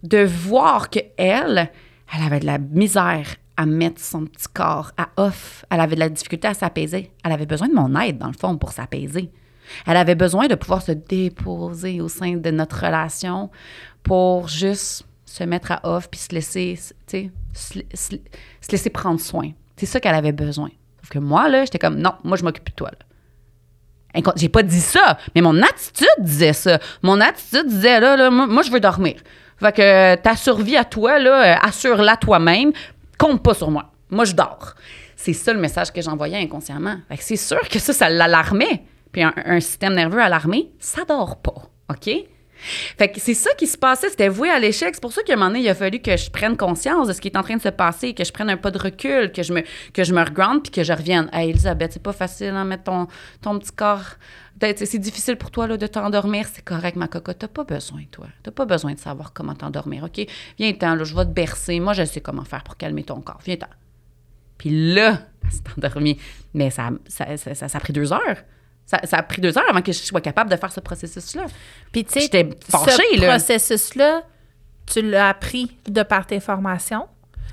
de 0.03 0.23
voir 0.23 0.89
que 0.89 0.99
elle, 1.17 1.69
elle 2.13 2.23
avait 2.23 2.39
de 2.39 2.45
la 2.45 2.57
misère 2.57 3.35
à 3.57 3.65
mettre 3.65 4.01
son 4.01 4.25
petit 4.25 4.47
corps 4.53 4.91
à 4.97 5.09
off. 5.17 5.65
Elle 5.69 5.81
avait 5.81 5.95
de 5.95 5.99
la 5.99 6.09
difficulté 6.09 6.47
à 6.47 6.53
s'apaiser. 6.53 7.11
Elle 7.25 7.33
avait 7.33 7.45
besoin 7.45 7.67
de 7.67 7.73
mon 7.73 7.99
aide, 7.99 8.17
dans 8.17 8.27
le 8.27 8.33
fond, 8.33 8.57
pour 8.57 8.71
s'apaiser. 8.71 9.31
Elle 9.85 9.97
avait 9.97 10.15
besoin 10.15 10.47
de 10.47 10.55
pouvoir 10.55 10.81
se 10.81 10.91
déposer 10.91 12.01
au 12.01 12.07
sein 12.07 12.37
de 12.37 12.51
notre 12.51 12.85
relation 12.85 13.49
pour 14.03 14.47
juste 14.47 15.03
se 15.25 15.43
mettre 15.43 15.71
à 15.71 15.79
off 15.83 16.09
puis 16.09 16.19
se 16.19 16.33
laisser, 16.33 16.79
prendre 18.89 19.19
soin. 19.19 19.51
C'est 19.77 19.85
ça 19.85 19.99
qu'elle 19.99 20.15
avait 20.15 20.31
besoin. 20.31 20.69
Sauf 21.01 21.09
que 21.09 21.19
moi, 21.19 21.47
là, 21.47 21.65
j'étais 21.65 21.79
comme, 21.79 21.97
non, 21.97 22.13
moi, 22.23 22.37
je 22.37 22.43
m'occupe 22.43 22.67
de 22.69 22.73
toi, 22.73 22.89
là. 22.91 23.05
J'ai 24.35 24.49
pas 24.49 24.63
dit 24.63 24.81
ça, 24.81 25.19
mais 25.35 25.41
mon 25.41 25.61
attitude 25.61 26.07
disait 26.17 26.53
ça. 26.53 26.79
Mon 27.03 27.21
attitude 27.21 27.67
disait, 27.67 27.99
là, 27.99 28.17
là 28.17 28.31
moi, 28.31 28.63
je 28.63 28.71
veux 28.71 28.79
dormir. 28.79 29.15
Fait 29.57 29.71
que 29.71 29.81
euh, 29.81 30.15
ta 30.15 30.35
survie 30.35 30.77
à 30.77 30.83
toi, 30.83 31.19
euh, 31.19 31.55
assure-la 31.61 32.17
toi-même, 32.17 32.71
compte 33.19 33.43
pas 33.43 33.53
sur 33.53 33.69
moi. 33.69 33.91
Moi, 34.09 34.25
je 34.25 34.33
dors. 34.33 34.73
C'est 35.15 35.33
ça 35.33 35.53
le 35.53 35.59
message 35.59 35.91
que 35.91 36.01
j'envoyais 36.01 36.37
inconsciemment. 36.37 36.95
Fait 37.07 37.17
c'est 37.19 37.35
sûr 37.35 37.61
que 37.69 37.77
ça, 37.77 37.93
ça 37.93 38.09
l'alarmait. 38.09 38.83
Puis 39.11 39.21
un, 39.21 39.33
un 39.45 39.59
système 39.59 39.93
nerveux 39.93 40.21
alarmé, 40.21 40.71
ça 40.79 41.03
dort 41.05 41.37
pas. 41.37 41.69
OK? 41.89 42.09
Fait 42.97 43.09
que 43.09 43.19
c'est 43.19 43.33
ça 43.33 43.51
qui 43.57 43.67
se 43.67 43.77
passait, 43.77 44.09
c'était 44.09 44.27
voué 44.29 44.49
à 44.49 44.59
l'échec. 44.59 44.89
C'est 44.93 45.01
pour 45.01 45.13
ça 45.13 45.23
qu'à 45.23 45.33
un 45.33 45.35
moment 45.37 45.49
donné, 45.49 45.61
il 45.61 45.69
a 45.69 45.75
fallu 45.75 45.99
que 45.99 46.15
je 46.17 46.29
prenne 46.29 46.57
conscience 46.57 47.07
de 47.07 47.13
ce 47.13 47.21
qui 47.21 47.27
est 47.29 47.37
en 47.37 47.43
train 47.43 47.55
de 47.57 47.61
se 47.61 47.69
passer, 47.69 48.13
que 48.13 48.23
je 48.23 48.31
prenne 48.31 48.49
un 48.49 48.57
pas 48.57 48.71
de 48.71 48.77
recul, 48.77 49.31
que 49.31 49.43
je 49.43 49.53
me, 49.53 49.61
que 49.93 50.03
je 50.03 50.13
puis 50.61 50.71
que 50.71 50.83
je 50.83 50.93
revienne. 50.93 51.29
Hey, 51.33 51.49
Elisabeth, 51.51 51.93
c'est 51.93 52.03
pas 52.03 52.13
facile, 52.13 52.49
hein, 52.49 52.65
mettre 52.65 52.83
ton, 52.83 53.07
ton 53.41 53.57
petit 53.57 53.71
corps. 53.71 54.03
C'est 54.61 54.97
difficile 54.99 55.37
pour 55.37 55.51
toi 55.51 55.67
là, 55.67 55.77
de 55.77 55.87
t'endormir, 55.87 56.45
c'est 56.53 56.63
correct, 56.63 56.97
ma 56.97 57.07
cocotte. 57.07 57.39
T'as 57.39 57.47
pas 57.47 57.63
besoin, 57.63 58.01
toi. 58.11 58.27
T'as 58.43 58.51
pas 58.51 58.65
besoin 58.65 58.93
de 58.93 58.99
savoir 58.99 59.31
comment 59.31 59.55
t'endormir, 59.55 60.03
OK? 60.03 60.25
Viens-t'en, 60.57 61.01
je 61.03 61.15
vais 61.15 61.23
te 61.25 61.29
bercer. 61.31 61.79
Moi, 61.79 61.93
je 61.93 62.03
sais 62.03 62.19
comment 62.19 62.43
faire 62.43 62.63
pour 62.65 62.75
calmer 62.75 63.03
ton 63.03 63.21
corps. 63.21 63.39
Viens-t'en. 63.45 63.67
Puis 64.57 64.93
là, 64.93 65.19
elle 65.45 65.51
s'est 65.51 65.61
endormie. 65.77 66.19
Mais 66.53 66.69
ça, 66.71 66.89
ça, 67.07 67.37
ça, 67.37 67.55
ça- 67.55 67.67
ça 67.69 67.77
a 67.77 67.81
pris 67.81 67.93
deux 67.93 68.11
heures. 68.11 68.43
Ça, 68.89 68.99
ça 69.03 69.17
a 69.17 69.21
pris 69.23 69.39
deux 69.39 69.55
heures 69.55 69.69
avant 69.69 69.83
que 69.83 69.91
je 69.91 69.99
sois 69.99 70.19
capable 70.19 70.49
de 70.49 70.55
faire 70.55 70.71
ce 70.71 70.79
processus-là. 70.79 71.43
Puis, 71.91 72.05
tu 72.05 72.19
sais, 72.21 72.27
ce 72.31 73.19
là. 73.21 73.27
processus-là, 73.27 74.23
tu 74.91 75.03
l'as 75.03 75.29
appris 75.29 75.77
de 75.87 76.01
par 76.01 76.25
tes 76.25 76.39
formations. 76.39 77.05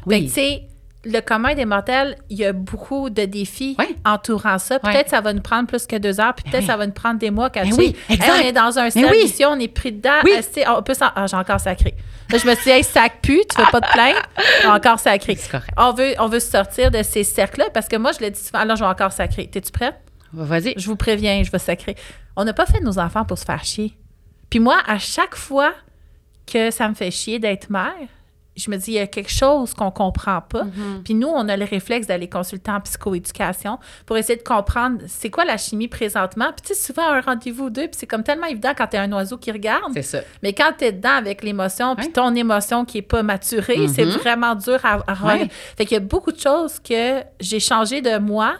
Oui. 0.06 0.28
Tu 0.28 0.32
sais, 0.32 0.62
le 1.04 1.20
commun 1.20 1.54
des 1.54 1.66
mortels, 1.66 2.16
il 2.30 2.38
y 2.38 2.44
a 2.46 2.54
beaucoup 2.54 3.10
de 3.10 3.26
défis 3.26 3.76
Oui. 3.78 3.96
entourant 4.06 4.58
ça. 4.58 4.78
Oui. 4.82 4.90
Peut-être 4.90 5.10
ça 5.10 5.20
va 5.20 5.34
nous 5.34 5.42
prendre 5.42 5.68
plus 5.68 5.86
que 5.86 5.96
deux 5.96 6.18
heures, 6.20 6.32
puis 6.34 6.44
peut-être 6.50 6.62
oui. 6.62 6.66
ça 6.66 6.76
va 6.78 6.86
nous 6.86 6.92
prendre 6.94 7.18
des 7.18 7.30
mois, 7.30 7.50
quand 7.50 7.62
Ben 7.64 7.68
tu 7.70 7.76
oui, 7.76 7.96
hey, 8.08 8.18
on 8.30 8.34
est 8.40 8.52
dans 8.52 8.78
un 8.78 8.84
Ben 8.84 8.90
cercle 8.90 9.10
oui. 9.12 9.24
ici, 9.26 9.44
on 9.44 9.58
est 9.60 9.68
pris 9.68 9.92
dedans. 9.92 10.20
Oui. 10.24 10.32
on 10.68 10.82
peut 10.82 10.94
s'en- 10.94 11.10
ah, 11.14 11.26
j'ai 11.26 11.36
encore 11.36 11.60
sacré. 11.60 11.94
Là, 12.32 12.38
je 12.38 12.46
me 12.48 12.54
suis 12.54 12.64
dit, 12.64 12.70
hey, 12.70 12.82
sac 12.82 13.20
pu, 13.20 13.42
tu 13.48 13.60
veux 13.60 13.70
pas 13.70 13.80
te 13.82 13.92
plaindre, 13.92 14.20
j'ai 14.62 14.68
encore 14.68 14.98
sacré. 14.98 15.38
On 15.76 15.92
veut, 15.92 16.14
on 16.18 16.28
veut 16.28 16.40
sortir 16.40 16.90
de 16.90 17.02
ces 17.02 17.24
cercles-là 17.24 17.66
parce 17.74 17.88
que 17.88 17.96
moi, 17.96 18.12
je 18.12 18.20
l'ai 18.20 18.30
dit 18.30 18.40
souvent, 18.40 18.64
là, 18.64 18.74
je 18.74 18.80
vais 18.80 18.90
encore 18.90 19.12
sacrer. 19.12 19.46
T'es-tu 19.48 19.70
prête? 19.70 19.94
Vas-y. 20.44 20.74
Je 20.76 20.86
vous 20.86 20.96
préviens, 20.96 21.42
je 21.42 21.50
vais 21.50 21.58
sacrer. 21.58 21.96
On 22.36 22.44
n'a 22.44 22.52
pas 22.52 22.66
fait 22.66 22.80
nos 22.80 22.98
enfants 22.98 23.24
pour 23.24 23.38
se 23.38 23.44
faire 23.44 23.64
chier. 23.64 23.96
Puis 24.50 24.60
moi, 24.60 24.76
à 24.86 24.98
chaque 24.98 25.34
fois 25.34 25.72
que 26.46 26.70
ça 26.70 26.88
me 26.88 26.94
fait 26.94 27.10
chier 27.10 27.38
d'être 27.38 27.70
mère, 27.70 27.94
je 28.54 28.70
me 28.70 28.76
dis, 28.78 28.92
il 28.92 28.94
y 28.94 28.98
a 28.98 29.06
quelque 29.06 29.30
chose 29.30 29.74
qu'on 29.74 29.90
comprend 29.90 30.40
pas. 30.40 30.64
Mm-hmm. 30.64 31.02
Puis 31.04 31.12
nous, 31.14 31.28
on 31.28 31.46
a 31.48 31.58
le 31.58 31.66
réflexe 31.66 32.06
d'aller 32.06 32.26
consulter 32.28 32.70
en 32.70 32.80
psychoéducation 32.80 33.78
pour 34.06 34.16
essayer 34.16 34.38
de 34.38 34.42
comprendre 34.42 35.00
c'est 35.08 35.28
quoi 35.28 35.44
la 35.44 35.58
chimie 35.58 35.88
présentement. 35.88 36.46
Puis 36.56 36.68
tu 36.68 36.74
sais, 36.74 36.86
souvent, 36.86 37.06
un 37.06 37.20
rendez-vous 37.20 37.68
deux, 37.68 37.82
puis 37.88 37.96
c'est 37.98 38.06
comme 38.06 38.22
tellement 38.22 38.46
évident 38.46 38.72
quand 38.74 38.86
tu 38.86 38.96
un 38.96 39.12
oiseau 39.12 39.36
qui 39.36 39.52
regarde. 39.52 39.92
C'est 39.92 40.02
ça. 40.02 40.20
Mais 40.42 40.54
quand 40.54 40.72
tu 40.78 40.84
es 40.86 40.92
dedans 40.92 41.16
avec 41.18 41.42
l'émotion, 41.42 41.96
puis 41.96 42.10
ton 42.10 42.34
émotion 42.34 42.86
qui 42.86 42.98
est 42.98 43.02
pas 43.02 43.22
maturée, 43.22 43.88
c'est 43.88 44.06
Mhm. 44.06 44.12
vraiment 44.12 44.54
dur 44.54 44.78
à, 44.84 45.02
à. 45.06 45.16
Fait 45.76 45.84
qu'il 45.84 45.92
y 45.92 45.96
a 45.96 46.00
beaucoup 46.00 46.32
de 46.32 46.40
choses 46.40 46.78
que 46.78 47.22
j'ai 47.40 47.60
changé 47.60 48.00
de 48.00 48.16
moi 48.16 48.54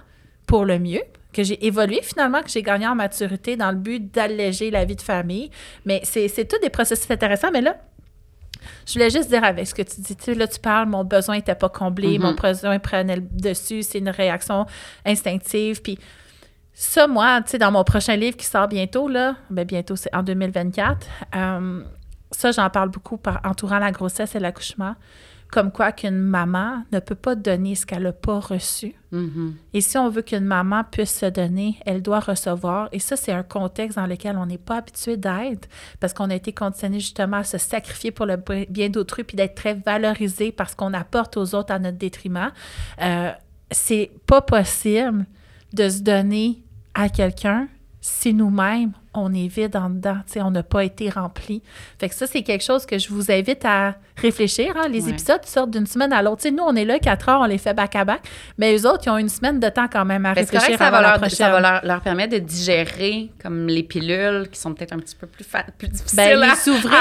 pour 0.47 0.67
le 0.67 0.79
mieux, 0.79 1.03
que 1.37 1.42
j'ai 1.42 1.66
évolué 1.66 2.01
finalement, 2.03 2.40
que 2.40 2.49
j'ai 2.49 2.62
gagné 2.62 2.87
en 2.87 2.94
maturité 2.94 3.57
dans 3.57 3.70
le 3.70 3.77
but 3.77 4.12
d'alléger 4.12 4.70
la 4.70 4.87
vie 4.87 4.96
de 4.96 5.03
famille. 5.03 5.51
Mais 5.85 6.01
c'est 6.05 6.49
tout 6.49 6.57
des 6.62 6.70
processus 6.70 7.11
intéressants. 7.11 7.51
Mais 7.53 7.61
là, 7.61 7.77
je 8.87 8.94
voulais 8.94 9.11
juste 9.11 9.29
dire 9.29 9.44
avec 9.44 9.66
ce 9.66 9.75
que 9.75 9.83
tu 9.83 10.01
dis, 10.01 10.16
tu 10.16 10.25
sais, 10.25 10.35
là, 10.35 10.49
tu 10.49 10.59
parles, 10.59 10.88
mon 10.88 11.05
besoin 11.05 11.37
n'était 11.37 11.55
pas 11.55 11.68
comblé, 11.68 12.18
mon 12.18 12.33
besoin 12.33 12.79
prenait 12.79 13.16
le 13.16 13.22
dessus, 13.22 13.83
c'est 13.83 13.99
une 13.99 14.09
réaction 14.09 14.66
instinctive. 15.05 15.83
Puis 15.83 15.99
ça, 16.72 17.07
moi, 17.07 17.42
tu 17.42 17.51
sais, 17.51 17.59
dans 17.59 17.70
mon 17.70 17.85
prochain 17.85 18.16
livre 18.16 18.37
qui 18.37 18.46
sort 18.46 18.68
bientôt, 18.68 19.09
là, 19.09 19.37
ben 19.51 19.64
bientôt, 19.64 19.94
c'est 19.94 20.14
en 20.14 20.22
2024, 20.22 21.07
euh, 21.37 21.83
ça, 22.31 22.51
j'en 22.51 22.70
parle 22.70 22.88
beaucoup 22.88 23.18
par 23.18 23.40
entourant 23.44 23.79
la 23.79 23.92
grossesse 23.92 24.35
et 24.35 24.40
l'accouchement, 24.40 24.94
comme 25.51 25.71
quoi 25.71 25.93
qu'une 25.93 26.19
maman 26.19 26.83
ne 26.93 26.99
peut 26.99 27.15
pas 27.15 27.35
donner 27.35 27.75
ce 27.75 27.87
qu'elle 27.87 28.03
n'a 28.03 28.13
pas 28.13 28.41
reçu. 28.41 28.95
Mhm. 29.13 29.55
Et 29.73 29.81
si 29.81 29.97
on 29.97 30.09
veut 30.09 30.23
qu'une 30.23 30.45
maman 30.45 30.83
puisse 30.85 31.21
se 31.21 31.27
donner, 31.27 31.77
elle 31.87 32.03
doit 32.03 32.21
recevoir. 32.21 32.89
Et 32.93 32.99
ça, 32.99 33.17
c'est 33.17 33.33
un 33.33 33.43
contexte 33.43 33.97
dans 33.97 34.07
lequel 34.07 34.37
on 34.37 34.47
n'est 34.47 34.59
pas 34.59 34.79
habitué 34.79 35.17
d'être 35.17 35.69
parce 36.01 36.13
qu'on 36.13 36.31
a 36.31 36.35
été 36.35 36.53
conditionné 36.53 36.99
justement 36.99 37.39
à 37.39 37.45
se 37.45 37.59
sacrifier 37.59 38.11
pour 38.11 38.27
le 38.27 38.37
bien 38.69 38.89
d'autrui 38.89 39.25
puis 39.25 39.37
d'être 39.37 39.55
très 39.55 39.75
valorisé 39.75 40.53
parce 40.53 40.75
qu'on 40.75 40.93
apporte 40.93 41.37
aux 41.37 41.55
autres 41.55 41.73
à 41.73 41.79
notre 41.79 41.99
détriment. 41.99 42.51
Euh, 43.01 43.31
c'est 43.71 44.11
pas 44.27 44.41
possible 44.41 45.27
de 45.73 45.89
se 45.89 46.01
donner 46.01 46.63
à 46.95 47.09
quelqu'un 47.09 47.69
si 48.01 48.33
nous-mêmes, 48.33 48.93
on 49.17 49.33
est 49.33 49.49
vide 49.49 49.77
en 49.77 49.91
dedans, 49.91 50.19
on 50.37 50.51
n'a 50.51 50.63
pas 50.63 50.85
été 50.85 51.11
rempli. 51.11 51.63
Fait 51.99 52.09
que 52.09 52.15
ça, 52.15 52.27
c'est 52.27 52.43
quelque 52.43 52.65
chose 52.65 52.87
que 52.87 52.99
je 52.99 53.09
vous 53.09 53.31
invite 53.31 53.65
à 53.65 53.95
réfléchir. 54.17 54.75
hein. 54.77 54.89
Les 54.89 55.05
Ouais. 55.05 55.11
épisodes 55.11 55.45
sortent 55.45 55.71
d'une 55.71 55.87
semaine 55.87 56.13
à 56.13 56.23
l'autre. 56.23 56.49
Nous, 56.49 56.63
on 56.63 56.75
est 56.77 56.85
là 56.85 56.99
quatre 56.99 57.29
heures, 57.29 57.41
on 57.41 57.45
les 57.47 57.59
fait 57.59 57.75
back-à-back, 57.75 58.23
mais 58.59 58.77
eux 58.77 58.87
autres, 58.89 59.03
ils 59.07 59.11
ont 59.11 59.19
une 59.19 59.29
semaine 59.29 59.61
de 59.61 59.69
temps 59.69 59.89
quand 59.93 60.05
même 60.05 60.25
à 60.27 60.33
Ben, 60.35 60.45
c'est 60.47 60.51
correct, 60.57 60.71
réfléchir 60.71 60.79
ça 60.79 60.91
va, 60.91 61.01
leur, 61.03 61.31
ça 61.31 61.51
va 61.51 61.61
leur, 61.61 61.85
leur 61.85 62.01
permettre 62.01 62.33
de 62.35 62.39
digérer 62.39 63.31
comme 63.43 63.67
les 63.67 63.83
pilules 63.83 64.49
qui 64.51 64.59
sont 64.59 64.73
peut-être 64.75 64.93
un 64.93 64.99
petit 64.99 65.15
peu 65.17 65.27
plus, 65.27 65.45
plus 65.79 65.89
difficiles 65.89 66.17
Ben, 66.17 66.43
à 66.43 66.47
les 66.51 66.55
s'ouvrir, 66.57 66.93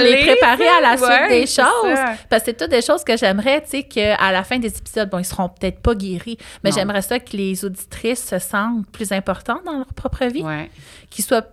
les 0.00 0.16
préparer 0.26 0.68
à 0.68 0.80
la 0.80 0.96
suite 0.96 1.28
des 1.28 1.46
c'est 1.46 1.62
choses. 1.62 1.94
ça. 1.96 2.14
Parce 2.28 2.42
que 2.42 2.46
c'est 2.50 2.56
toutes 2.56 2.70
des 2.70 2.82
choses 2.82 3.04
que 3.04 3.16
j'aimerais, 3.16 3.62
tu 3.62 3.70
sais, 3.70 3.82
qu'à 3.84 4.32
la 4.32 4.42
fin 4.44 4.58
des 4.58 4.68
épisodes, 4.76 5.08
bon, 5.10 5.18
ils 5.18 5.24
seront 5.24 5.48
peut-être 5.48 5.80
pas 5.80 5.94
guéris, 5.94 6.38
mais 6.62 6.72
j'aimerais 6.72 7.02
ça 7.02 7.18
que 7.18 7.36
les 7.36 7.64
auditrices 7.64 8.24
se 8.26 8.38
sentent 8.38 8.86
plus 8.90 9.12
importantes 9.12 9.62
dans 9.64 9.78
leur 9.78 9.92
propre 9.94 10.24
vie, 10.26 10.42
Ouais. 10.42 10.70
qu'ils 11.10 11.24
soient 11.24 11.44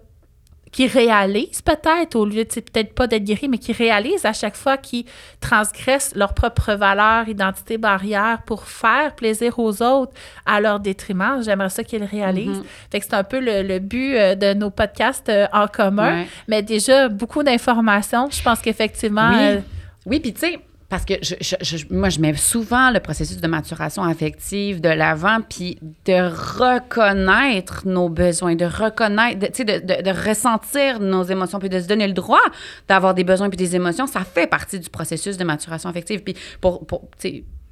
qui 0.72 0.88
réalisent 0.88 1.62
peut-être, 1.62 2.16
au 2.16 2.26
lieu 2.26 2.46
de, 2.46 2.50
peut-être 2.62 2.94
pas 2.94 3.06
d'être 3.08 3.24
guéris, 3.26 3.50
mais 3.50 3.58
qui 3.58 3.74
réalisent 3.74 4.26
à 4.26 4.32
chaque 4.34 4.56
fois 4.56 4.78
qu'ils 4.78 5.06
transgressent 5.42 6.14
leurs 6.16 6.34
propres 6.34 6.74
valeurs, 6.74 7.28
identité, 7.28 7.78
barrières 7.78 8.40
pour 8.46 8.64
faire 8.64 9.14
plaisir 9.16 9.60
aux 9.60 9.82
autres 9.82 10.14
à 10.46 10.62
leur 10.62 10.80
détriment. 10.80 11.42
J'aimerais 11.44 11.70
ça 11.70 11.84
qu'ils 11.84 12.04
réalisent. 12.06 12.60
Mhm. 12.60 12.64
Fait 12.92 13.00
que 13.00 13.06
c'est 13.06 13.16
un 13.16 13.24
peu 13.24 13.40
le, 13.40 13.64
le 13.64 13.80
but 13.80 14.16
euh, 14.16 14.36
de 14.36 14.54
nos 14.54 14.70
podcasts 14.70 15.28
euh, 15.30 15.48
en 15.52 15.68
commun. 15.68 16.22
Ouais. 16.22 16.28
Mais 16.48 16.62
déjà, 16.62 17.10
beaucoup 17.10 17.44
d'informations. 17.44 18.30
Je 18.32 18.42
pense 18.42 18.62
qu'effectivement, 18.62 19.30
Oui. 19.32 19.38
euh, 19.42 19.60
Oui, 20.06 20.20
puis 20.20 20.34
tu 20.34 20.40
sais, 20.40 20.60
parce 20.92 21.06
que 21.06 21.14
je, 21.24 21.36
je- 21.42 21.56
je- 21.78 21.86
moi, 21.90 22.10
je 22.10 22.20
mets 22.20 22.36
souvent 22.36 22.92
le 22.92 23.00
processus 23.00 23.38
de 23.38 23.48
maturation 23.48 24.04
affective 24.04 24.82
de 24.82 24.90
l'avant, 24.90 25.40
puis 25.42 25.80
de 26.06 26.20
reconnaître 26.60 27.88
nos 27.88 28.10
besoins, 28.10 28.56
de 28.56 28.66
reconnaître, 28.66 29.40
de- 29.40 29.64
de, 29.64 29.80
de- 29.80 30.02
de 30.04 30.28
ressentir 30.28 31.00
nos 31.00 31.24
émotions, 31.24 31.60
puis 31.60 31.70
de 31.70 31.80
se 31.80 31.88
donner 31.88 32.08
le 32.08 32.14
droit 32.14 32.42
d'avoir 32.88 33.14
des 33.14 33.24
besoins 33.24 33.50
puis 33.50 33.58
des 33.58 33.76
émotions, 33.76 34.06
ça 34.06 34.24
fait 34.26 34.48
partie 34.48 34.80
du 34.80 34.90
processus 34.90 35.38
de 35.38 35.44
maturation 35.46 35.90
affective. 35.90 36.22
Puis 36.24 36.36
pour, 36.60 36.86
pour, 36.86 37.08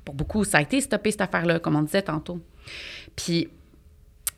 pour 0.05 0.15
beaucoup, 0.15 0.43
ça 0.45 0.59
a 0.59 0.61
été 0.61 0.79
stoppé, 0.81 1.11
cette 1.11 1.21
affaire-là, 1.21 1.59
comme 1.59 1.75
on 1.75 1.81
disait 1.83 2.01
tantôt. 2.01 2.39
Puis 3.15 3.49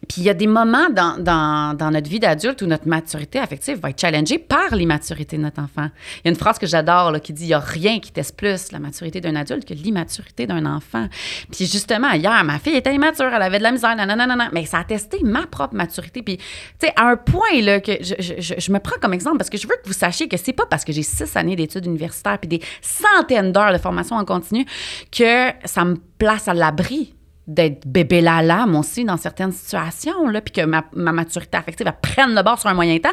puis 0.08 0.22
il 0.22 0.24
y 0.24 0.30
a 0.30 0.34
des 0.34 0.48
moments 0.48 0.90
dans, 0.90 1.18
dans, 1.18 1.92
notre 1.92 2.10
vie 2.10 2.20
d'adulte 2.20 2.62
où 2.62 2.66
notre 2.66 2.88
maturité 2.88 3.40
affective 3.40 3.80
va 3.80 3.92
être 3.92 4.02
challengée 4.02 4.40
par 4.40 4.76
l'immaturité 4.76 5.38
de 5.38 5.44
notre 5.44 5.62
enfant. 5.62 5.90
Il 6.18 6.22
y 6.26 6.28
a 6.28 6.32
une 6.32 6.38
phrase 6.38 6.58
que 6.60 6.66
j'adore 6.68 7.14
qui 7.22 7.34
dit 7.34 7.44
il 7.44 7.48
n'y 7.48 7.54
a 7.54 7.60
rien 7.60 8.00
qui 8.00 8.12
teste 8.12 8.36
plus 8.36 8.72
la 8.72 8.80
maturité 8.80 9.22
d'un 9.22 9.36
adulte 9.36 9.66
que 9.68 9.74
l'immaturité 9.74 10.48
d'un 10.48 10.66
enfant. 10.66 11.08
Puis 11.52 11.66
justement, 11.66 12.12
hier, 12.12 12.44
ma 12.44 12.60
fille 12.60 12.76
était 12.76 12.94
immature, 12.94 13.30
elle 13.34 13.42
avait 13.42 13.60
de 13.60 13.64
la 13.64 13.72
misère, 13.72 13.96
nanana, 13.96 14.50
mais 14.52 14.66
ça 14.66 14.80
a 14.80 14.84
testé 14.84 15.20
ma 15.24 15.46
propre 15.48 15.76
maturité. 15.76 16.22
Puis, 16.24 16.38
tu 16.38 16.44
sais, 16.88 16.94
à 16.96 17.08
un 17.10 17.16
point 17.18 17.62
là, 17.62 17.80
que 17.80 17.92
je, 18.02 18.16
je- 18.20 18.54
je 18.58 18.72
me 18.72 18.80
prends 18.80 19.00
comme 19.02 19.14
exemple 19.14 19.38
parce 19.38 19.50
que 19.50 19.58
je 19.58 19.68
veux 19.68 19.76
que 19.82 19.88
vous 19.88 19.94
sachiez 19.94 20.28
que 20.28 20.38
c'est 20.38 20.54
pas 20.54 20.66
parce 20.66 20.84
que 20.84 20.92
j'ai 20.92 21.04
six 21.04 21.36
années 21.38 21.56
d'études 21.56 21.86
universitaires 21.86 22.40
puis 22.40 22.48
des 22.48 22.62
centaines 22.82 23.52
d'heures 23.52 23.72
de 23.74 23.78
formation 23.78 24.16
en 24.16 24.26
continu 24.26 24.66
que 25.12 25.50
ça 25.66 25.86
me 25.86 25.96
place 26.18 26.48
à 26.48 26.54
l'abri 26.54 27.14
d'être 27.48 27.88
bébé 27.88 28.22
lala, 28.22 28.66
moi 28.66 28.82
aussi, 28.82 29.04
dans 29.04 29.18
certaines 29.18 29.52
situations, 29.52 30.28
là, 30.28 30.42
puis 30.42 30.54
que 30.54 30.66
ma, 30.66 30.86
ma 30.94 31.12
maturité 31.12 31.58
affective, 31.58 31.88
elle 31.88 31.96
prenne 32.02 32.36
le 32.36 32.44
bord 32.44 32.60
sur 32.60 32.70
un 32.70 32.74
moyen 32.74 32.98
temps. 33.00 33.10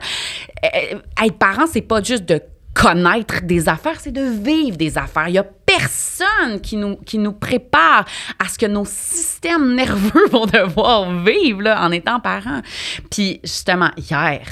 Euh, 0.64 0.98
être 1.24 1.38
parent, 1.38 1.66
c'est 1.66 1.82
pas 1.82 2.02
juste 2.02 2.24
de 2.24 2.40
connaître 2.74 3.42
des 3.42 3.68
affaires, 3.68 3.98
c'est 3.98 4.12
de 4.12 4.22
vivre 4.22 4.76
des 4.76 4.98
affaires. 4.98 5.28
Il 5.28 5.34
y 5.34 5.38
a 5.38 5.44
personne 5.44 6.60
qui 6.60 6.76
nous, 6.76 7.32
prépare 7.32 8.04
à 8.38 8.48
ce 8.48 8.56
que 8.56 8.66
nos 8.66 8.84
systèmes 8.84 9.74
nerveux 9.74 10.26
vont 10.30 10.46
devoir 10.46 11.12
vivre 11.24 11.62
là, 11.62 11.84
en 11.84 11.90
étant 11.90 12.20
parents. 12.20 12.62
Puis 13.10 13.40
justement, 13.42 13.90
hier, 13.96 14.42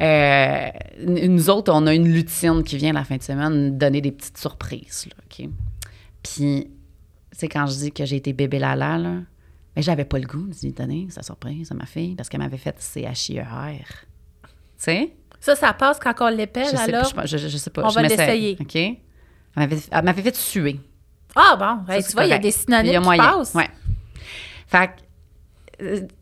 euh, 0.00 0.66
nous 1.06 1.48
autres, 1.48 1.72
on 1.72 1.86
a 1.86 1.94
une 1.94 2.12
lutine 2.12 2.64
qui 2.64 2.76
vient 2.76 2.92
la 2.92 3.04
fin 3.04 3.16
de 3.16 3.22
semaine 3.22 3.78
donner 3.78 4.00
des 4.00 4.12
petites 4.12 4.38
surprises. 4.38 5.06
Là? 5.08 5.46
Puis 6.22 6.70
sais, 7.40 7.48
quand 7.48 7.66
je 7.66 7.74
dis 7.74 7.92
que 7.92 8.04
j'ai 8.04 8.16
été 8.16 8.32
bébé 8.32 8.58
lala, 8.58 8.98
là, 8.98 9.14
mais 9.76 9.82
j'avais 9.82 10.04
pas 10.04 10.18
le 10.18 10.26
goût 10.26 10.46
de 10.48 10.54
lui 10.62 10.72
donner 10.72 11.06
sa 11.10 11.22
surprise 11.22 11.70
à 11.70 11.74
ma 11.74 11.86
fille 11.86 12.14
parce 12.14 12.28
qu'elle 12.28 12.40
m'avait 12.40 12.56
fait 12.58 12.76
CHIER. 12.80 13.44
Tu 14.44 14.48
sais? 14.78 15.12
ça, 15.38 15.54
ça 15.56 15.72
passe 15.72 15.98
quand 15.98 16.14
on 16.20 16.28
l'épelle, 16.28 16.66
Je 16.66 16.76
sais, 16.76 16.94
alors? 16.94 17.12
pas, 17.14 17.24
je, 17.26 17.36
je- 17.38 17.48
je 17.48 17.56
sais 17.56 17.70
pas. 17.70 17.82
on 17.84 17.88
je 17.88 17.94
va 17.94 18.02
l'essayer. 18.02 18.56
OK? 18.60 18.76
Elle 18.76 18.98
m'avait, 19.56 20.22
fait 20.22 20.36
suer. 20.36 20.80
Ah 21.34 21.56
bon, 21.56 21.92
hey, 21.92 22.02
Ça, 22.02 22.08
tu 22.08 22.14
vois, 22.14 22.24
il 22.24 22.30
y 22.30 22.32
a 22.32 22.38
des 22.38 22.50
synonymes 22.50 22.86
Il 22.86 22.92
y 22.92 22.96
a 22.96 23.00
qui 23.00 23.04
moyen. 23.04 23.22
passent. 23.22 23.54
Ouais. 23.54 23.68
Fait 24.66 24.90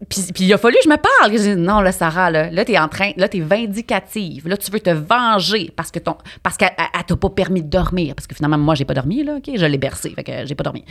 puis, 0.08 0.22
puis 0.34 0.44
il 0.44 0.52
a 0.52 0.58
fallu 0.58 0.76
que 0.76 0.84
je 0.84 0.88
me 0.88 0.96
parle. 0.96 1.32
J'ai 1.32 1.54
dit, 1.54 1.60
non, 1.60 1.80
là, 1.80 1.92
Sarah, 1.92 2.30
là, 2.30 2.50
là 2.50 2.64
t'es 2.64 2.78
en 2.78 2.88
train, 2.88 3.10
là, 3.16 3.28
t'es 3.28 3.40
vindicative. 3.40 4.48
Là, 4.48 4.56
tu 4.56 4.70
veux 4.70 4.80
te 4.80 4.90
venger 4.90 5.70
parce 5.74 5.90
que 5.90 5.98
ton, 5.98 6.16
parce 6.42 6.56
qu'elle 6.56 6.72
elle- 6.78 6.84
elle 6.94 7.04
t'a 7.04 7.16
pas 7.16 7.30
permis 7.30 7.62
de 7.62 7.68
dormir. 7.68 8.14
Parce 8.14 8.26
que 8.26 8.34
finalement, 8.34 8.58
moi, 8.58 8.74
j'ai 8.74 8.84
pas 8.84 8.94
dormi, 8.94 9.22
là, 9.24 9.34
OK? 9.36 9.50
Je 9.54 9.66
l'ai 9.66 9.78
bercé, 9.78 10.10
fait 10.10 10.24
que 10.24 10.46
j'ai 10.46 10.54
pas 10.54 10.64
dormi. 10.64 10.84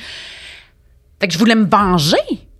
Fait 1.20 1.28
que 1.28 1.34
je 1.34 1.40
voulais 1.40 1.56
me 1.56 1.66
venger. 1.66 2.18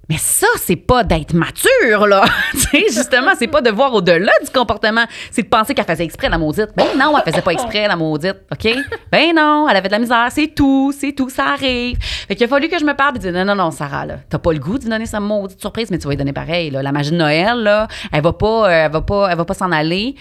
Mais 0.10 0.18
ça, 0.18 0.48
c'est 0.58 0.78
pas 0.78 1.04
d'être 1.04 1.34
mature, 1.34 2.08
là. 2.08 2.24
justement, 2.74 3.32
c'est 3.38 3.48
pas 3.48 3.62
de 3.62 3.70
voir 3.70 3.94
au-delà 3.94 4.32
du 4.42 4.50
comportement. 4.50 5.04
C'est 5.32 5.44
de 5.44 5.48
penser 5.50 5.74
qu'elle 5.74 5.86
faisait 5.86 6.06
exprès, 6.06 6.30
la 6.30 6.38
maudite. 6.38 6.70
Ben 6.78 6.86
non, 6.98 7.14
elle 7.18 7.30
faisait 7.30 7.42
pas 7.42 7.52
exprès, 7.52 7.88
la 7.88 7.98
maudite. 7.98 8.38
OK? 8.52 8.74
Ben 9.12 9.36
non, 9.36 9.68
elle 9.70 9.76
avait 9.76 9.90
de 9.90 9.94
la 9.94 10.00
misère. 10.00 10.28
C'est 10.32 10.48
tout, 10.48 10.94
c'est 10.98 11.12
tout, 11.12 11.30
ça 11.30 11.48
arrive. 11.48 11.98
Fait 12.00 12.36
qu'il 12.36 12.46
a 12.46 12.48
fallu 12.48 12.70
que 12.70 12.80
je 12.80 12.86
me 12.86 12.94
parle 12.94 13.18
et 13.18 13.20
dire 13.20 13.34
non, 13.34 13.44
non, 13.44 13.56
non, 13.56 13.72
Sarah, 13.72 14.06
là. 14.06 14.20
T'as 14.30 14.40
pas 14.40 14.54
le 14.54 14.60
goût 14.60 14.78
de 14.78 14.88
donner 14.88 15.06
sa 15.06 15.20
maudite 15.20 15.60
surprise, 15.60 15.92
mais 15.92 15.98
tu 15.98 16.06
vas 16.06 16.12
lui 16.12 16.18
donner 16.18 16.34
pareil, 16.34 16.70
là. 16.70 16.82
La 16.82 16.94
magie 16.94 17.12
de 17.12 17.18
Noël, 17.18 17.58
là, 17.58 17.88
elle 18.14 18.24
va 18.24 18.32
pas, 18.32 18.70
euh, 18.70 18.86
elle 18.86 18.92
va 18.92 19.02
pas, 19.02 19.28
elle 19.30 19.38
va 19.38 19.46
pas 19.46 19.54
s'en 19.54 19.72
aller. 19.74 20.16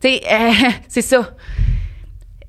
Tu 0.00 0.08
sais, 0.08 0.22
euh, 0.32 0.50
c'est 0.88 1.02
ça. 1.02 1.30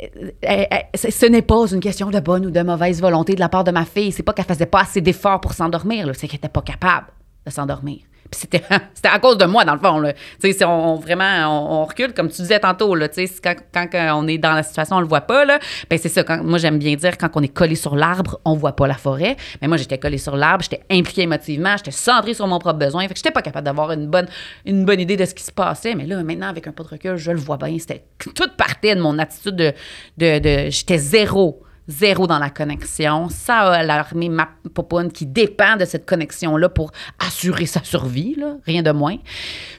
Euh, 0.01 0.31
euh, 0.45 0.65
ce 0.95 1.25
n'est 1.25 1.41
pas 1.41 1.65
une 1.71 1.79
question 1.79 2.11
de 2.11 2.19
bonne 2.19 2.45
ou 2.45 2.51
de 2.51 2.61
mauvaise 2.61 3.01
volonté 3.01 3.33
de 3.33 3.39
la 3.39 3.49
part 3.49 3.63
de 3.63 3.71
ma 3.71 3.85
fille. 3.85 4.11
C'est 4.11 4.23
pas 4.23 4.33
qu'elle 4.33 4.45
faisait 4.45 4.65
pas 4.65 4.81
assez 4.81 5.01
d'efforts 5.01 5.41
pour 5.41 5.53
s'endormir, 5.53 6.09
c'est 6.15 6.27
qu'elle 6.27 6.37
était 6.37 6.49
pas 6.49 6.61
capable 6.61 7.07
de 7.45 7.51
s'endormir. 7.51 7.99
C'était, 8.31 8.61
à 9.03 9.19
cause 9.19 9.37
de 9.37 9.45
moi, 9.45 9.63
dans 9.65 9.73
le 9.73 9.79
fond. 9.79 10.03
Si 10.39 10.63
on, 10.63 10.95
vraiment, 10.95 11.81
on, 11.81 11.85
recule, 11.85 12.13
comme 12.13 12.29
tu 12.29 12.41
disais 12.41 12.59
tantôt, 12.59 12.93
là, 12.95 13.07
quand, 13.43 13.55
quand, 13.73 13.87
on 14.15 14.27
est 14.27 14.37
dans 14.37 14.53
la 14.53 14.63
situation, 14.63 14.97
on 14.97 14.99
le 14.99 15.07
voit 15.07 15.21
pas, 15.21 15.45
ben 15.45 15.59
c'est 15.97 16.09
ça. 16.09 16.23
Quand, 16.23 16.43
moi, 16.43 16.57
j'aime 16.57 16.77
bien 16.77 16.95
dire, 16.95 17.17
quand 17.17 17.29
on 17.35 17.41
est 17.41 17.47
collé 17.47 17.75
sur 17.75 17.95
l'arbre, 17.95 18.39
on 18.45 18.53
voit 18.53 18.75
pas 18.75 18.87
la 18.87 18.95
forêt. 18.95 19.37
Mais 19.61 19.67
moi, 19.67 19.77
j'étais 19.77 19.97
collée 19.97 20.17
sur 20.17 20.35
l'arbre, 20.35 20.63
j'étais 20.63 20.83
impliquée 20.91 21.23
émotivement, 21.23 21.75
j'étais 21.77 21.91
centrée 21.91 22.33
sur 22.33 22.47
mon 22.47 22.59
propre 22.59 22.79
besoin. 22.79 23.03
Fait 23.07 23.13
que 23.13 23.17
j'étais 23.17 23.31
pas 23.31 23.41
capable 23.41 23.65
d'avoir 23.65 23.91
une 23.91 24.07
bonne, 24.07 24.27
une 24.65 24.87
idée 24.99 25.17
de 25.17 25.25
ce 25.25 25.33
qui 25.33 25.43
se 25.43 25.51
passait. 25.51 25.95
Mais 25.95 26.05
là, 26.05 26.21
maintenant, 26.23 26.49
avec 26.49 26.67
un 26.67 26.71
peu 26.71 26.83
de 26.83 26.89
recul, 26.89 27.15
je 27.15 27.31
le 27.31 27.39
vois 27.39 27.57
bien. 27.57 27.75
C'était 27.79 28.03
tout 28.17 28.49
partait 28.57 28.95
de 28.95 29.01
mon 29.01 29.17
attitude 29.19 29.55
de... 29.55 29.73
de, 30.17 30.39
de 30.39 30.69
j'étais 30.69 30.97
zéro 30.97 31.63
zéro 31.87 32.27
dans 32.27 32.39
la 32.39 32.49
connexion. 32.49 33.29
Ça 33.29 33.59
a 33.59 33.73
alarmé 33.79 34.29
ma 34.29 34.49
popoune 34.73 35.11
qui 35.11 35.25
dépend 35.25 35.75
de 35.77 35.85
cette 35.85 36.05
connexion-là 36.05 36.69
pour 36.69 36.91
assurer 37.25 37.65
sa 37.65 37.83
survie, 37.83 38.35
là, 38.35 38.55
rien 38.65 38.81
de 38.83 38.91
moins. 38.91 39.17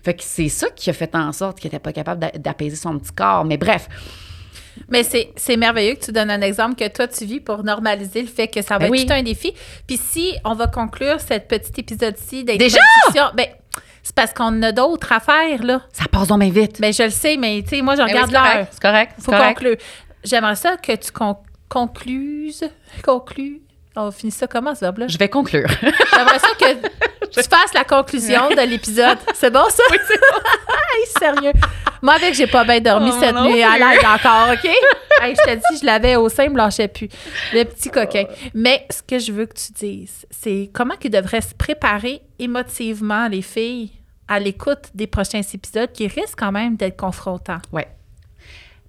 Fait 0.05 0.15
que 0.15 0.23
c'est 0.25 0.49
ça 0.49 0.69
qui 0.71 0.89
a 0.91 0.93
fait 0.93 1.15
en 1.15 1.33
sorte 1.33 1.59
qu'elle 1.61 1.71
n'était 1.71 1.83
pas 1.83 1.93
capable 1.93 2.21
d'a- 2.21 2.31
d'apaiser 2.39 2.77
son 2.77 2.99
petit 2.99 3.13
corps. 3.13 3.45
Mais 3.45 3.57
bref, 3.59 3.89
Mais 4.89 5.03
c'est 5.03 5.57
merveilleux 5.57 5.95
que 5.97 6.05
tu 6.05 6.13
donnes 6.13 6.31
un 6.31 6.41
exemple 6.41 6.77
que 6.77 6.87
toi, 6.89 7.09
tu 7.09 7.25
vis 7.25 7.41
pour 7.41 7.65
normaliser 7.65 8.23
le 8.23 8.29
fait 8.29 8.47
que 8.49 8.63
ça 8.63 8.75
va 8.75 8.79
Ben 8.79 8.85
être 8.87 8.91
oui. 8.93 9.07
tout 9.07 9.13
un 9.13 9.23
défi. 9.23 9.53
Puis 9.87 9.97
si 9.99 10.35
on 10.45 10.55
va 10.55 10.69
conclure 10.69 11.19
cette 11.21 11.49
petit 11.49 11.81
épisode-ci 11.81 12.45
Déjà? 12.45 12.79
d'introduction, 12.79 13.35
ben, 13.37 13.47
c'est 14.05 14.15
parce 14.15 14.33
qu'on 14.33 14.63
a 14.63 14.71
d'autres 14.73 15.13
à 15.13 15.21
faire, 15.21 15.63
là. 15.65 15.83
ça 15.93 16.05
passe 16.11 16.29
donc 16.29 16.41
bien 16.41 16.51
vite. 16.51 16.81
Ben, 16.81 16.93
je 16.93 17.03
le 17.03 17.11
sais, 17.11 17.37
mais 17.37 17.61
tu 17.63 17.71
sais, 17.77 17.83
moi, 17.83 17.97
je 17.97 18.03
oui, 18.03 18.09
regarde 18.11 18.31
c'est 18.31 18.37
correct, 18.37 18.55
l'heure. 18.57 18.67
C'est 18.71 18.81
correct. 18.81 19.13
c'est 19.19 19.25
faut 19.25 19.33
correct. 19.33 19.55
conclure. 19.59 19.77
J'aimerais 20.25 20.57
ça 20.57 20.77
que 20.77 20.95
tu 20.97 21.11
con 21.13 21.37
concluses. 21.69 22.65
Conclus. 23.05 23.63
On 23.97 24.11
finit 24.13 24.31
ça 24.31 24.47
comment, 24.47 24.75
ce 24.75 24.81
verbe-là? 24.81 25.09
Je 25.09 25.19
vais 25.19 25.29
conclure. 25.29 25.67
J'aimerais 26.15 26.39
ça 26.39 26.49
que 26.59 26.73
tu 27.31 27.43
fasses 27.43 27.75
la 27.75 27.85
conclusion 27.85 28.49
de 28.51 28.69
l'épisode. 28.69 29.19
C'est 29.35 29.51
bon, 29.51 29.65
ça? 29.69 29.83
Oui, 29.91 29.99
c'est 30.07 30.21
bon. 30.21 30.39
sérieux. 31.19 31.53
Moi, 32.03 32.15
avec, 32.15 32.35
j'ai 32.35 32.47
pas 32.47 32.65
bien 32.65 32.81
dormi 32.81 33.11
Oh, 33.13 33.17
cette 33.19 33.35
non 33.35 33.51
nuit 33.51 33.63
à 33.63 33.77
l'aide 33.77 34.05
encore, 34.05 34.51
OK? 34.53 34.71
Hey, 35.21 35.35
je 35.35 35.43
te 35.51 35.57
dis, 35.57 35.81
je 35.81 35.87
l'avais 35.87 36.15
au 36.15 36.29
sein, 36.29 36.45
il 36.45 36.51
me 36.51 36.57
lâchait 36.57 36.87
plus. 36.87 37.09
Le 37.53 37.65
petit 37.65 37.91
coquin. 37.91 38.25
Mais 38.55 38.87
ce 38.89 39.03
que 39.03 39.19
je 39.19 39.33
veux 39.33 39.47
que 39.47 39.55
tu 39.55 39.73
dises, 39.73 40.25
c'est 40.31 40.71
comment 40.73 40.95
qu'ils 40.95 41.11
devraient 41.11 41.41
se 41.41 41.55
préparer 41.55 42.23
émotivement, 42.39 43.27
les 43.27 43.43
filles, 43.43 43.91
à 44.29 44.39
l'écoute 44.39 44.91
des 44.95 45.09
prochains 45.09 45.41
épisodes 45.53 45.91
qui 45.91 46.07
risquent 46.07 46.39
quand 46.39 46.53
même 46.53 46.77
d'être 46.77 46.97
confrontants. 46.97 47.59
ouais. 47.73 47.89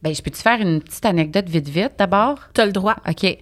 Ben, 0.01 0.13
je 0.13 0.21
peux-tu 0.21 0.41
faire 0.41 0.61
une 0.61 0.81
petite 0.81 1.05
anecdote 1.05 1.47
vite, 1.49 1.67
vite, 1.67 1.91
d'abord? 1.97 2.39
Tu 2.53 2.61
as 2.61 2.65
le 2.65 2.71
droit. 2.71 2.95
OK. 3.07 3.37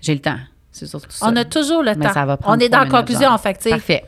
J'ai 0.00 0.14
le 0.14 0.20
temps. 0.20 0.38
C'est 0.70 0.86
surtout 0.86 1.10
ça. 1.10 1.26
On 1.28 1.34
a 1.36 1.44
toujours 1.44 1.82
le 1.82 1.94
Mais 1.94 2.06
temps. 2.06 2.12
ça 2.12 2.24
va 2.26 2.36
prendre 2.36 2.56
On 2.56 2.60
est 2.60 2.68
dans 2.68 2.80
la 2.80 2.86
conclusion, 2.90 3.28
en 3.30 3.38
fait. 3.38 3.66
Parfait. 3.68 4.04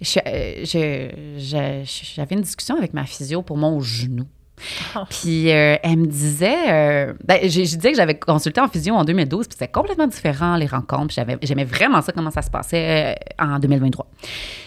Je- 0.00 0.18
euh, 0.26 0.64
je- 0.64 1.38
je- 1.38 2.14
J'avais 2.14 2.34
une 2.36 2.42
discussion 2.42 2.76
avec 2.76 2.92
ma 2.94 3.04
physio 3.06 3.40
pour 3.42 3.56
mon 3.56 3.80
genou. 3.80 4.26
Oh. 4.96 5.00
Puis 5.10 5.50
euh, 5.50 5.76
elle 5.82 5.98
me 5.98 6.06
disait, 6.06 6.70
euh, 6.70 7.12
ben, 7.24 7.40
je 7.42 7.60
disais 7.60 7.90
que 7.90 7.96
j'avais 7.96 8.18
consulté 8.18 8.60
en 8.60 8.68
physio 8.68 8.94
en 8.94 9.04
2012, 9.04 9.48
puis 9.48 9.56
c'était 9.58 9.70
complètement 9.70 10.06
différent 10.06 10.56
les 10.56 10.66
rencontres. 10.66 11.14
J'aimais 11.42 11.64
vraiment 11.64 12.02
ça 12.02 12.12
comment 12.12 12.30
ça 12.30 12.42
se 12.42 12.50
passait 12.50 13.16
euh, 13.40 13.44
en 13.44 13.58
2023. 13.58 14.06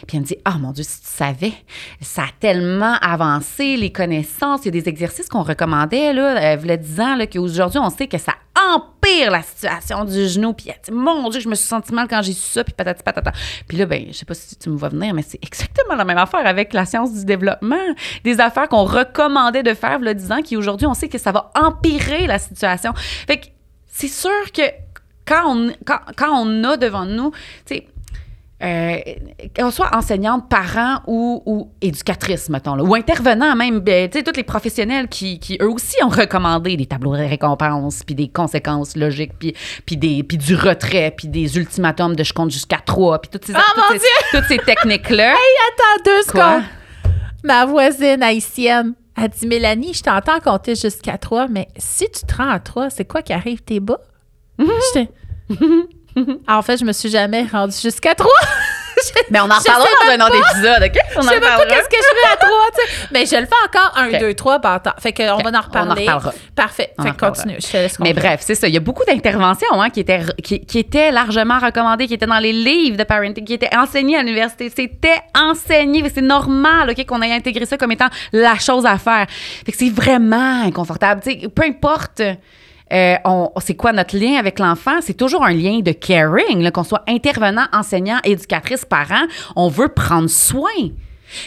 Puis 0.08 0.18
elle 0.18 0.22
me 0.22 0.26
dit, 0.26 0.38
ah 0.46 0.58
mon 0.60 0.72
Dieu, 0.72 0.84
si 0.84 1.02
tu 1.02 1.08
savais, 1.08 1.54
ça 2.02 2.24
a 2.24 2.30
tellement 2.40 2.96
avancé 3.02 3.78
les 3.78 3.92
connaissances. 3.92 4.62
Il 4.64 4.76
y 4.76 4.78
a 4.78 4.82
des 4.82 4.90
exercices 4.90 5.30
qu'on 5.30 5.44
recommandait 5.44 6.14
là, 6.14 6.54
euh, 6.54 6.56
v'là 6.58 6.78
10 6.78 7.00
ans, 7.00 7.18
qu'aujourd'hui 7.32 7.80
on 7.80 7.90
sait 7.90 8.08
que 8.08 8.18
ça 8.18 8.34
empire 8.76 9.32
la 9.32 9.42
situation 9.42 10.06
du 10.06 10.28
genou. 10.28 10.54
Puis 10.54 10.72
mon 10.92 11.30
Dieu, 11.30 11.40
je 11.40 11.50
me 11.50 11.56
suis 11.56 11.68
senti 11.68 11.94
mal 11.94 12.08
quand 12.08 12.22
j'ai 12.22 12.34
su 12.34 12.52
ça, 12.52 12.64
puis 12.64 12.74
patati 12.74 13.04
patata. 13.04 13.32
Puis 13.68 13.78
là, 13.78 13.86
ben, 13.86 14.06
je 14.08 14.14
sais 14.14 14.26
pas 14.26 14.34
si 14.34 14.56
tu 14.56 14.70
me 14.70 14.78
vois 14.78 14.90
venir, 14.90 15.14
mais 15.14 15.24
c'est 15.24 15.40
exactement 15.44 15.96
la 15.96 16.06
même 16.06 16.18
affaire 16.18 16.46
avec 16.46 16.74
la 16.74 16.86
science 16.86 17.14
du 17.14 17.26
développement. 17.26 17.76
Des 18.24 18.40
affaires 18.40 18.70
qu'on 18.70 18.86
recommandait 18.86 19.64
de 19.64 19.74
faire, 19.74 20.00
le 20.00 20.14
10 20.14 20.32
ans, 20.32 20.42
qui 20.42 20.58
aujourd'hui, 20.58 20.88
on 20.88 20.94
sait 20.94 21.10
que 21.10 21.18
ça 21.18 21.32
va 21.32 21.52
empirer 21.56 22.28
la 22.28 22.40
situation. 22.40 22.94
Fait 22.96 23.38
que 23.38 23.48
c'est 23.88 24.08
sûr 24.08 24.52
que 24.54 24.64
quand 25.26 25.56
on, 25.56 25.72
quand, 25.86 26.00
quand 26.16 26.32
on 26.32 26.64
a 26.64 26.78
devant 26.78 27.06
nous, 27.06 27.32
tu 27.66 27.76
sais, 27.76 27.88
euh, 28.64 28.98
qu'on 29.56 29.72
soit 29.72 29.94
enseignante, 29.94 30.48
parent 30.48 31.02
ou, 31.06 31.44
ou 31.46 31.72
éducatrice, 31.82 32.50
mettons, 32.50 32.76
là, 32.76 32.84
ou 32.84 32.96
intervenant 32.96 33.56
même, 33.56 33.80
ben, 33.80 34.10
tu 34.10 34.18
sais, 34.18 34.24
tous 34.24 34.38
les 34.38 34.44
professionnels 34.44 35.10
qui, 35.10 35.40
qui, 35.40 35.58
eux 35.62 35.70
aussi, 35.70 35.98
ont 36.04 36.10
recommandé 36.10 36.78
des 36.78 36.86
tableaux 36.86 37.18
de 37.18 37.24
récompense, 37.24 38.04
puis 38.04 38.16
des 38.16 38.30
conséquences 38.30 38.96
logiques, 38.96 39.34
puis, 39.38 39.54
puis, 39.86 39.98
des, 39.98 40.24
puis 40.24 40.38
du 40.38 40.56
retrait, 40.56 41.14
puis 41.16 41.28
des 41.28 41.58
ultimatums 41.58 42.16
de 42.16 42.24
je 42.24 42.34
compte 42.34 42.52
jusqu'à 42.52 42.78
trois, 42.78 43.20
puis 43.20 43.30
toutes 43.32 43.46
ces, 43.46 43.54
Ah, 43.54 43.62
toutes 43.76 44.00
ces, 44.00 44.38
toutes 44.38 44.48
ces 44.48 44.58
techniques-là. 44.60 45.34
Attends 45.34 46.04
deux 46.06 46.22
secondes. 46.22 46.64
Ma 47.44 47.66
voisine 47.66 48.24
haïtienne 48.24 48.94
a 49.18 49.28
dit 49.28 49.46
Mélanie, 49.46 49.94
je 49.94 50.04
t'entends 50.04 50.40
compter 50.40 50.76
jusqu'à 50.76 51.18
trois, 51.18 51.48
mais 51.50 51.68
si 51.78 52.06
tu 52.10 52.26
te 52.26 52.36
rends 52.36 52.50
à 52.50 52.60
trois, 52.60 52.90
c'est 52.90 53.06
quoi 53.06 53.22
qui 53.22 53.34
arrive? 53.34 53.62
T'es 53.62 53.82
bas? 53.82 54.00
en 56.48 56.62
fait, 56.62 56.78
je 56.78 56.86
me 56.86 56.94
suis 56.94 57.10
jamais 57.10 57.46
rendue 57.52 57.76
jusqu'à 57.82 58.16
trois. 58.16 58.32
Mais 59.32 59.40
on 59.42 59.50
en 59.50 59.56
reparlera 59.58 59.88
dans 60.06 60.12
un 60.24 60.28
autre 60.28 60.36
épisode, 60.52 60.84
OK? 60.84 61.00
On 61.18 61.22
Je 61.22 61.28
en 61.28 61.30
sais 61.32 61.40
même 61.40 61.50
pas 61.50 61.66
qu'est-ce 61.66 61.90
que 61.90 61.96
je 61.98 62.22
fais 62.22 62.34
à 62.34 62.38
trois, 62.38 62.66
tu 62.74 62.82
sais. 62.86 63.08
Mais 63.12 63.26
je 63.26 63.36
le 63.36 63.46
fais 63.48 63.56
encore 63.68 63.92
un, 63.98 64.20
deux, 64.20 64.34
trois, 64.34 64.60
ben, 64.60 64.74
attends. 64.76 64.94
Fait 65.00 65.12
qu'on 65.12 65.34
Ok, 65.34 65.44
va 65.44 65.50
en 65.50 65.54
on 65.54 65.58
en 65.58 65.62
reparler. 65.62 66.02
reparlera. 66.04 66.34
Parfait. 66.56 66.94
On 66.98 67.04
fait 67.04 67.10
en 67.10 67.14
que 67.14 67.26
continue. 67.26 67.56
Je 67.60 67.68
te 67.68 67.78
laisse 67.78 68.00
Mais 68.00 68.14
bref, 68.14 68.42
c'est 68.44 68.56
ça. 68.56 68.68
Il 68.68 68.74
y 68.74 68.78
a 68.78 68.80
beaucoup 68.80 69.04
d'interventions 69.04 69.82
hein, 69.82 69.90
qui, 69.90 70.00
étaient, 70.02 70.22
qui, 70.42 70.62
qui 70.66 70.80
étaient 70.80 71.12
largement 71.12 71.60
recommandées, 71.60 72.08
qui 72.08 72.14
étaient 72.14 72.28
dans 72.28 72.40
les 72.40 72.54
livres 72.54 72.96
de 72.96 73.04
parenting, 73.04 73.44
qui 73.44 73.54
étaient 73.54 73.76
enseignées 73.76 74.16
à 74.16 74.22
l'université. 74.24 74.70
C'était 74.74 75.20
enseigné. 75.36 76.04
C'est 76.14 76.22
normal 76.22 76.92
ok, 76.92 77.06
qu'on 77.06 77.22
ait 77.24 77.34
intégré 77.34 77.66
ça 77.66 77.78
comme 77.78 77.92
étant 77.92 78.10
la 78.32 78.58
chose 78.60 78.86
à 78.86 78.98
faire. 79.00 79.26
Fait 79.66 79.72
que 79.72 79.78
c'est 79.78 79.90
vraiment 79.90 80.62
inconfortable. 80.64 81.22
Tu 81.24 81.32
sais, 81.42 81.48
peu 81.50 81.64
importe. 81.64 82.22
Euh, 82.94 83.16
on, 83.26 83.50
c'est 83.60 83.76
quoi 83.76 83.92
notre 83.92 84.18
lien 84.18 84.38
avec 84.38 84.60
l'enfant? 84.60 85.00
C'est 85.02 85.16
toujours 85.16 85.44
un 85.44 85.54
lien 85.54 85.80
de 85.80 85.92
caring, 85.92 86.70
qu'on 86.72 86.84
soit 86.84 87.04
intervenant, 87.08 87.66
enseignant, 87.74 88.20
éducatrice, 88.24 88.86
parent. 88.86 89.26
On 89.56 89.68
veut 89.68 89.90
prendre 89.90 90.30
soin. 90.30 90.70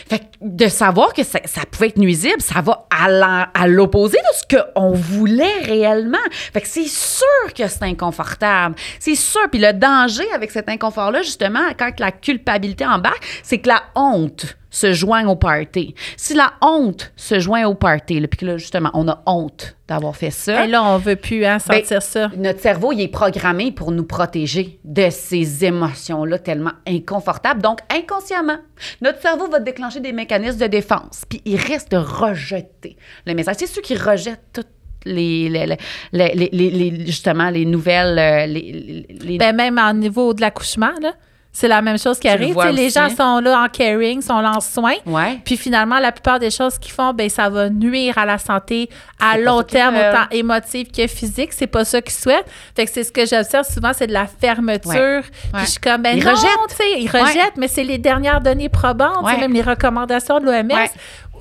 Fait 0.08 0.18
que 0.18 0.24
de 0.40 0.66
savoir 0.66 1.12
que 1.12 1.22
ça, 1.22 1.38
ça 1.44 1.62
pouvait 1.70 1.88
être 1.88 1.98
nuisible, 1.98 2.40
ça 2.40 2.60
va 2.60 2.86
à 2.90 3.68
l'opposé 3.68 4.18
de 4.18 4.34
ce 4.34 4.56
qu'on 4.74 4.90
voulait 4.92 5.60
réellement. 5.62 6.18
Fait 6.30 6.60
que 6.60 6.66
c'est 6.66 6.88
sûr 6.88 7.54
que 7.56 7.68
c'est 7.68 7.84
inconfortable. 7.84 8.74
C'est 8.98 9.14
sûr. 9.14 9.42
Puis 9.50 9.60
le 9.60 9.72
danger 9.72 10.28
avec 10.34 10.50
cet 10.50 10.68
inconfort-là, 10.68 11.22
justement, 11.22 11.60
quand 11.78 12.00
la 12.00 12.10
culpabilité 12.10 12.84
embarque, 12.84 13.24
c'est 13.42 13.58
que 13.58 13.68
la 13.68 13.82
honte 13.94 14.56
se 14.70 14.92
joint 14.92 15.26
au 15.28 15.36
party. 15.36 15.94
Si 16.16 16.34
la 16.34 16.52
honte 16.60 17.12
se 17.16 17.38
joint 17.38 17.64
au 17.66 17.74
party, 17.74 18.20
là, 18.20 18.28
puis 18.28 18.38
que 18.38 18.46
là, 18.46 18.56
justement, 18.58 18.90
on 18.94 19.08
a 19.08 19.22
honte 19.26 19.76
d'avoir 19.88 20.16
fait 20.16 20.30
ça. 20.30 20.64
Et 20.64 20.68
là, 20.68 20.82
on 20.84 20.98
veut 20.98 21.16
plus 21.16 21.44
hein, 21.44 21.58
Ben, 21.68 21.76
sentir 21.82 22.02
ça. 22.02 22.30
Notre 22.36 22.60
cerveau, 22.60 22.92
il 22.92 23.00
est 23.00 23.08
programmé 23.08 23.70
pour 23.72 23.92
nous 23.92 24.04
protéger 24.04 24.78
de 24.84 25.08
ces 25.10 25.64
émotions-là 25.64 26.38
tellement 26.40 26.72
inconfortables. 26.86 27.62
Donc, 27.62 27.78
inconsciemment, 27.94 28.58
notre 29.00 29.20
cerveau 29.22 29.48
va 29.48 29.60
déclencher 29.60 30.00
des 30.00 30.12
mécanismes 30.12 30.58
de 30.58 30.66
défense. 30.66 31.22
Puis, 31.28 31.40
il 31.44 31.56
risque 31.56 31.90
de 31.90 31.96
rejeter 31.98 32.96
le 33.26 33.34
message. 33.34 33.56
C'est 33.58 33.66
ceux 33.66 33.82
qui 33.82 33.96
rejettent 33.96 34.42
toutes 34.52 34.66
les, 35.04 35.48
les, 35.48 35.76
les, 36.12 37.06
justement, 37.06 37.48
les 37.50 37.64
nouvelles... 37.64 38.18
euh, 38.18 38.46
Les, 38.46 39.06
les- 39.20 39.38
Ben, 39.38 39.54
même 39.54 39.78
au 39.78 39.92
niveau 39.92 40.34
de 40.34 40.40
l'accouchement, 40.40 40.90
là, 41.00 41.12
c'est 41.58 41.68
la 41.68 41.80
même 41.80 41.98
chose 41.98 42.18
qui 42.18 42.26
le 42.28 42.34
arrive. 42.34 42.54
les 42.74 42.90
gens 42.90 43.08
sont 43.08 43.40
là 43.40 43.62
en 43.62 43.68
caring, 43.68 44.20
sont 44.20 44.40
là 44.40 44.52
en 44.56 44.60
soins. 44.60 44.96
ouais. 45.06 45.40
Puis 45.42 45.56
finalement, 45.56 45.98
la 45.98 46.12
plupart 46.12 46.38
des 46.38 46.50
choses 46.50 46.78
qu'ils 46.78 46.92
font, 46.92 47.14
ben 47.14 47.30
ça 47.30 47.48
va 47.48 47.70
nuire 47.70 48.18
à 48.18 48.26
la 48.26 48.36
santé 48.36 48.90
à 49.18 49.38
long 49.38 49.62
terme, 49.62 49.94
veulent. 49.94 50.10
autant 50.10 50.26
émotif 50.32 50.92
que 50.92 51.06
physique. 51.06 51.54
C'est 51.54 51.66
pas 51.66 51.86
ça 51.86 52.02
qu'ils 52.02 52.12
souhaitent. 52.12 52.44
Fait 52.74 52.84
que 52.84 52.92
c'est 52.92 53.04
ce 53.04 53.10
que 53.10 53.24
j'observe 53.24 53.66
souvent, 53.66 53.92
c'est 53.94 54.06
de 54.06 54.12
la 54.12 54.26
fermeture. 54.26 54.92
Ouais. 54.92 55.22
Puis 55.54 55.62
je 55.64 55.70
suis 55.70 55.80
comme, 55.80 56.02
ben 56.02 56.18
Ils 56.18 56.22
non, 56.22 56.32
rejettent. 56.32 56.98
ils 56.98 57.08
rejettent, 57.08 57.56
mais 57.56 57.68
c'est 57.68 57.84
les 57.84 57.96
dernières 57.96 58.42
données 58.42 58.68
probantes, 58.68 59.24
même 59.24 59.54
les 59.54 59.62
recommandations 59.62 60.38
de 60.40 60.44
l'OMS. 60.44 60.70
Ouais. 60.70 60.90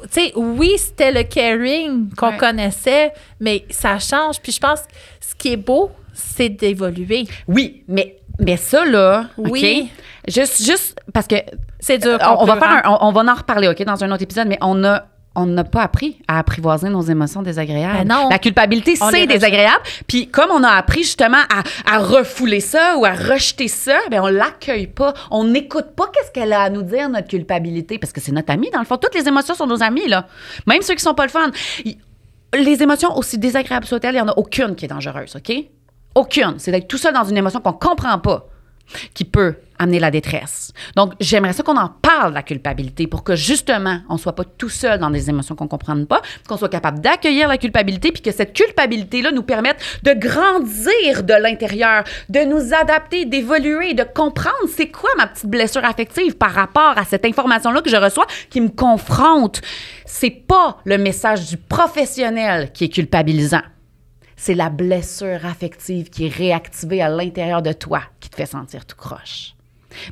Tu 0.04 0.22
sais, 0.22 0.32
oui, 0.38 0.72
c'était 0.78 1.12
le 1.12 1.24
caring 1.24 2.10
qu'on 2.16 2.38
connaissait, 2.38 3.12
mais 3.42 3.66
ça 3.70 4.00
change. 4.00 4.40
Puis 4.42 4.54
je 4.54 4.62
pense 4.62 4.80
que 4.80 4.88
ce 5.20 5.36
qui 5.36 5.52
est 5.52 5.58
beau, 5.58 5.92
c'est 6.16 6.50
d'évoluer. 6.50 7.26
Oui, 7.48 7.84
mais, 7.88 8.18
mais 8.40 8.58
ça, 8.58 8.84
là, 8.86 9.28
Oui. 9.38 9.84
OK? 10.28 10.34
Juste, 10.34 10.66
juste 10.66 11.00
parce 11.14 11.28
que 11.28 11.36
C'est 11.80 12.00
dur. 12.00 12.18
on, 12.22 12.42
on 12.42 12.46
va 12.46 12.56
faire 12.58 12.70
hein? 12.70 12.82
un- 12.86 12.98
on, 13.02 13.10
on 13.10 13.12
va 13.12 13.22
en 13.32 13.36
reparler, 13.36 13.68
OK, 13.68 13.84
dans 13.84 14.04
un 14.04 14.12
autre 14.12 14.24
épisode, 14.24 14.48
mais 14.48 14.58
on 14.62 14.84
a 14.84 15.04
on 15.38 15.48
n'a 15.48 15.66
pas 15.66 15.82
appris 15.82 16.18
à 16.30 16.40
apprivoiser 16.40 16.88
nos 16.88 17.02
émotions 17.02 17.42
désagréables. 17.42 18.08
Ben 18.08 18.08
non. 18.08 18.30
La 18.30 18.40
culpabilité, 18.40 18.96
c'est 18.96 19.28
désagréable. 19.28 19.82
Puis 20.08 20.30
comme 20.30 20.50
on 20.50 20.64
a 20.64 20.70
appris 20.70 21.04
justement 21.04 21.42
à, 21.54 21.94
à 21.94 22.00
refouler 22.00 22.62
ça 22.62 22.96
ou 22.98 23.04
à 23.04 23.12
rejeter 23.12 23.68
ça, 23.68 23.98
ben 24.10 24.22
on 24.22 24.28
l'accueille 24.28 24.88
pas. 24.88 25.14
On 25.32 25.44
n'écoute 25.44 25.88
pas 25.94 26.06
qu'est-ce 26.14 26.32
qu'elle 26.32 26.54
a 26.54 26.62
à 26.62 26.70
nous 26.70 26.84
dire, 26.84 27.10
notre 27.10 27.28
culpabilité, 27.28 27.98
parce 28.00 28.14
que 28.14 28.22
c'est 28.22 28.32
notre 28.32 28.54
amie, 28.54 28.70
dans 28.72 28.80
le 28.80 28.86
fond. 28.86 28.96
Toutes 28.96 29.14
les 29.14 29.28
émotions 29.28 29.56
sont 29.56 29.68
nos 29.68 29.84
amis, 29.84 30.08
là. 30.08 30.26
Même 30.68 30.82
ceux 30.82 30.94
qui 30.96 31.04
sont 31.04 31.14
pas 31.14 31.26
le 31.26 31.30
fun. 31.32 31.52
Les 32.58 32.82
émotions, 32.82 33.18
aussi 33.18 33.38
désagréables 33.38 33.86
soient-elles, 33.86 34.16
il 34.16 34.22
n'y 34.22 34.24
en 34.24 34.30
a 34.30 34.38
aucune 34.38 34.76
qui 34.76 34.86
est 34.86 34.88
dangereuse, 34.88 35.36
OK? 35.36 35.54
Aucune. 36.16 36.56
C'est 36.58 36.72
d'être 36.72 36.88
tout 36.88 36.98
seul 36.98 37.14
dans 37.14 37.26
une 37.26 37.38
émotion 37.38 37.60
qu'on 37.60 37.74
comprend 37.74 38.18
pas 38.20 38.48
qui 39.14 39.26
peut 39.26 39.56
amener 39.78 40.00
la 40.00 40.12
détresse. 40.12 40.72
Donc, 40.96 41.14
j'aimerais 41.20 41.52
ça 41.52 41.64
qu'on 41.64 41.76
en 41.76 41.90
parle 41.90 42.34
la 42.34 42.44
culpabilité 42.44 43.08
pour 43.08 43.24
que 43.24 43.36
justement, 43.36 44.00
on 44.10 44.18
soit 44.18 44.36
pas 44.36 44.46
tout 44.46 44.70
seul 44.70 45.00
dans 45.00 45.10
des 45.10 45.30
émotions 45.30 45.56
qu'on 45.56 45.68
comprenne 45.68 46.08
pas, 46.08 46.22
qu'on 46.48 46.56
soit 46.56 46.70
capable 46.70 47.02
d'accueillir 47.02 47.50
la 47.50 47.58
culpabilité, 47.58 48.12
puis 48.12 48.22
que 48.22 48.32
cette 48.32 48.54
culpabilité-là 48.54 49.32
nous 49.32 49.44
permette 49.44 49.78
de 50.04 50.14
grandir 50.14 51.24
de 51.24 51.34
l'intérieur, 51.34 52.06
de 52.30 52.40
nous 52.46 52.74
adapter, 52.74 53.26
d'évoluer, 53.26 53.94
de 53.94 54.04
comprendre 54.04 54.56
c'est 54.74 54.90
quoi 54.90 55.10
ma 55.18 55.28
petite 55.28 55.50
blessure 55.50 55.84
affective 55.84 56.38
par 56.38 56.52
rapport 56.52 56.94
à 56.98 57.04
cette 57.04 57.26
information-là 57.26 57.82
que 57.82 57.90
je 57.90 57.98
reçois 57.98 58.28
qui 58.50 58.62
me 58.62 58.70
confronte. 58.70 59.62
C'est 60.06 60.30
pas 60.30 60.78
le 60.86 60.98
message 60.98 61.50
du 61.50 61.58
professionnel 61.58 62.72
qui 62.72 62.86
est 62.86 62.90
culpabilisant 62.90 63.62
c'est 64.36 64.56
la 64.56 64.70
blessure 64.70 65.46
affective 65.46 66.10
qui 66.10 66.26
est 66.26 66.34
réactivée 66.34 67.02
à 67.02 67.10
l'intérieur 67.10 67.62
de 67.62 67.72
toi 67.72 68.02
qui 68.20 68.30
te 68.30 68.36
fait 68.36 68.46
sentir 68.46 68.86
tout 68.86 68.98
croche. 68.98 69.56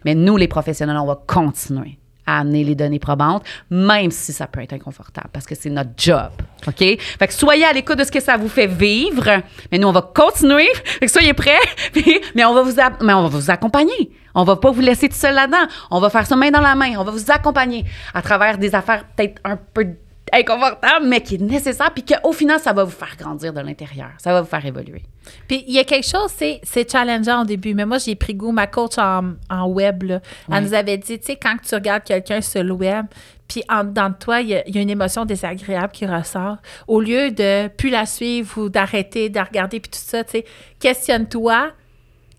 Mais 0.05 0.15
nous, 0.15 0.38
les 0.38 0.47
professionnels, 0.47 0.97
on 0.97 1.05
va 1.05 1.21
continuer 1.28 1.97
à 2.26 2.39
amener 2.39 2.63
les 2.63 2.76
données 2.76 2.99
probantes, 2.99 3.43
même 3.69 4.11
si 4.11 4.32
ça 4.32 4.47
peut 4.47 4.61
être 4.61 4.74
inconfortable, 4.74 5.30
parce 5.34 5.45
que 5.45 5.55
c'est 5.55 5.69
notre 5.69 5.91
job. 5.97 6.32
OK? 6.67 6.78
Fait 6.78 7.28
que 7.28 7.34
soyez 7.34 7.65
à 7.65 7.74
l'écoute 7.74 7.97
de 7.97 8.03
ce 8.03 8.11
que 8.11 8.21
ça 8.21 8.38
vous 8.38 8.47
fait 8.47 8.67
vivre, 8.67 9.41
mais 9.71 9.78
nous, 9.78 9.88
on 9.88 9.91
va 9.91 10.01
continuer. 10.01 10.67
Fait 10.86 11.05
que 11.05 11.11
soyez 11.11 11.34
prêts, 11.34 11.59
mais, 12.36 12.45
on 12.45 12.53
va 12.53 12.61
vous 12.61 12.76
mais 13.01 13.13
on 13.13 13.24
va 13.24 13.28
vous 13.28 13.51
accompagner. 13.51 14.11
On 14.36 14.45
va 14.45 14.55
pas 14.55 14.71
vous 14.71 14.82
laisser 14.82 15.09
tout 15.09 15.15
seul 15.15 15.36
là-dedans. 15.36 15.67
On 15.91 15.99
va 15.99 16.09
faire 16.09 16.26
ça 16.26 16.36
main 16.36 16.49
dans 16.49 16.61
la 16.61 16.76
main. 16.76 16.93
On 16.97 17.03
va 17.03 17.11
vous 17.11 17.30
accompagner 17.30 17.86
à 18.13 18.21
travers 18.21 18.57
des 18.57 18.74
affaires 18.74 19.05
peut-être 19.15 19.39
un 19.43 19.57
peu 19.57 19.86
inconfortables, 20.34 21.05
mais 21.05 21.21
qui 21.21 21.36
est 21.36 21.41
nécessaire, 21.41 21.91
puis 21.93 22.03
qu'au 22.03 22.34
final, 22.34 22.59
ça 22.59 22.73
va 22.73 22.84
vous 22.84 22.91
faire 22.91 23.15
grandir 23.17 23.53
de 23.53 23.59
l'intérieur. 23.61 24.09
Ça 24.17 24.34
va 24.34 24.41
vous 24.41 24.47
faire 24.47 24.65
évoluer. 24.65 25.03
Puis 25.47 25.63
il 25.67 25.73
y 25.73 25.79
a 25.79 25.84
quelque 25.84 26.05
chose, 26.07 26.31
c'est, 26.36 26.59
c'est 26.63 26.89
challengeant 26.91 27.43
au 27.43 27.45
début, 27.45 27.73
mais 27.73 27.86
moi, 27.86 27.97
j'ai 27.97 28.15
pris 28.15 28.34
goût. 28.34 28.51
Ma 28.51 28.67
coach 28.67 28.97
en, 28.97 29.34
en 29.49 29.67
web, 29.67 30.03
là, 30.03 30.19
elle 30.51 30.63
nous 30.65 30.73
avait 30.73 30.97
dit, 30.97 31.19
tu 31.19 31.25
sais, 31.27 31.36
quand 31.36 31.55
tu 31.65 31.73
regardes 31.75 32.03
quelqu'un 32.03 32.41
sur 32.41 32.63
le 32.63 32.73
web, 32.73 33.05
puis 33.47 33.63
en 33.69 33.84
dedans 33.84 34.09
de 34.09 34.15
toi, 34.15 34.41
il 34.41 34.47
y, 34.49 34.71
y 34.71 34.77
a 34.77 34.81
une 34.81 34.89
émotion 34.89 35.25
désagréable 35.25 35.91
qui 35.93 36.05
ressort. 36.05 36.57
Au 36.88 36.99
lieu 36.99 37.31
de 37.31 37.67
plus 37.67 37.89
la 37.89 38.05
suivre 38.05 38.57
ou 38.63 38.69
d'arrêter 38.69 39.29
de 39.29 39.39
regarder, 39.39 39.79
puis 39.79 39.91
tout 39.91 39.99
ça, 40.01 40.23
tu 40.23 40.31
sais, 40.31 40.45
questionne-toi, 40.79 41.71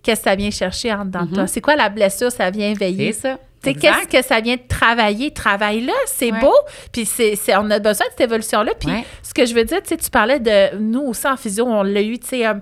qu'est-ce 0.03 0.21
que 0.23 0.25
ça 0.31 0.35
vient 0.37 0.51
chercher 0.51 0.93
en 0.93 1.05
dedans 1.05 1.25
de 1.27 1.35
toi? 1.35 1.47
C'est 1.47 1.61
quoi 1.61 1.77
la 1.77 1.89
blessure? 1.89 2.31
Ça 2.33 2.51
vient 2.51 2.73
C'est 2.75 2.79
veiller? 2.85 3.13
ça. 3.13 3.39
Qu'est-ce 3.73 4.09
que 4.09 4.23
ça 4.23 4.41
vient 4.41 4.57
de 4.57 4.63
travailler? 4.69 5.31
Travaille-là, 5.33 5.93
c'est 6.07 6.31
Ouais. 6.33 6.41
beau. 6.41 6.55
Puis 6.93 7.07
c'est, 7.07 7.37
c'est- 7.37 7.57
on 7.57 7.71
a 7.71 7.79
besoin 7.79 8.07
de 8.07 8.11
cette 8.11 8.21
évolution-là. 8.21 8.73
Puis 8.79 8.91
Ouais. 8.91 9.05
ce 9.23 9.33
que 9.33 9.47
je 9.47 9.55
veux 9.55 9.65
dire, 9.65 9.81
tu 9.83 9.89
sais, 9.89 9.97
tu 9.97 10.11
parlais 10.11 10.41
de 10.41 10.77
nous 10.79 11.01
aussi 11.03 11.27
en 11.27 11.37
physio, 11.37 11.65
on 11.67 11.83
l'a 11.83 12.03
eu, 12.03 12.19
tu 12.19 12.27
sais, 12.29 12.47
euh, 12.47 12.55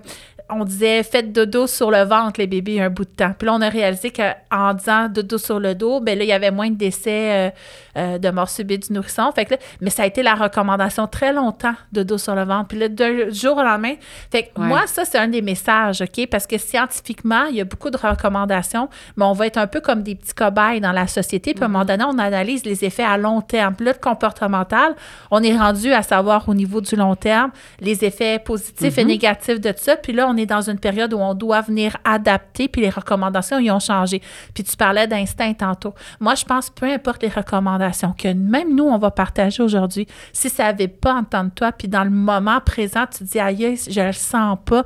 on 0.49 0.65
disait 0.65 1.03
faites 1.03 1.31
dodo 1.31 1.67
sur 1.67 1.89
le 1.89 2.03
ventre, 2.03 2.39
les 2.39 2.47
bébés, 2.47 2.81
un 2.81 2.89
bout 2.89 3.05
de 3.05 3.09
temps. 3.09 3.33
Puis 3.37 3.45
là, 3.47 3.53
on 3.55 3.61
a 3.61 3.69
réalisé 3.69 4.11
qu'en 4.11 4.73
disant 4.73 5.07
dodo 5.09 5.37
sur 5.37 5.59
le 5.59 5.73
dos, 5.73 5.99
ben 5.99 6.17
là, 6.17 6.23
il 6.23 6.27
y 6.27 6.33
avait 6.33 6.51
moins 6.51 6.69
de 6.69 6.75
décès 6.75 7.31
euh, 7.31 7.49
euh, 7.97 8.17
de 8.17 8.29
mort 8.29 8.49
subite 8.49 8.87
du 8.87 8.93
nourrisson. 8.93 9.31
Fait 9.33 9.45
que 9.45 9.51
là, 9.51 9.57
mais 9.81 9.89
ça 9.89 10.03
a 10.03 10.05
été 10.05 10.21
la 10.23 10.35
recommandation 10.35 11.07
très 11.07 11.33
longtemps, 11.33 11.73
dodo 11.91 12.17
sur 12.17 12.35
le 12.35 12.43
ventre. 12.43 12.67
Puis 12.67 12.79
là, 12.79 12.87
d'un 12.89 13.29
jour 13.31 13.57
au 13.57 13.63
lendemain. 13.63 13.93
Fait 14.31 14.43
que 14.43 14.59
Ouais. 14.61 14.67
moi, 14.67 14.81
ça, 14.85 15.05
c'est 15.05 15.17
un 15.17 15.27
des 15.27 15.41
messages, 15.41 16.01
OK? 16.01 16.27
Parce 16.29 16.45
que 16.45 16.57
scientifiquement, 16.57 17.45
il 17.45 17.55
y 17.55 17.61
a 17.61 17.65
beaucoup 17.65 17.89
de 17.89 17.97
recommandations, 17.97 18.89
mais 19.17 19.25
on 19.25 19.33
va 19.33 19.47
être 19.47 19.57
un 19.57 19.67
peu 19.67 19.81
comme 19.81 20.03
des 20.03 20.15
petits 20.15 20.33
cobayes 20.33 20.79
dans 20.81 20.91
la 20.91 21.07
société. 21.07 21.53
Puis 21.53 21.63
à 21.63 21.65
un 21.65 21.69
moment 21.69 21.85
donné, 21.85 22.03
on 22.03 22.17
analyse 22.19 22.65
les 22.65 22.85
effets 22.85 23.03
à 23.03 23.17
long 23.17 23.41
terme. 23.41 23.75
Puis 23.75 23.85
là, 23.85 23.93
le 23.93 23.99
comportemental, 23.99 24.95
on 25.31 25.41
est 25.41 25.57
rendu 25.57 25.91
à 25.93 26.03
savoir 26.03 26.47
au 26.49 26.53
niveau 26.53 26.81
du 26.81 26.95
long 26.95 27.15
terme 27.15 27.51
les 27.79 28.03
effets 28.05 28.39
positifs 28.39 28.97
et 28.97 29.05
négatifs 29.05 29.59
de 29.59 29.73
ça. 29.75 29.95
Puis 29.95 30.13
là, 30.13 30.27
on 30.27 30.32
est 30.37 30.45
dans 30.45 30.69
une 30.69 30.79
période 30.79 31.13
où 31.13 31.17
on 31.17 31.33
doit 31.33 31.61
venir 31.61 31.97
adapter, 32.03 32.67
puis 32.67 32.81
les 32.81 32.89
recommandations, 32.89 33.59
ils 33.59 33.71
ont 33.71 33.79
changé. 33.79 34.21
Puis 34.53 34.63
tu 34.63 34.75
parlais 34.75 35.07
d'instinct 35.07 35.53
tantôt. 35.53 35.93
Moi, 36.19 36.35
je 36.35 36.45
pense, 36.45 36.69
peu 36.69 36.85
importe 36.85 37.21
les 37.23 37.29
recommandations, 37.29 38.13
que 38.17 38.33
même 38.33 38.75
nous, 38.75 38.85
on 38.85 38.97
va 38.97 39.11
partager 39.11 39.63
aujourd'hui, 39.63 40.07
si 40.31 40.49
ça 40.49 40.65
n'avait 40.65 40.87
pas 40.87 41.13
entendu 41.13 41.51
toi, 41.51 41.71
puis 41.71 41.87
dans 41.87 42.03
le 42.03 42.09
moment 42.09 42.59
présent, 42.59 43.05
tu 43.11 43.19
te 43.19 43.23
dis, 43.23 43.39
aïe, 43.39 43.77
je 43.89 44.01
le 44.01 44.13
sens 44.13 44.57
pas, 44.65 44.83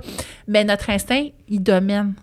mais 0.48 0.64
notre 0.64 0.90
instinct, 0.90 1.28
il 1.48 1.64
domine. 1.64 2.14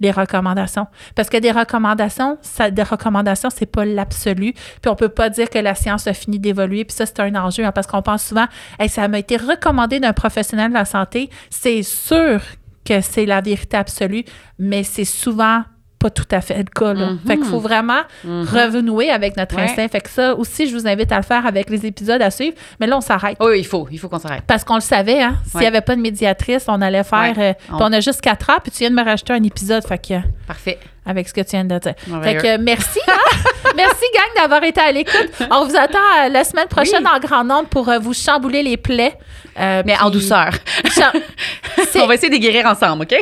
Les 0.00 0.10
recommandations. 0.10 0.86
Parce 1.14 1.28
que 1.28 1.36
des 1.36 1.52
recommandations, 1.52 2.38
ça, 2.42 2.70
des 2.70 2.82
recommandations, 2.82 3.50
c'est 3.50 3.66
pas 3.66 3.84
l'absolu. 3.84 4.52
Puis 4.52 4.90
on 4.90 4.96
peut 4.96 5.08
pas 5.08 5.30
dire 5.30 5.48
que 5.48 5.58
la 5.58 5.74
science 5.74 6.06
a 6.06 6.14
fini 6.14 6.38
d'évoluer. 6.38 6.84
Puis 6.84 6.96
ça, 6.96 7.06
c'est 7.06 7.20
un 7.20 7.34
enjeu, 7.36 7.64
hein, 7.64 7.72
parce 7.72 7.86
qu'on 7.86 8.02
pense 8.02 8.24
souvent, 8.24 8.46
Hey, 8.78 8.88
ça 8.88 9.06
m'a 9.08 9.18
été 9.18 9.36
recommandé 9.36 10.00
d'un 10.00 10.12
professionnel 10.12 10.70
de 10.70 10.74
la 10.74 10.84
santé. 10.84 11.30
C'est 11.50 11.82
sûr 11.82 12.40
que 12.84 13.00
c'est 13.00 13.26
la 13.26 13.40
vérité 13.40 13.76
absolue, 13.76 14.24
mais 14.58 14.82
c'est 14.84 15.04
souvent 15.04 15.62
pas 16.00 16.10
tout 16.10 16.24
à 16.32 16.40
fait 16.40 16.56
le 16.58 16.64
cas. 16.64 16.94
Là. 16.94 17.10
Fait 17.26 17.36
qu'il 17.36 17.44
faut 17.46 17.60
vraiment 17.60 18.00
renouer 18.24 19.10
avec 19.10 19.36
notre 19.36 19.54
Ouais. 19.56 19.62
instinct. 19.62 19.86
Fait 19.88 20.00
que 20.00 20.08
ça 20.10 20.34
aussi, 20.34 20.66
je 20.68 20.74
vous 20.74 20.86
invite 20.88 21.12
à 21.12 21.16
le 21.16 21.22
faire 21.22 21.46
avec 21.46 21.68
les 21.70 21.84
épisodes 21.86 22.20
à 22.22 22.30
suivre. 22.30 22.56
Mais 22.80 22.86
là, 22.86 22.96
on 22.96 23.00
s'arrête. 23.00 23.36
Oui, 23.40 23.58
il 23.60 23.66
faut. 23.66 23.86
Il 23.90 23.98
faut 23.98 24.08
qu'on 24.08 24.18
s'arrête. 24.18 24.42
Parce 24.46 24.64
qu'on 24.64 24.76
le 24.76 24.80
savait, 24.80 25.22
hein? 25.22 25.36
S'il 25.44 25.60
n'y 25.60 25.66
Ouais. 25.66 25.68
avait 25.68 25.80
pas 25.82 25.94
de 25.96 26.00
médiatrice, 26.00 26.64
on 26.68 26.80
allait 26.80 27.04
faire. 27.04 27.36
Ouais. 27.36 27.50
euh, 27.50 27.52
puis 27.54 27.76
on 27.80 27.92
a 27.92 28.00
juste 28.00 28.20
quatre 28.20 28.48
heures, 28.50 28.60
puis 28.62 28.72
tu 28.72 28.78
viens 28.78 28.90
de 28.90 28.94
me 28.96 29.04
rajouter 29.04 29.32
un 29.34 29.42
épisode. 29.42 29.84
Fait 29.86 29.98
que 29.98 30.14
Parfait. 30.46 30.78
Avec 31.06 31.28
ce 31.28 31.34
que 31.34 31.40
tu 31.40 31.50
viens 31.50 31.64
de 31.64 31.78
dire. 31.78 31.94
Fait 31.96 32.10
Merveilleux. 32.10 32.40
que 32.40 32.56
merci, 32.58 32.98
hein? 33.08 33.12
merci 33.76 34.04
gang 34.14 34.42
d'avoir 34.42 34.62
été 34.64 34.80
à 34.80 34.92
l'écoute. 34.92 35.30
On 35.50 35.64
vous 35.64 35.76
attend 35.76 35.98
euh, 36.24 36.28
la 36.28 36.44
semaine 36.44 36.68
prochaine 36.68 37.04
Oui. 37.04 37.10
en 37.16 37.18
grand 37.20 37.44
nombre 37.44 37.68
pour 37.68 37.88
euh, 37.88 37.98
vous 37.98 38.12
chambouler 38.14 38.62
les 38.62 38.76
plaies. 38.76 39.16
Euh, 39.58 39.82
Mais 39.84 39.98
en 40.00 40.10
douceur. 40.10 40.50
On 41.96 42.06
va 42.06 42.14
essayer 42.14 42.30
de 42.30 42.40
guérir 42.40 42.66
ensemble, 42.66 43.02
OK? 43.02 43.14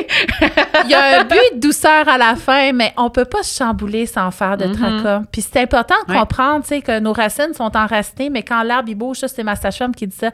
Il 0.85 0.89
y 0.89 0.93
a 0.93 1.19
un 1.19 1.23
but 1.23 1.39
de 1.55 1.59
douceur 1.59 2.07
à 2.07 2.17
la 2.17 2.35
fin, 2.35 2.71
mais 2.71 2.93
on 2.97 3.09
peut 3.09 3.25
pas 3.25 3.43
se 3.43 3.57
chambouler 3.57 4.05
sans 4.05 4.29
faire 4.31 4.55
de 4.57 4.65
Mhm. 4.65 4.73
tracas. 4.75 5.21
Puis 5.31 5.41
c'est 5.41 5.59
important 5.61 5.95
de 6.07 6.13
Ouais. 6.13 6.19
comprendre, 6.19 6.63
que 6.67 6.99
nos 6.99 7.13
racines 7.13 7.53
sont 7.55 7.75
enracinées, 7.75 8.29
mais 8.29 8.43
quand 8.43 8.61
l'arbre 8.63 8.89
il 8.89 8.95
bouge, 8.95 9.17
ça 9.17 9.27
c'est 9.27 9.43
ma 9.43 9.55
sage-femme 9.55 9.95
qui 9.95 10.07
dit 10.07 10.15
ça. 10.15 10.31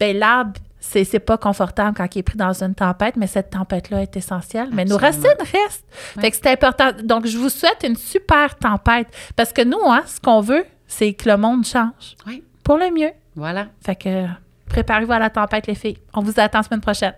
Ben 0.00 0.16
l'arbre 0.18 0.52
c'est 0.88 1.04
c'est 1.04 1.18
pas 1.18 1.36
confortable 1.36 1.96
quand 1.96 2.06
il 2.14 2.20
est 2.20 2.22
pris 2.22 2.36
dans 2.36 2.62
une 2.62 2.74
tempête, 2.74 3.16
mais 3.16 3.26
cette 3.26 3.50
tempête-là 3.50 4.02
est 4.02 4.16
essentielle. 4.16 4.68
Mais 4.72 4.84
nos 4.84 4.96
racines 4.96 5.24
restent. 5.38 5.84
Fait 6.20 6.30
que 6.30 6.36
c'est 6.36 6.50
important. 6.50 6.92
Donc, 7.02 7.26
je 7.26 7.36
vous 7.36 7.48
souhaite 7.48 7.84
une 7.86 7.96
super 7.96 8.56
tempête. 8.56 9.08
Parce 9.34 9.52
que 9.52 9.62
nous, 9.62 9.80
hein, 9.84 10.02
ce 10.06 10.20
qu'on 10.20 10.40
veut, 10.40 10.64
c'est 10.86 11.12
que 11.14 11.28
le 11.28 11.36
monde 11.36 11.64
change. 11.64 12.16
Oui. 12.26 12.44
Pour 12.62 12.78
le 12.78 12.90
mieux. 12.90 13.10
Voilà. 13.34 13.66
Fait 13.84 13.96
que 13.96 14.26
préparez-vous 14.68 15.12
à 15.12 15.18
la 15.18 15.30
tempête, 15.30 15.66
les 15.66 15.74
filles. 15.74 15.98
On 16.14 16.20
vous 16.20 16.38
attend 16.38 16.58
la 16.58 16.62
semaine 16.62 16.80
prochaine. 16.80 17.14